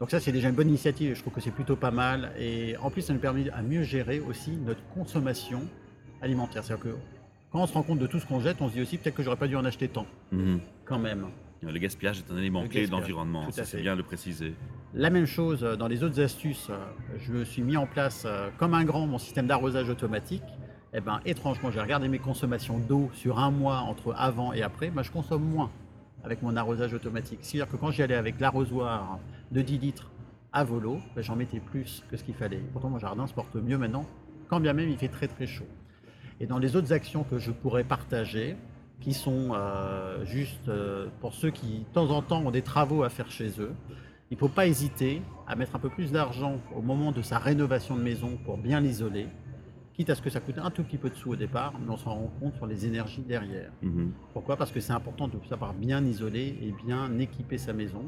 Donc 0.00 0.10
ça, 0.10 0.20
c'est 0.20 0.32
déjà 0.32 0.48
une 0.48 0.54
bonne 0.54 0.68
initiative. 0.68 1.14
Je 1.14 1.20
trouve 1.20 1.32
que 1.32 1.40
c'est 1.40 1.50
plutôt 1.50 1.76
pas 1.76 1.90
mal. 1.90 2.32
Et 2.38 2.76
en 2.78 2.90
plus, 2.90 3.02
ça 3.02 3.12
nous 3.12 3.18
permet 3.18 3.50
à 3.50 3.62
mieux 3.62 3.82
gérer 3.82 4.20
aussi 4.20 4.52
notre 4.52 4.82
consommation 4.94 5.62
alimentaire. 6.22 6.64
C'est-à-dire 6.64 6.84
que 6.84 6.96
quand 7.50 7.62
on 7.62 7.66
se 7.66 7.72
rend 7.72 7.82
compte 7.82 7.98
de 7.98 8.06
tout 8.06 8.20
ce 8.20 8.26
qu'on 8.26 8.40
jette, 8.40 8.60
on 8.60 8.68
se 8.68 8.74
dit 8.74 8.82
aussi 8.82 8.98
peut-être 8.98 9.14
que 9.14 9.22
j'aurais 9.22 9.36
pas 9.36 9.48
dû 9.48 9.56
en 9.56 9.64
acheter 9.64 9.88
tant. 9.88 10.06
Mhm. 10.32 10.60
Quand 10.84 10.98
même. 10.98 11.26
Le 11.62 11.78
gaspillage 11.78 12.18
est 12.20 12.32
un 12.32 12.36
élément 12.36 12.66
clé 12.68 12.86
d'environnement, 12.86 13.48
c'est 13.50 13.80
bien 13.80 13.94
de 13.94 13.98
le 13.98 14.04
préciser. 14.04 14.54
La 14.94 15.10
même 15.10 15.26
chose 15.26 15.64
euh, 15.64 15.76
dans 15.76 15.86
les 15.86 16.02
autres 16.02 16.18
astuces, 16.18 16.68
euh, 16.70 16.78
je 17.18 17.30
me 17.32 17.44
suis 17.44 17.60
mis 17.60 17.76
en 17.76 17.86
place 17.86 18.22
euh, 18.24 18.48
comme 18.56 18.72
un 18.72 18.84
grand 18.84 19.06
mon 19.06 19.18
système 19.18 19.46
d'arrosage 19.46 19.90
automatique. 19.90 20.42
Eh 20.94 21.00
ben, 21.00 21.20
étrangement, 21.26 21.70
j'ai 21.70 21.80
regardé 21.80 22.08
mes 22.08 22.18
consommations 22.18 22.78
d'eau 22.78 23.10
sur 23.12 23.38
un 23.38 23.50
mois 23.50 23.80
entre 23.80 24.14
avant 24.16 24.54
et 24.54 24.62
après, 24.62 24.88
ben, 24.88 25.02
je 25.02 25.10
consomme 25.10 25.44
moins 25.44 25.70
avec 26.24 26.40
mon 26.40 26.56
arrosage 26.56 26.94
automatique. 26.94 27.40
C'est-à-dire 27.42 27.70
que 27.70 27.76
quand 27.76 27.90
j'y 27.90 28.02
allais 28.02 28.14
avec 28.14 28.40
l'arrosoir 28.40 29.18
de 29.52 29.60
10 29.60 29.78
litres 29.78 30.10
à 30.54 30.64
volo, 30.64 31.00
ben, 31.14 31.20
j'en 31.20 31.36
mettais 31.36 31.60
plus 31.60 32.02
que 32.10 32.16
ce 32.16 32.24
qu'il 32.24 32.34
fallait. 32.34 32.62
Pourtant, 32.72 32.88
mon 32.88 32.98
jardin 32.98 33.26
se 33.26 33.34
porte 33.34 33.56
mieux 33.56 33.76
maintenant, 33.76 34.06
quand 34.48 34.58
bien 34.58 34.72
même 34.72 34.88
il 34.88 34.96
fait 34.96 35.08
très 35.08 35.28
très 35.28 35.46
chaud. 35.46 35.68
Et 36.40 36.46
dans 36.46 36.58
les 36.58 36.76
autres 36.76 36.94
actions 36.94 37.24
que 37.24 37.38
je 37.38 37.50
pourrais 37.50 37.84
partager, 37.84 38.56
qui 39.00 39.12
sont 39.12 39.54
juste 40.24 40.68
pour 41.20 41.32
ceux 41.32 41.50
qui, 41.50 41.80
de 41.80 41.92
temps 41.92 42.10
en 42.10 42.20
temps, 42.20 42.44
ont 42.44 42.50
des 42.50 42.62
travaux 42.62 43.04
à 43.04 43.10
faire 43.10 43.30
chez 43.30 43.60
eux. 43.60 43.72
Il 44.30 44.34
ne 44.34 44.38
faut 44.38 44.48
pas 44.48 44.66
hésiter 44.66 45.22
à 45.46 45.56
mettre 45.56 45.74
un 45.74 45.78
peu 45.78 45.88
plus 45.88 46.12
d'argent 46.12 46.60
au 46.76 46.82
moment 46.82 47.12
de 47.12 47.22
sa 47.22 47.38
rénovation 47.38 47.96
de 47.96 48.02
maison 48.02 48.38
pour 48.44 48.58
bien 48.58 48.80
l'isoler, 48.80 49.26
quitte 49.94 50.10
à 50.10 50.14
ce 50.14 50.20
que 50.20 50.28
ça 50.28 50.40
coûte 50.40 50.58
un 50.58 50.70
tout 50.70 50.84
petit 50.84 50.98
peu 50.98 51.08
de 51.08 51.14
sous 51.14 51.30
au 51.30 51.36
départ, 51.36 51.72
mais 51.80 51.90
on 51.90 51.96
s'en 51.96 52.14
rend 52.14 52.32
compte 52.38 52.54
sur 52.56 52.66
les 52.66 52.84
énergies 52.84 53.22
derrière. 53.22 53.72
Mhm. 53.82 54.12
Pourquoi? 54.34 54.56
Parce 54.56 54.70
que 54.70 54.80
c'est 54.80 54.92
important 54.92 55.28
de 55.28 55.38
savoir 55.48 55.72
bien 55.72 56.04
isoler 56.04 56.58
et 56.60 56.72
bien 56.84 57.18
équiper 57.18 57.56
sa 57.56 57.72
maison. 57.72 58.04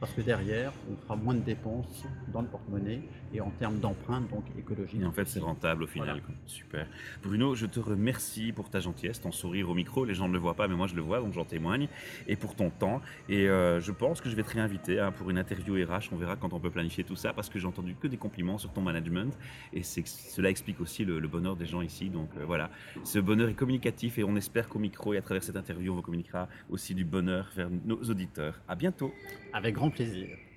Parce 0.00 0.12
que 0.12 0.20
derrière, 0.20 0.72
on 0.90 0.96
fera 0.96 1.16
moins 1.16 1.34
de 1.34 1.40
dépenses 1.40 2.04
dans 2.32 2.40
le 2.40 2.46
porte-monnaie 2.46 3.00
et 3.34 3.40
en 3.40 3.50
termes 3.50 3.78
d'empreinte, 3.78 4.30
donc 4.30 4.44
écologique. 4.56 5.00
Et 5.00 5.04
en 5.04 5.12
fait, 5.12 5.26
c'est 5.26 5.40
rentable 5.40 5.82
au 5.82 5.86
final. 5.86 6.20
Voilà. 6.20 6.40
Super. 6.46 6.86
Bruno, 7.22 7.54
je 7.54 7.66
te 7.66 7.80
remercie 7.80 8.52
pour 8.52 8.70
ta 8.70 8.80
gentillesse, 8.80 9.20
ton 9.20 9.32
sourire 9.32 9.68
au 9.68 9.74
micro. 9.74 10.04
Les 10.04 10.14
gens 10.14 10.28
ne 10.28 10.32
le 10.32 10.38
voient 10.38 10.54
pas, 10.54 10.68
mais 10.68 10.76
moi 10.76 10.86
je 10.86 10.94
le 10.94 11.02
vois, 11.02 11.20
donc 11.20 11.32
j'en 11.32 11.44
témoigne. 11.44 11.88
Et 12.28 12.36
pour 12.36 12.54
ton 12.54 12.70
temps. 12.70 13.00
Et 13.28 13.48
euh, 13.48 13.80
je 13.80 13.90
pense 13.90 14.20
que 14.20 14.30
je 14.30 14.36
vais 14.36 14.44
te 14.44 14.52
réinviter 14.52 15.00
hein, 15.00 15.10
pour 15.10 15.30
une 15.30 15.38
interview 15.38 15.74
RH. 15.74 16.12
On 16.12 16.16
verra 16.16 16.36
quand 16.36 16.52
on 16.52 16.60
peut 16.60 16.70
planifier 16.70 17.02
tout 17.02 17.16
ça, 17.16 17.32
parce 17.32 17.48
que 17.48 17.58
j'ai 17.58 17.66
entendu 17.66 17.94
que 17.94 18.06
des 18.06 18.16
compliments 18.16 18.58
sur 18.58 18.72
ton 18.72 18.82
management. 18.82 19.36
Et 19.72 19.82
cela 19.82 20.48
explique 20.48 20.80
aussi 20.80 21.04
le, 21.04 21.18
le 21.18 21.28
bonheur 21.28 21.56
des 21.56 21.66
gens 21.66 21.82
ici. 21.82 22.08
Donc 22.08 22.30
euh, 22.36 22.44
voilà, 22.44 22.70
ce 23.02 23.18
bonheur 23.18 23.48
est 23.48 23.54
communicatif 23.54 24.18
et 24.18 24.24
on 24.24 24.36
espère 24.36 24.68
qu'au 24.68 24.78
micro 24.78 25.12
et 25.12 25.18
à 25.18 25.22
travers 25.22 25.42
cette 25.42 25.56
interview, 25.56 25.92
on 25.92 25.96
vous 25.96 26.02
communiquera 26.02 26.48
aussi 26.70 26.94
du 26.94 27.04
bonheur 27.04 27.50
vers 27.56 27.68
nos 27.84 28.00
auditeurs. 28.04 28.60
À 28.68 28.76
bientôt. 28.76 29.12
Avec 29.52 29.76
grand 29.88 29.96
plaisir. 29.96 30.47